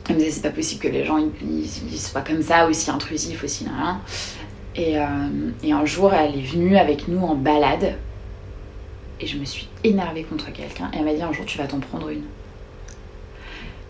Elle 0.10 0.16
me 0.16 0.20
disait 0.20 0.32
c'est 0.32 0.42
pas 0.42 0.50
possible 0.50 0.82
que 0.82 0.90
les 0.90 1.06
gens 1.06 1.18
ils, 1.18 1.32
ils- 1.92 1.98
soient 1.98 2.22
comme 2.22 2.42
ça, 2.42 2.68
aussi 2.68 2.92
intrusifs, 2.92 3.42
aussi 3.44 3.64
nan. 3.64 4.00
Et, 4.76 4.98
euh, 4.98 5.06
et 5.64 5.72
un 5.72 5.86
jour 5.86 6.14
elle 6.14 6.38
est 6.38 6.42
venue 6.42 6.78
avec 6.78 7.08
nous 7.08 7.24
en 7.24 7.36
balade 7.36 7.96
et 9.20 9.28
je 9.28 9.38
me 9.38 9.46
suis 9.46 9.68
énervée 9.84 10.24
contre 10.24 10.52
quelqu'un 10.52 10.90
et 10.94 10.98
elle 10.98 11.06
m'a 11.06 11.14
dit 11.14 11.22
un 11.22 11.32
jour 11.32 11.46
tu 11.46 11.58
vas 11.58 11.68
t'en 11.68 11.80
prendre 11.80 12.10
une. 12.10 12.24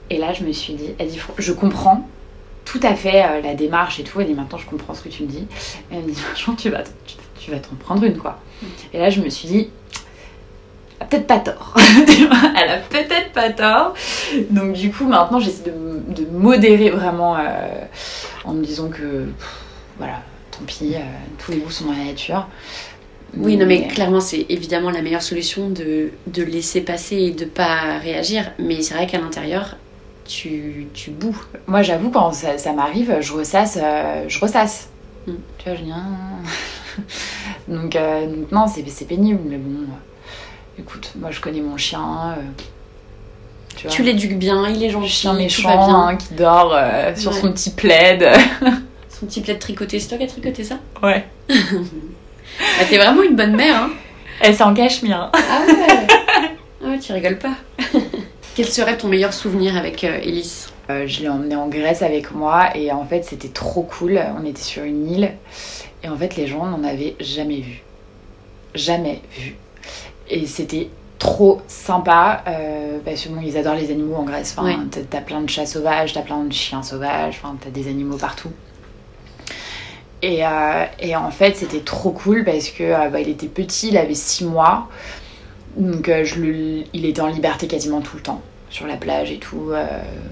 Et 0.09 0.17
là 0.17 0.33
je 0.33 0.43
me 0.43 0.51
suis 0.51 0.73
dit, 0.73 0.91
elle 0.99 1.07
dit 1.07 1.19
je 1.37 1.53
comprends 1.53 2.07
tout 2.65 2.79
à 2.83 2.95
fait 2.95 3.23
euh, 3.23 3.41
la 3.41 3.55
démarche 3.55 3.99
et 3.99 4.03
tout, 4.03 4.19
elle 4.21 4.27
dit 4.27 4.33
maintenant 4.33 4.57
je 4.57 4.65
comprends 4.65 4.93
ce 4.93 5.01
que 5.01 5.09
tu 5.09 5.23
me 5.23 5.27
dis. 5.27 5.47
Et 5.91 5.95
elle 5.95 6.03
me 6.03 6.11
dit 6.11 6.21
jour 6.37 6.55
tu 6.57 6.69
vas, 6.69 6.83
tu, 7.39 7.51
vas 7.51 7.59
t'en 7.59 7.75
prendre 7.75 8.03
une 8.03 8.17
quoi. 8.17 8.39
Et 8.93 8.99
là 8.99 9.09
je 9.09 9.21
me 9.21 9.29
suis 9.29 9.47
dit, 9.47 9.69
peut-être 11.13 11.27
pas 11.27 11.39
tort. 11.39 11.73
Elle 12.07 12.69
a 12.69 12.77
peut-être 12.77 13.31
pas 13.33 13.49
tort. 13.49 13.93
Donc 14.49 14.73
du 14.73 14.91
coup 14.91 15.05
maintenant 15.05 15.39
j'essaie 15.39 15.69
de, 15.69 16.25
modérer 16.31 16.89
vraiment 16.89 17.35
euh, 17.37 17.41
en 18.45 18.53
me 18.53 18.63
disant 18.63 18.89
que 18.89 19.27
voilà, 19.97 20.21
tant 20.63 20.65
pis, 20.65 20.95
euh, 20.95 20.99
tous 21.39 21.51
les 21.51 21.57
goûts 21.59 21.71
sont 21.71 21.85
dans 21.85 21.91
la 21.93 22.05
nature. 22.05 22.47
Oui, 23.35 23.57
non, 23.57 23.65
mais 23.65 23.87
clairement, 23.87 24.19
c'est 24.19 24.45
évidemment 24.49 24.91
la 24.91 25.01
meilleure 25.01 25.23
solution 25.23 25.69
de, 25.69 26.11
de 26.27 26.43
laisser 26.43 26.81
passer 26.81 27.17
et 27.17 27.31
de 27.31 27.45
pas 27.45 27.97
réagir. 27.97 28.51
Mais 28.59 28.81
c'est 28.83 28.93
vrai 28.93 29.07
qu'à 29.07 29.17
l'intérieur, 29.19 29.77
tu, 30.25 30.87
tu 30.93 31.09
boues. 31.11 31.37
Moi 31.67 31.81
j'avoue 31.81 32.11
quand 32.11 32.31
ça, 32.31 32.57
ça 32.57 32.73
m'arrive, 32.73 33.17
je 33.21 33.33
ressasse, 33.33 33.79
euh, 33.81 34.25
je 34.27 34.39
ressasse. 34.39 34.89
Mm. 35.27 35.31
Tu 35.57 35.69
vois, 35.69 35.75
je 35.77 35.83
dis 35.83 35.91
donc, 37.67 37.95
euh, 37.95 38.27
non, 38.51 38.67
c'est 38.67 38.87
c'est 38.89 39.05
pénible, 39.05 39.39
mais 39.45 39.57
bon. 39.57 39.81
euh, 39.83 40.79
écoute, 40.81 41.13
moi 41.19 41.31
je 41.31 41.39
connais 41.41 41.61
mon 41.61 41.77
chien. 41.77 42.35
euh, 42.37 42.41
tu 43.89 44.03
l'éduques 44.03 44.37
bien, 44.37 44.67
il 44.69 44.83
est 44.83 44.91
Le 44.97 45.07
gentil, 45.07 45.09
chien 45.09 45.31
tout 45.31 45.37
méchant 45.37 45.67
va 45.67 45.77
bien. 45.77 45.95
hein, 46.07 46.15
qui 46.17 46.33
dort 46.35 46.73
euh, 46.75 47.15
sur 47.15 47.31
Ouais. 47.31 47.41
son 47.41 47.51
petit 47.51 47.71
plaid. 47.71 48.23
Son 49.23 49.27
petit 49.27 49.39
plaid 49.39 49.57
tricoté, 49.57 49.99
c'est 50.01 50.09
toi 50.09 50.17
qui 50.17 50.25
as 50.25 50.27
tricoté 50.27 50.65
ça 50.65 50.79
ouais. 51.01 51.23
Bah, 51.47 51.55
T'es 52.89 52.97
vraiment 52.97 53.23
une 53.23 53.37
bonne 53.37 53.55
mère, 53.55 53.83
hein 53.83 53.89
Elle 54.41 54.53
c'est 54.53 54.63
en 54.63 54.73
cachemire. 54.73 55.31
Ah 55.33 55.61
ouais 55.65 56.07
Ah 56.83 56.87
ouais, 56.89 56.99
tu 56.99 57.13
rigoles 57.13 57.39
pas. 57.39 57.55
Quel 58.55 58.65
serait 58.67 58.97
ton 58.97 59.07
meilleur 59.07 59.33
souvenir 59.33 59.77
avec 59.77 60.03
euh, 60.03 60.19
Elise? 60.21 60.67
Euh, 60.89 61.07
je 61.07 61.21
l'ai 61.21 61.29
emmené 61.29 61.55
en 61.55 61.69
Grèce 61.69 62.01
avec 62.01 62.33
moi 62.33 62.75
et 62.75 62.91
en 62.91 63.05
fait 63.05 63.23
c'était 63.23 63.47
trop 63.47 63.83
cool. 63.83 64.21
On 64.37 64.45
était 64.45 64.61
sur 64.61 64.83
une 64.83 65.09
île 65.09 65.31
et 66.03 66.09
en 66.09 66.17
fait 66.17 66.35
les 66.35 66.45
gens 66.45 66.65
n'en 66.65 66.83
avaient 66.83 67.15
jamais 67.21 67.61
vu. 67.61 67.81
Jamais 68.75 69.21
vu. 69.37 69.55
Et 70.29 70.45
c'était 70.47 70.89
trop 71.17 71.61
sympa 71.69 72.43
euh, 72.49 72.97
parce 73.05 73.23
que 73.23 73.29
bon, 73.29 73.39
ils 73.41 73.55
adorent 73.55 73.75
les 73.75 73.89
animaux 73.89 74.15
en 74.15 74.23
Grèce. 74.23 74.53
Enfin, 74.57 74.67
Ouais. 74.67 75.03
T'as 75.09 75.21
plein 75.21 75.39
de 75.39 75.49
chats 75.49 75.65
sauvages, 75.65 76.11
t'as 76.11 76.23
plein 76.23 76.43
de 76.43 76.51
chiens 76.51 76.83
sauvages, 76.83 77.39
enfin, 77.41 77.55
t'as 77.63 77.69
des 77.69 77.87
animaux 77.87 78.17
partout. 78.17 78.51
Et, 80.23 80.43
euh, 80.45 80.85
et 80.99 81.15
en 81.17 81.29
fait 81.31 81.55
c'était 81.57 81.81
trop 81.81 82.11
cool 82.11 82.43
parce 82.45 82.69
que 82.69 82.83
euh, 82.83 83.09
bah, 83.09 83.19
il 83.19 83.27
était 83.29 83.47
petit, 83.47 83.89
il 83.89 83.97
avait 83.97 84.15
6 84.15 84.45
mois. 84.45 84.87
Donc 85.77 86.07
euh, 86.09 86.23
je 86.23 86.39
le- 86.39 86.83
il 86.93 87.05
était 87.05 87.21
en 87.21 87.27
liberté 87.27 87.67
quasiment 87.67 87.99
tout 88.01 88.15
le 88.15 88.23
temps 88.23 88.41
sur 88.69 88.87
la 88.87 88.95
plage 88.95 89.31
et 89.31 89.37
tout. 89.37 89.71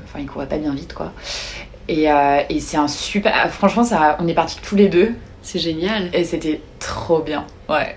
Enfin, 0.05 0.19
il 0.19 0.25
courait 0.25 0.47
pas 0.47 0.57
bien 0.57 0.73
vite, 0.73 0.93
quoi. 0.95 1.11
Et, 1.87 2.05
et 2.49 2.59
c'est 2.59 2.77
un 2.77 2.87
super. 2.87 3.31
ah, 3.35 3.49
Franchement, 3.49 3.83
ça, 3.83 4.17
on 4.19 4.27
est 4.27 4.33
partis 4.33 4.57
tous 4.63 4.75
les 4.75 4.87
deux 4.87 5.13
C'est 5.43 5.59
génial. 5.59 6.09
et 6.13 6.23
c'était 6.23 6.59
trop 6.79 7.19
bien. 7.19 7.45
Ouais. 7.69 7.95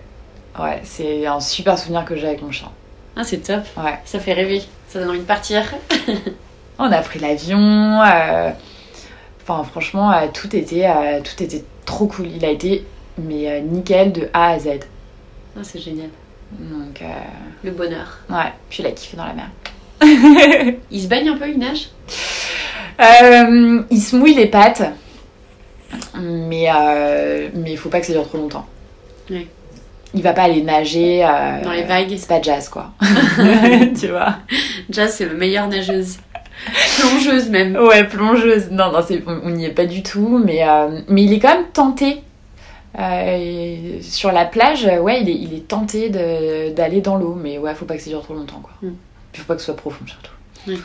Ouais, 0.58 0.80
c'est 0.84 1.26
un 1.26 1.40
super 1.40 1.78
souvenir 1.78 2.04
que 2.04 2.14
j'ai 2.16 2.26
avec 2.26 2.42
mon 2.42 2.50
chien. 2.52 2.68
Ah, 3.16 3.24
c'est 3.24 3.38
top. 3.38 3.62
Ouais. 3.76 3.98
Ça 4.04 4.18
fait 4.18 4.32
rêver. 4.34 4.62
Ça 4.88 4.98
donne 5.00 5.10
envie 5.10 5.20
de 5.20 5.24
partir. 5.24 5.62
On 6.78 6.90
a 6.92 6.98
pris 7.02 7.18
l'avion. 7.20 8.02
euh, 8.02 8.50
Enfin, 9.42 9.62
franchement, 9.64 10.10
euh, 10.12 10.26
tout 10.32 10.54
était, 10.56 10.86
euh, 10.86 11.20
tout 11.22 11.42
était 11.42 11.64
trop 11.84 12.06
cool. 12.06 12.28
Il 12.34 12.44
a 12.44 12.50
été 12.50 12.84
mais 13.18 13.48
euh, 13.48 13.60
nickel 13.60 14.12
de 14.12 14.28
A 14.32 14.50
à 14.50 14.58
Z. 14.58 14.68
Ah, 15.56 15.60
c'est 15.62 15.78
génial. 15.78 16.08
Donc, 16.52 17.00
euh, 17.02 17.06
Le 17.62 17.70
bonheur. 17.70 18.18
ouais. 18.30 18.52
Puis 18.68 18.82
il 18.82 18.86
a 18.86 18.90
kiffé 18.90 19.16
dans 19.16 19.24
la 19.26 19.34
mer. 19.34 19.50
Il 20.90 21.00
se 21.00 21.06
baigne 21.08 21.28
un 21.28 21.36
peu, 21.36 21.48
il 21.48 21.58
nage? 21.58 21.88
Euh, 23.00 23.82
il 23.90 24.00
se 24.00 24.14
mouille 24.16 24.34
les 24.34 24.46
pattes, 24.46 24.82
mais 26.20 26.66
euh, 26.68 27.48
mais 27.54 27.72
il 27.72 27.78
faut 27.78 27.88
pas 27.88 28.00
que 28.00 28.06
ça 28.06 28.12
dure 28.12 28.26
trop 28.28 28.38
longtemps. 28.38 28.66
Oui. 29.30 29.48
Il 30.12 30.22
va 30.22 30.32
pas 30.32 30.42
aller 30.42 30.62
nager 30.62 31.20
Dans 31.64 31.72
les 31.72 31.82
vagues. 31.84 32.14
C'est 32.16 32.28
pas 32.28 32.42
jazz 32.42 32.68
quoi. 32.68 32.92
tu 33.98 34.08
vois. 34.08 34.36
Jazz, 34.90 35.14
c'est 35.16 35.26
la 35.26 35.32
meilleure 35.34 35.68
nageuse. 35.68 36.18
Plongeuse 37.00 37.48
même. 37.50 37.76
Ouais, 37.76 38.04
plongeuse. 38.04 38.70
Non, 38.70 38.90
non, 38.92 39.00
c'est- 39.06 39.22
on 39.26 39.50
n'y 39.50 39.64
est 39.66 39.70
pas 39.74 39.86
du 39.86 40.02
tout, 40.02 40.38
mais 40.44 40.62
mais, 40.64 40.88
mais 41.08 41.24
il 41.24 41.32
est 41.32 41.38
quand 41.38 41.54
même 41.54 41.66
tenté. 41.72 42.22
Euh, 42.98 43.98
sur 44.02 44.30
la 44.30 44.44
plage, 44.44 44.84
ouais, 45.00 45.20
il 45.22 45.28
est, 45.28 45.34
il 45.34 45.54
est 45.54 45.66
tenté 45.66 46.10
de- 46.10 46.72
d'aller 46.72 47.00
dans 47.00 47.16
l'eau, 47.16 47.34
mais 47.40 47.58
ouais, 47.58 47.74
faut 47.74 47.84
pas 47.86 47.96
que 47.96 48.02
ça 48.02 48.10
dure 48.10 48.22
trop 48.22 48.34
longtemps, 48.34 48.60
quoi. 48.62 48.72
Mm. 48.82 48.92
Faut 49.34 49.44
pas 49.44 49.54
que 49.54 49.60
ce 49.60 49.66
soit 49.66 49.76
profond, 49.76 50.04
surtout. 50.06 50.30
Oui, 50.68 50.78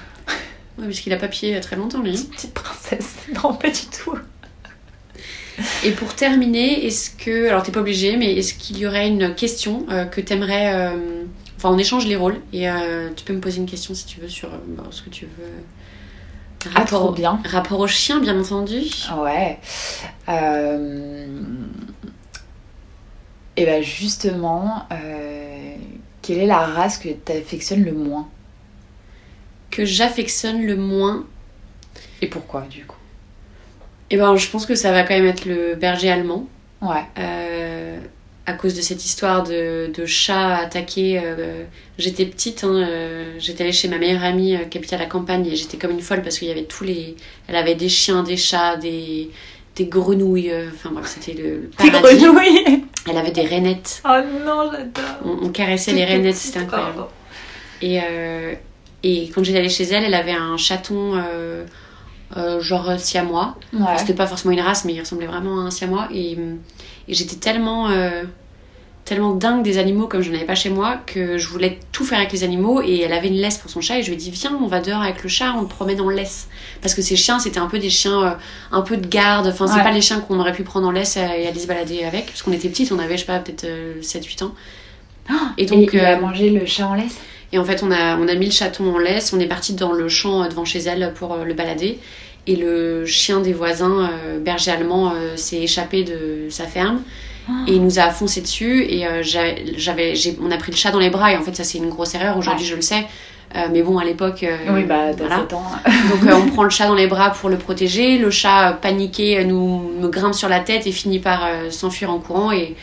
parce 0.85 0.99
qu'il 1.01 1.13
a 1.13 1.17
pas 1.17 1.27
pied 1.27 1.59
très 1.59 1.75
longtemps, 1.75 2.01
lui. 2.01 2.17
hein. 2.17 2.21
Petite 2.35 2.53
princesse, 2.53 3.15
non, 3.43 3.53
pas 3.53 3.69
du 3.69 3.85
tout. 3.95 4.15
Et 5.83 5.91
pour 5.91 6.15
terminer, 6.15 6.85
est-ce 6.87 7.11
que. 7.11 7.47
Alors, 7.49 7.63
t'es 7.63 7.71
pas 7.71 7.81
obligé, 7.81 8.15
mais 8.17 8.33
est-ce 8.33 8.53
qu'il 8.53 8.77
y 8.77 8.87
aurait 8.87 9.07
une 9.07 9.35
question 9.35 9.85
euh, 9.91 10.05
que 10.05 10.21
t'aimerais. 10.21 10.73
Enfin, 11.59 11.71
on 11.71 11.77
échange 11.77 12.07
les 12.07 12.15
rôles 12.15 12.39
et 12.53 12.69
euh, 12.69 13.09
tu 13.13 13.25
peux 13.25 13.33
me 13.33 13.41
poser 13.41 13.57
une 13.57 13.65
question 13.65 13.93
si 13.93 14.05
tu 14.05 14.21
veux 14.21 14.29
sur 14.29 14.47
euh, 14.47 14.57
bon, 14.65 14.89
ce 14.91 15.01
que 15.01 15.09
tu 15.09 15.25
veux. 15.25 16.69
Ah, 16.73 16.85
trop 16.85 17.09
au- 17.09 17.11
bien. 17.11 17.41
Rapport 17.43 17.81
au 17.81 17.87
chien, 17.87 18.21
bien 18.21 18.39
entendu. 18.39 18.83
Ouais. 19.21 19.59
Euh... 20.29 21.27
Et 23.57 23.65
ben 23.65 23.83
justement, 23.83 24.85
euh, 24.93 25.75
quelle 26.21 26.37
est 26.37 26.45
la 26.45 26.59
race 26.59 26.97
que 26.97 27.09
t'affectionnes 27.09 27.83
le 27.83 27.91
moins? 27.91 28.29
Que 29.69 29.83
j'affectionne 29.83 30.65
le 30.65 30.77
moins. 30.77 31.25
Et 32.21 32.27
pourquoi 32.27 32.61
du 32.69 32.85
coup? 32.85 32.95
Et 34.11 34.15
ben, 34.15 34.37
je 34.37 34.49
pense 34.49 34.65
que 34.65 34.75
ça 34.75 34.93
va 34.93 35.03
quand 35.03 35.13
même 35.13 35.25
être 35.25 35.43
le 35.43 35.75
berger 35.75 36.09
allemand. 36.09 36.47
Ouais. 36.81 37.03
Euh, 37.17 37.99
à 38.49 38.53
cause 38.53 38.73
de 38.75 38.81
cette 38.81 39.05
histoire 39.05 39.43
de, 39.43 39.91
de 39.95 40.05
chat 40.05 40.55
attaqué. 40.57 41.21
euh, 41.23 41.63
j'étais 41.97 42.25
petite, 42.25 42.63
hein, 42.63 42.75
euh, 42.75 43.35
j'étais 43.37 43.63
allée 43.63 43.71
chez 43.73 43.87
ma 43.87 43.97
meilleure 43.97 44.23
amie 44.23 44.55
euh, 44.55 44.65
qui 44.69 44.77
habitait 44.79 44.95
à 44.95 44.99
la 44.99 45.05
campagne 45.05 45.45
et 45.45 45.55
j'étais 45.55 45.77
comme 45.77 45.91
une 45.91 46.01
folle 46.01 46.21
parce 46.21 46.39
qu'il 46.39 46.47
y 46.47 46.51
avait 46.51 46.63
tous 46.63 46.83
les. 46.83 47.15
Elle 47.47 47.55
avait 47.55 47.75
des 47.75 47.89
chiens, 47.89 48.23
des 48.23 48.37
chats, 48.37 48.75
des, 48.77 49.29
des 49.75 49.85
grenouilles. 49.85 50.49
euh, 50.51 50.69
Enfin 50.73 50.89
bref, 50.91 51.05
c'était 51.19 51.39
le, 51.39 51.69
le 51.79 51.83
Des 51.83 51.89
grenouilles. 51.91 52.83
Elle 53.09 53.17
avait 53.17 53.31
des 53.31 53.45
rainettes. 53.45 54.01
Oh 54.05 54.17
non, 54.45 54.71
j'adore. 54.71 55.03
On, 55.23 55.45
on 55.45 55.49
caressait 55.49 55.93
les 55.93 56.05
rainettes, 56.05 56.35
c'était 56.35 56.59
incroyable. 56.59 57.03
Et, 57.81 57.99
et 59.03 59.29
quand 59.29 59.43
j'étais 59.43 59.59
allée 59.59 59.69
chez 59.69 59.85
elle, 59.85 60.03
elle 60.03 60.13
avait 60.13 60.33
un 60.33 60.57
chaton 60.57 61.13
genre 62.59 62.99
siamois. 62.99 63.55
Ouais. 63.73 63.97
C'était 63.97 64.13
pas 64.13 64.27
forcément 64.27 64.53
une 64.53 64.61
race, 64.61 64.83
mais 64.85 64.93
il 64.93 64.99
ressemblait 64.99 65.27
vraiment 65.27 65.61
à 65.61 65.63
un 65.63 65.71
siamois. 65.71 66.07
Et, 66.13 66.37
et 67.09 67.13
j'étais 67.13 67.35
tellement, 67.35 67.89
euh, 67.89 68.23
tellement 69.05 69.33
dingue 69.33 69.63
des 69.63 69.77
animaux 69.79 70.07
comme 70.07 70.21
je 70.21 70.29
n'en 70.29 70.37
avais 70.37 70.45
pas 70.45 70.55
chez 70.55 70.69
moi 70.69 70.99
que 71.05 71.37
je 71.37 71.47
voulais 71.47 71.79
tout 71.91 72.05
faire 72.05 72.19
avec 72.19 72.31
les 72.31 72.43
animaux. 72.43 72.81
Et 72.81 72.99
elle 73.01 73.13
avait 73.13 73.27
une 73.29 73.35
laisse 73.41 73.57
pour 73.57 73.69
son 73.71 73.81
chat. 73.81 73.97
Et 73.99 74.03
je 74.03 74.07
lui 74.07 74.13
ai 74.13 74.17
dit 74.17 74.29
Viens, 74.31 74.57
on 74.61 74.67
va 74.67 74.79
dehors 74.79 75.01
avec 75.01 75.23
le 75.23 75.29
chat, 75.29 75.53
on 75.57 75.61
le 75.61 75.67
promène 75.67 75.99
en 76.01 76.09
laisse. 76.09 76.47
Parce 76.81 76.93
que 76.93 77.01
ces 77.01 77.15
chiens, 77.15 77.39
c'était 77.39 77.59
un 77.59 77.67
peu 77.67 77.79
des 77.79 77.89
chiens 77.89 78.23
euh, 78.23 78.31
un 78.71 78.81
peu 78.81 78.97
de 78.97 79.07
garde. 79.07 79.47
Enfin, 79.47 79.67
c'est 79.67 79.77
Ouais. 79.77 79.83
pas 79.83 79.91
les 79.91 80.01
chiens 80.01 80.19
qu'on 80.21 80.39
aurait 80.39 80.53
pu 80.53 80.63
prendre 80.63 80.87
en 80.87 80.91
laisse 80.91 81.17
et 81.17 81.21
aller 81.21 81.59
se 81.59 81.67
balader 81.67 82.03
avec. 82.03 82.27
Parce 82.27 82.43
qu'on 82.43 82.51
était 82.53 82.69
petites, 82.69 82.91
on 82.91 82.99
avait, 82.99 83.15
je 83.15 83.21
sais 83.21 83.25
pas, 83.25 83.39
peut-être 83.39 83.65
7-8 84.01 84.43
ans. 84.43 84.53
Et 85.57 85.65
donc, 85.65 85.93
et 85.93 85.97
il 85.97 85.99
a 85.99 86.17
euh, 86.17 86.21
mangé 86.21 86.49
le 86.49 86.65
chat 86.65 86.87
en 86.87 86.95
laisse? 86.95 87.17
et 87.51 87.57
en 87.57 87.63
fait, 87.65 87.81
on 87.83 87.91
a, 87.91 88.15
on 88.17 88.27
a 88.27 88.35
mis 88.35 88.45
le 88.45 88.51
chaton 88.51 88.93
en 88.93 88.99
laisse, 88.99 89.33
on 89.33 89.39
est 89.39 89.47
parti 89.47 89.73
dans 89.73 89.91
le 89.91 90.07
champ 90.07 90.43
euh, 90.43 90.47
devant 90.47 90.65
chez 90.65 90.79
elle 90.79 91.13
pour 91.15 91.33
euh, 91.33 91.43
le 91.45 91.53
balader. 91.55 91.97
Et 92.47 92.55
le 92.55 93.05
chien 93.05 93.41
des 93.41 93.53
voisins, 93.53 94.09
euh, 94.09 94.39
berger 94.39 94.71
allemand, 94.71 95.11
euh, 95.13 95.35
s'est 95.35 95.61
échappé 95.61 96.03
de 96.03 96.47
sa 96.49 96.65
ferme 96.65 97.01
et 97.67 97.73
il 97.73 97.83
nous 97.83 97.99
a 97.99 98.09
foncé 98.09 98.41
dessus. 98.41 98.83
Et 98.89 99.05
euh, 99.07 99.21
j'a- 99.23 99.55
j'avais, 99.77 100.15
j'ai- 100.15 100.37
on 100.41 100.49
a 100.51 100.57
pris 100.57 100.71
le 100.71 100.77
chat 100.77 100.91
dans 100.91 100.99
les 100.99 101.09
bras. 101.09 101.31
Et 101.31 101.37
en 101.37 101.41
fait, 101.41 101.55
ça, 101.55 101.63
c'est 101.63 101.77
une 101.77 101.89
grosse 101.89 102.15
erreur. 102.15 102.37
Aujourd'hui, 102.37 102.65
je 102.65 102.75
le 102.75 102.81
sais. 102.81 103.05
Mais 103.71 103.81
bon, 103.81 103.97
à 103.97 104.03
l'époque. 104.05 104.45
Oui, 104.69 104.83
bah, 104.83 105.11
voilà. 105.17 105.37
7 105.39 105.53
ans. 105.53 105.63
Donc, 106.09 106.31
on 106.31 106.49
prend 106.51 106.63
le 106.63 106.69
chat 106.69 106.85
dans 106.87 106.93
les 106.93 107.07
bras 107.07 107.31
pour 107.31 107.49
le 107.49 107.57
protéger. 107.57 108.19
Le 108.19 108.29
chat, 108.29 108.77
paniqué, 108.81 109.43
nous 109.45 109.91
me 109.99 110.07
grimpe 110.07 110.35
sur 110.35 110.49
la 110.49 110.59
tête 110.59 110.85
et 110.85 110.91
finit 110.91 111.17
par 111.19 111.47
s'enfuir 111.71 112.11
en 112.11 112.19
courant. 112.19 112.51
Et, 112.51 112.75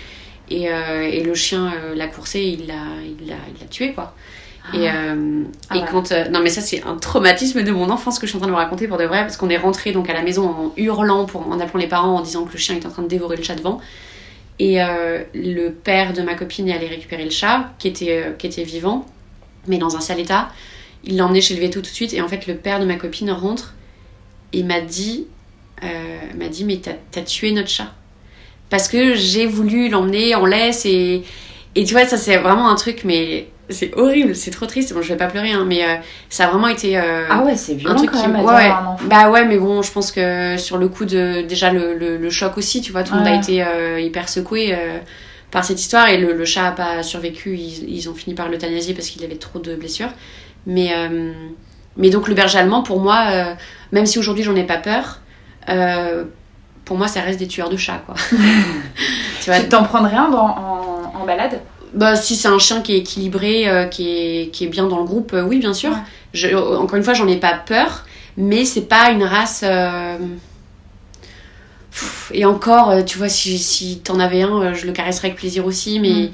et, 0.50 0.64
et 0.64 1.22
le 1.22 1.34
chien 1.34 1.72
l'a 1.94 2.08
coursé, 2.08 2.42
il 2.42 2.66
l'a, 2.66 2.74
il 3.20 3.28
l'a, 3.28 3.36
il 3.54 3.60
l'a 3.60 3.66
tué, 3.70 3.92
quoi. 3.92 4.12
Et, 4.74 4.90
euh, 4.90 5.44
Ah 5.70 5.76
et 5.76 5.80
ouais. 5.80 5.86
quand. 5.90 6.10
euh, 6.12 6.28
non, 6.28 6.40
mais 6.40 6.48
ça, 6.48 6.60
c'est 6.60 6.82
un 6.84 6.96
traumatisme 6.96 7.62
de 7.62 7.70
mon 7.70 7.88
enfance 7.90 8.18
que 8.18 8.26
je 8.26 8.30
suis 8.30 8.36
en 8.36 8.40
train 8.40 8.48
de 8.48 8.52
me 8.52 8.58
raconter 8.58 8.88
pour 8.88 8.98
de 8.98 9.04
vrai, 9.04 9.20
parce 9.20 9.36
qu'on 9.36 9.48
est 9.48 9.56
rentré 9.56 9.92
donc 9.92 10.10
à 10.10 10.12
la 10.12 10.22
maison 10.22 10.48
en 10.48 10.72
hurlant, 10.76 11.24
pour, 11.24 11.46
en 11.48 11.60
appelant 11.60 11.78
les 11.80 11.86
parents, 11.86 12.16
en 12.16 12.20
disant 12.20 12.44
que 12.44 12.52
le 12.52 12.58
chien 12.58 12.74
était 12.76 12.86
en 12.86 12.90
train 12.90 13.02
de 13.02 13.08
dévorer 13.08 13.36
le 13.36 13.42
chat 13.42 13.54
devant. 13.54 13.80
Et 14.58 14.82
euh, 14.82 15.22
le 15.34 15.68
père 15.70 16.12
de 16.14 16.22
ma 16.22 16.34
copine 16.34 16.68
est 16.68 16.74
allé 16.74 16.88
récupérer 16.88 17.24
le 17.24 17.30
chat, 17.30 17.70
qui 17.78 17.88
était, 17.88 18.34
qui 18.38 18.46
était 18.46 18.64
vivant, 18.64 19.06
mais 19.68 19.78
dans 19.78 19.96
un 19.96 20.00
sale 20.00 20.20
état. 20.20 20.48
Il 21.04 21.16
l'a 21.16 21.26
emmené 21.26 21.40
chez 21.40 21.54
le 21.54 21.60
veto 21.60 21.80
tout 21.80 21.82
de 21.82 21.86
suite, 21.86 22.12
et 22.14 22.20
en 22.20 22.28
fait, 22.28 22.46
le 22.46 22.56
père 22.56 22.80
de 22.80 22.86
ma 22.86 22.96
copine 22.96 23.30
rentre 23.30 23.74
et 24.52 24.62
m'a 24.64 24.80
dit, 24.80 25.26
m'a 25.82 26.48
dit, 26.48 26.64
mais 26.64 26.78
t'as, 26.78 26.94
t'as 27.12 27.22
tué 27.22 27.52
notre 27.52 27.68
chat. 27.68 27.92
Parce 28.68 28.88
que 28.88 29.14
j'ai 29.14 29.46
voulu 29.46 29.88
l'emmener 29.88 30.34
en 30.34 30.44
laisse, 30.44 30.84
et, 30.86 31.22
et 31.76 31.84
tu 31.84 31.92
vois, 31.94 32.04
ça 32.06 32.16
c'est 32.16 32.38
vraiment 32.38 32.68
un 32.68 32.74
truc, 32.74 33.02
mais 33.04 33.46
c'est 33.68 33.94
horrible, 33.96 34.34
c'est 34.36 34.50
trop 34.50 34.66
triste. 34.66 34.92
Bon, 34.94 35.02
je 35.02 35.08
vais 35.08 35.16
pas 35.16 35.26
pleurer, 35.26 35.52
hein, 35.52 35.64
mais 35.66 35.84
euh, 35.84 35.94
ça 36.28 36.44
a 36.46 36.50
vraiment 36.50 36.68
été. 36.68 36.98
euh, 36.98 37.26
Ah 37.30 37.42
ouais, 37.42 37.56
c'est 37.56 37.72
un 37.72 37.76
violent 37.76 37.96
truc 37.96 38.10
quand 38.12 38.20
qui 38.20 38.26
même 38.28 38.36
à 38.36 38.54
ouais, 38.54 38.68
un 38.68 38.96
bah 39.08 39.30
ouais 39.30 39.44
mais 39.44 39.58
bon 39.58 39.82
je 39.82 39.90
pense 39.92 40.12
que 40.12 40.56
sur 40.56 40.78
le 40.78 40.88
coup 40.88 41.04
de 41.04 41.42
déjà 41.42 41.72
le, 41.72 41.94
le, 41.94 42.16
le 42.16 42.30
choc 42.30 42.56
aussi 42.58 42.80
tu 42.80 42.92
vois 42.92 43.02
tout 43.02 43.12
le 43.12 43.18
monde 43.18 43.28
a 43.28 43.32
été 43.32 43.62
euh, 43.62 44.00
hyper 44.00 44.28
secoué 44.28 44.74
par 45.50 45.64
cette 45.64 45.80
histoire 45.80 46.08
et 46.08 46.16
le, 46.18 46.32
le 46.32 46.44
chat 46.44 46.68
a 46.68 46.72
pas 46.72 47.02
survécu. 47.02 47.56
Ils, 47.56 47.88
ils 47.88 48.08
ont 48.08 48.14
fini 48.14 48.34
par 48.34 48.48
l'euthanasier 48.48 48.94
parce 48.94 49.08
qu'il 49.08 49.24
avait 49.24 49.36
trop 49.36 49.58
de 49.58 49.74
blessures. 49.74 50.10
Mais 50.66 50.92
mais 51.96 52.10
donc 52.10 52.28
le 52.28 52.34
berger 52.34 52.58
allemand 52.58 52.82
pour 52.82 53.00
moi 53.00 53.26
même 53.92 54.06
si 54.06 54.18
aujourd'hui 54.18 54.44
j'en 54.44 54.56
ai 54.56 54.64
pas 54.64 54.78
peur 54.78 55.20
pour 56.84 56.96
moi 56.96 57.08
ça 57.08 57.20
reste 57.20 57.38
des 57.38 57.48
tueurs 57.48 57.68
de 57.70 57.76
chats 57.76 58.02
quoi. 58.06 58.14
Tu 59.42 59.50
vois 59.50 59.60
t'en 59.60 59.84
prendrais 59.84 60.16
un 60.16 60.28
dans- 60.30 60.38
en, 60.38 61.12
en 61.20 61.26
balade? 61.26 61.60
Bah, 61.96 62.16
si 62.16 62.36
c'est 62.36 62.48
un 62.48 62.58
chien 62.58 62.82
qui 62.82 62.94
est 62.94 62.98
équilibré, 62.98 63.68
euh, 63.68 63.86
qui, 63.86 64.08
est, 64.08 64.50
qui 64.52 64.64
est 64.64 64.68
bien 64.68 64.86
dans 64.86 64.98
le 64.98 65.04
groupe, 65.04 65.32
euh, 65.34 65.42
oui, 65.42 65.58
bien 65.58 65.74
sûr. 65.74 65.90
Ouais. 65.90 65.96
Je, 66.34 66.48
encore 66.56 66.96
une 66.96 67.04
fois, 67.04 67.14
j'en 67.14 67.28
ai 67.28 67.38
pas 67.38 67.54
peur, 67.54 68.04
mais 68.36 68.64
c'est 68.64 68.82
pas 68.88 69.10
une 69.10 69.24
race. 69.24 69.62
euh, 69.64 70.18
pff, 71.90 72.30
Et 72.34 72.44
encore, 72.44 72.90
euh, 72.90 73.02
tu 73.02 73.18
vois, 73.18 73.28
si, 73.28 73.58
si 73.58 73.98
t'en 74.00 74.18
avais 74.20 74.42
un, 74.42 74.60
euh, 74.62 74.74
je 74.74 74.86
le 74.86 74.92
caresserais 74.92 75.28
avec 75.28 75.38
plaisir 75.38 75.66
aussi, 75.66 76.00
mais 76.00 76.30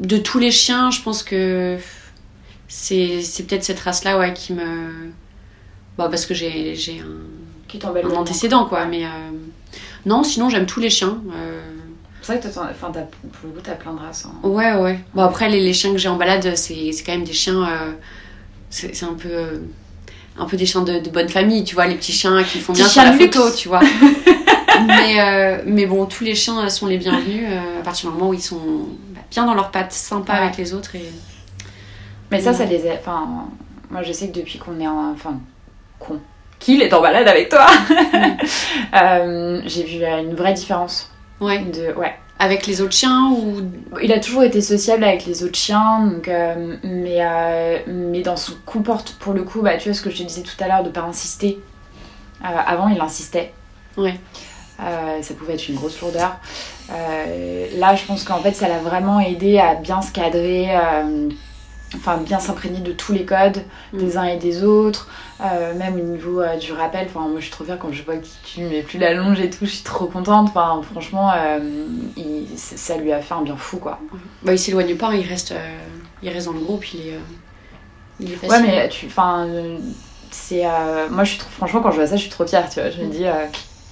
de 0.00 0.16
tous 0.18 0.38
les 0.38 0.50
chiens, 0.50 0.90
je 0.90 1.00
pense 1.02 1.22
que 1.22 1.78
c'est 2.68 3.22
c'est 3.22 3.44
peut-être 3.46 3.64
cette 3.64 3.80
race-là 3.80 4.18
ouais, 4.18 4.32
qui 4.34 4.52
me. 4.54 5.10
Bah, 5.98 6.08
parce 6.10 6.26
que 6.26 6.34
j'ai 6.34 6.74
j'ai 6.74 7.00
un, 7.00 7.68
Qui 7.68 7.80
antécédent, 8.16 8.66
quoi, 8.66 8.86
mais. 8.86 9.04
euh, 9.06 9.08
Non, 10.06 10.24
sinon, 10.24 10.48
j'aime 10.50 10.66
tous 10.66 10.80
les 10.80 10.90
chiens. 10.90 11.22
euh, 11.34 11.60
C'est 12.22 12.32
vrai 12.36 12.40
que 12.40 12.46
t'as, 12.54 12.60
enfin, 12.70 12.90
t'as- 12.92 13.00
pour 13.02 13.48
le 13.48 13.50
coup, 13.50 13.60
t'as 13.62 13.74
plein 13.74 13.92
de 13.94 13.98
races. 13.98 14.26
hein. 14.26 14.48
Ouais, 14.48 14.72
ouais. 14.74 14.98
Bon, 15.12 15.22
après, 15.22 15.48
les, 15.48 15.60
les 15.60 15.72
chiens 15.72 15.90
que 15.92 15.98
j'ai 15.98 16.08
en 16.08 16.16
balade, 16.16 16.54
c'est 16.56 16.74
quand 17.04 17.12
même 17.12 17.24
des 17.24 17.32
chiens. 17.32 17.62
euh, 17.68 17.92
c'est 18.70 19.02
un 19.04 19.14
peu. 19.14 19.28
euh, 19.28 19.58
un 20.38 20.46
peu 20.46 20.56
des 20.56 20.64
chiens 20.64 20.80
de, 20.82 20.98
de 20.98 21.10
bonne 21.10 21.28
famille, 21.28 21.62
tu 21.62 21.74
vois, 21.74 21.86
les 21.86 21.94
petits 21.96 22.12
chiens 22.12 22.42
qui 22.42 22.58
font 22.60 22.72
bien 22.72 22.88
sur 22.88 23.02
la 23.02 23.12
photo, 23.12 23.50
tu 23.50 23.68
vois. 23.68 23.80
mais, 24.86 25.20
euh, 25.20 25.62
mais 25.66 25.84
bon, 25.84 26.06
tous 26.06 26.24
les 26.24 26.34
chiens 26.34 26.64
euh, 26.64 26.68
sont 26.70 26.86
les 26.86 26.96
bienvenus 26.96 27.44
euh, 27.50 27.80
à 27.80 27.82
partir 27.82 28.08
du 28.10 28.16
moment 28.16 28.30
où 28.30 28.34
ils 28.34 28.40
sont 28.40 28.86
bah, 29.14 29.20
bien 29.30 29.44
dans 29.44 29.52
leurs 29.52 29.70
pattes, 29.70 29.92
sympas 29.92 30.32
Ouais. 30.34 30.38
avec 30.44 30.56
les 30.56 30.72
autres. 30.72 30.94
Et... 30.96 31.04
Mais 32.30 32.40
ça, 32.40 32.54
ça 32.54 32.64
les 32.64 32.88
a. 32.88 32.94
Enfin, 32.94 33.26
moi, 33.90 34.02
je 34.02 34.12
sais 34.12 34.28
que 34.30 34.38
depuis 34.38 34.58
qu'on 34.58 34.80
est 34.80 34.86
en. 34.88 35.10
Enfin, 35.12 35.38
qu'on. 35.98 36.18
Qu'il 36.58 36.80
est 36.80 36.94
en 36.94 37.02
balade 37.02 37.26
avec 37.28 37.48
toi, 37.50 37.66
j'ai 39.66 39.82
vu 39.82 40.02
une 40.04 40.34
vraie 40.34 40.54
différence. 40.54 41.10
Ouais. 41.42 41.58
De, 41.64 41.92
ouais. 41.98 42.14
Avec 42.38 42.66
les 42.66 42.80
autres 42.80 42.94
chiens 42.94 43.30
ou? 43.32 43.60
Il 44.02 44.12
a 44.12 44.20
toujours 44.20 44.44
été 44.44 44.60
sociable 44.60 45.04
avec 45.04 45.26
les 45.26 45.44
autres 45.44 45.58
chiens, 45.58 46.06
donc, 46.06 46.28
euh, 46.28 46.76
mais, 46.82 47.18
euh, 47.20 47.78
mais 47.86 48.22
dans 48.22 48.36
son 48.36 48.54
comportement, 48.64 49.18
pour 49.20 49.32
le 49.32 49.42
coup, 49.42 49.60
bah, 49.60 49.76
tu 49.76 49.88
vois 49.88 49.94
ce 49.94 50.02
que 50.02 50.10
je 50.10 50.18
te 50.18 50.22
disais 50.22 50.42
tout 50.42 50.56
à 50.62 50.68
l'heure 50.68 50.82
de 50.84 50.88
pas 50.88 51.02
insister. 51.02 51.60
Euh, 52.44 52.46
avant, 52.46 52.88
il 52.88 53.00
insistait. 53.00 53.52
Ouais. 53.96 54.14
Ça 54.78 55.34
pouvait 55.38 55.54
être 55.54 55.68
une 55.68 55.76
grosse 55.76 56.00
lourdeur. 56.00 56.36
Là, 56.88 57.94
je 57.94 58.04
pense 58.04 58.24
qu'en 58.24 58.40
fait, 58.40 58.52
ça 58.52 58.66
l'a 58.66 58.78
vraiment 58.78 59.20
aidé 59.20 59.58
à 59.58 59.76
bien 59.76 60.02
se 60.02 60.10
cadrer, 60.10 60.70
enfin 61.96 62.16
bien 62.18 62.38
s'imprégner 62.38 62.80
de 62.80 62.92
tous 62.92 63.12
les 63.12 63.24
codes 63.24 63.62
Mm. 63.92 63.98
des 63.98 64.16
uns 64.16 64.24
et 64.24 64.36
des 64.38 64.64
autres, 64.64 65.08
euh, 65.42 65.74
même 65.74 65.94
au 65.96 65.98
niveau 66.02 66.40
euh, 66.40 66.56
du 66.56 66.72
rappel. 66.72 67.06
Enfin, 67.08 67.20
moi, 67.28 67.36
je 67.38 67.42
suis 67.42 67.50
trop 67.52 67.64
fière 67.64 67.78
quand 67.78 67.92
je 67.92 68.02
vois 68.02 68.16
que 68.16 68.26
tu 68.44 68.60
mets 68.62 68.82
plus 68.82 68.98
la 68.98 69.12
longe 69.14 69.40
et 69.40 69.50
tout. 69.50 69.64
Je 69.66 69.70
suis 69.70 69.82
trop 69.84 70.06
contente. 70.06 70.48
Enfin, 70.48 70.80
franchement, 70.90 71.30
euh, 71.34 71.58
il- 72.16 72.46
ça 72.56 72.96
lui 72.96 73.12
a 73.12 73.20
fait 73.20 73.34
un 73.34 73.42
bien 73.42 73.56
fou, 73.56 73.76
quoi. 73.78 73.98
Bah, 74.42 74.52
il 74.52 74.58
s'éloigne 74.58 74.96
pas, 74.96 75.14
il 75.14 75.26
reste, 75.26 75.54
il 76.22 76.28
reste 76.30 76.46
dans 76.46 76.52
le 76.52 76.60
groupe, 76.60 76.84
il 76.94 77.00
est, 77.08 77.18
il 78.20 78.32
est 78.32 78.36
facile. 78.36 78.50
Ouais, 78.50 78.62
mais 78.62 78.88
tu, 78.88 79.06
enfin, 79.06 79.46
c'est, 80.30 80.62
moi, 81.10 81.24
je 81.24 81.30
suis 81.30 81.38
trop, 81.38 81.50
franchement, 81.50 81.80
quand 81.80 81.90
je 81.90 81.96
vois 81.96 82.06
ça, 82.06 82.16
je 82.16 82.22
suis 82.22 82.30
trop 82.30 82.46
fière. 82.46 82.68
Tu 82.70 82.80
vois, 82.80 82.90
je 82.90 83.02
me 83.02 83.10
dis, 83.10 83.24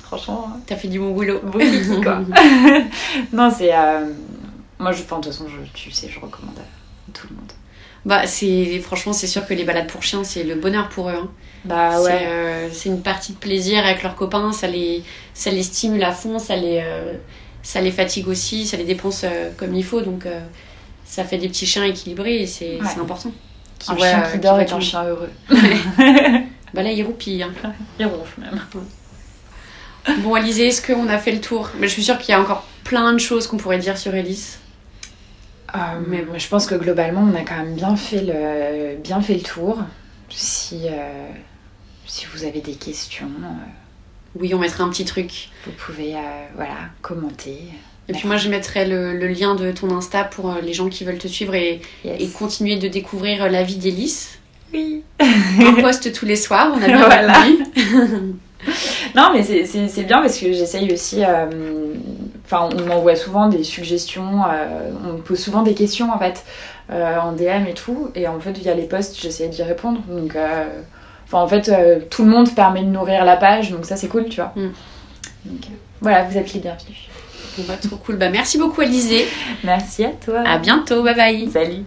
franchement. 0.03 0.51
T'as 0.67 0.77
fait 0.77 0.89
du 0.89 0.99
bon 0.99 1.11
boulot. 1.11 1.41
Quoi. 2.03 2.21
non, 3.33 3.51
c'est. 3.51 3.73
moi, 4.79 4.93
je, 4.93 5.03
de 5.03 5.07
toute 5.09 5.25
façon, 5.27 5.47
je, 5.49 5.71
tu 5.75 5.91
sais, 5.91 6.09
je 6.09 6.19
recommande 6.21 6.59
à 6.59 7.13
tout 7.13 7.27
le 7.31 7.37
monde. 7.37 7.53
Bah, 8.07 8.27
c'est 8.27 8.79
franchement, 8.81 9.13
c'est 9.13 9.27
sûr 9.27 9.47
que 9.47 9.53
les 9.55 9.65
balades 9.65 9.87
pour 9.87 10.03
chiens, 10.03 10.25
c'est 10.25 10.43
le 10.45 10.55
bonheur 10.55 10.89
pour 10.89 11.11
eux. 11.11 11.15
hein. 11.15 11.29
Bah 11.67 11.91
C'est, 11.97 12.03
ouais. 12.05 12.27
euh, 12.27 12.69
c'est 12.73 12.89
une 12.89 13.03
partie 13.03 13.33
de 13.33 13.39
plaisir 13.39 13.85
avec 13.85 14.03
leurs 14.03 14.15
copains, 14.17 14.53
ça 14.53 14.67
les, 14.67 15.03
ça 15.35 15.51
les 15.51 15.63
stimule 15.63 16.03
à 16.03 16.13
fond, 16.13 16.39
ça 16.39 16.57
les, 16.57 16.81
euh, 16.83 17.13
ça 17.63 17.83
les 17.83 17.91
fatigue 17.91 18.29
aussi, 18.29 18.67
ça 18.67 18.79
les 18.79 18.85
dépense 18.85 19.23
euh, 19.25 19.51
comme 19.59 19.75
il 19.75 19.85
faut, 19.85 20.01
donc 20.01 20.25
euh, 20.25 20.41
ça 21.05 21.25
fait 21.25 21.37
des 21.37 21.49
petits 21.49 21.67
chiens 21.67 21.85
équilibrés 21.85 22.37
et 22.43 22.47
c'est 22.47 22.79
Ouais. 22.81 22.87
c'est 22.95 23.01
important. 23.01 23.33
Qui 23.79 23.93
un 23.93 23.97
chien 23.99 24.23
euh, 24.25 24.33
qui 24.33 24.39
dort 24.39 24.55
voient 24.55 24.63
est 24.63 24.73
un 24.73 24.81
chien 24.81 25.05
heureux. 25.05 25.31
Bah 26.73 26.83
là, 26.85 26.93
il 26.93 27.03
roupille. 27.03 27.43
hein. 27.43 27.53
Il 27.99 28.07
ronfle 28.07 28.41
même. 28.41 28.61
Bon, 30.23 30.35
Alizé, 30.35 30.69
est-ce 30.69 30.81
qu'on 30.87 31.09
a 31.09 31.19
fait 31.19 31.33
le 31.33 31.41
tour? 31.41 31.69
Mais 31.79 31.89
je 31.89 31.93
suis 31.93 32.05
sûre 32.05 32.17
qu'il 32.17 32.31
y 32.31 32.35
a 32.35 32.41
encore 32.41 32.65
plein 32.85 33.13
de 33.13 33.19
choses 33.19 33.47
qu'on 33.49 33.57
pourrait 33.59 33.79
dire 33.79 33.99
sur 33.99 34.15
Elise. 34.15 34.60
Euh, 35.75 35.79
mais 36.09 36.23
bon, 36.23 36.39
je 36.39 36.49
pense 36.49 36.67
que 36.67 36.75
globalement, 36.75 37.21
on 37.23 37.35
a 37.37 37.43
quand 37.43 37.57
même 37.57 37.75
bien 37.75 37.95
fait 37.97 38.23
le, 38.23 38.97
bien 38.97 39.21
fait 39.21 39.35
le 39.35 39.41
tour. 39.43 39.79
Si, 40.29 40.83
euh, 40.87 41.29
si 42.07 42.27
vous 42.33 42.45
avez 42.45 42.61
des 42.61 42.75
questions, 42.75 43.31
euh, 43.43 43.47
Oui, 44.39 44.53
on 44.55 44.59
mettra 44.59 44.85
un 44.85 44.89
petit 44.91 45.05
truc. 45.05 45.49
vous 45.67 45.73
pouvez 45.73 46.15
euh, 46.15 46.19
voilà, 46.57 46.75
commenter. 47.03 47.59
Et 48.09 48.13
puis 48.13 48.27
moi, 48.27 48.37
je 48.37 48.49
mettrai 48.49 48.87
le, 48.87 49.17
le 49.17 49.29
lien 49.29 49.55
de 49.55 49.71
ton 49.71 49.95
Insta 49.97 50.25
pour 50.25 50.53
les 50.63 50.73
gens 50.73 50.89
qui 50.89 51.05
veulent 51.05 51.19
te 51.19 51.29
suivre 51.29 51.55
et, 51.55 51.81
Yes. 52.05 52.17
et 52.21 52.29
continuer 52.29 52.77
de 52.77 52.89
découvrir 52.89 53.49
la 53.51 53.63
vie 53.63 53.77
d'Elise. 53.77 54.31
Oui. 54.73 55.03
Un 55.21 55.75
post 55.81 56.13
tous 56.13 56.27
les 56.27 56.37
soirs, 56.37 56.73
on 56.75 56.83
a 56.83 56.87
bien 56.87 57.05
Voilà. 57.05 57.39
Non, 59.17 59.31
mais 59.33 59.43
c'est 59.43 60.03
bien 60.03 60.21
parce 60.21 60.39
que 60.39 60.53
j'essaye 60.53 60.93
aussi. 60.93 61.23
Euh, 62.53 62.57
enfin, 62.57 62.77
on 62.77 62.87
m'envoie 62.87 63.17
souvent 63.17 63.49
des 63.49 63.65
suggestions, 63.65 64.43
on 65.05 65.13
me 65.15 65.19
pose 65.19 65.39
souvent 65.39 65.63
des 65.63 65.75
questions 65.75 66.13
en 66.13 66.19
fait 66.19 66.45
en 66.91 67.33
DM 67.33 67.67
et 67.69 67.75
tout, 67.75 68.11
et 68.15 68.27
en 68.27 68.41
fait 68.41 68.57
via 68.59 68.75
les 68.75 68.87
posts 68.87 69.21
j'essaie 69.21 69.49
d'y 69.49 69.63
répondre. 69.63 70.01
Donc, 70.09 70.37
enfin 71.27 71.39
en 71.39 71.49
fait 71.49 71.71
tout 72.11 72.25
le 72.25 72.31
monde 72.31 72.55
permet 72.55 72.83
de 72.83 72.89
nourrir 72.89 73.25
la 73.25 73.37
page, 73.37 73.71
donc 73.71 73.85
ça 73.85 73.97
c'est 73.97 74.09
cool, 74.09 74.29
tu 74.29 74.41
vois. 74.41 74.53
Mm. 74.57 74.73
Donc 75.45 75.61
voilà, 76.01 76.25
vous 76.25 76.37
êtes 76.37 76.53
les 76.53 76.61
bienvenus. 76.61 76.99
Bon 77.57 77.65
bah 77.67 77.75
trop 77.81 77.97
cool. 77.97 78.17
Bah 78.17 78.29
merci 78.31 78.59
beaucoup 78.59 78.81
Alizé. 78.81 79.27
Merci 79.65 80.05
à 80.05 80.11
toi. 80.11 80.43
À 80.47 80.59
bientôt. 80.59 81.03
Bye 81.03 81.15
bye. 81.15 81.51
Salut. 81.51 81.85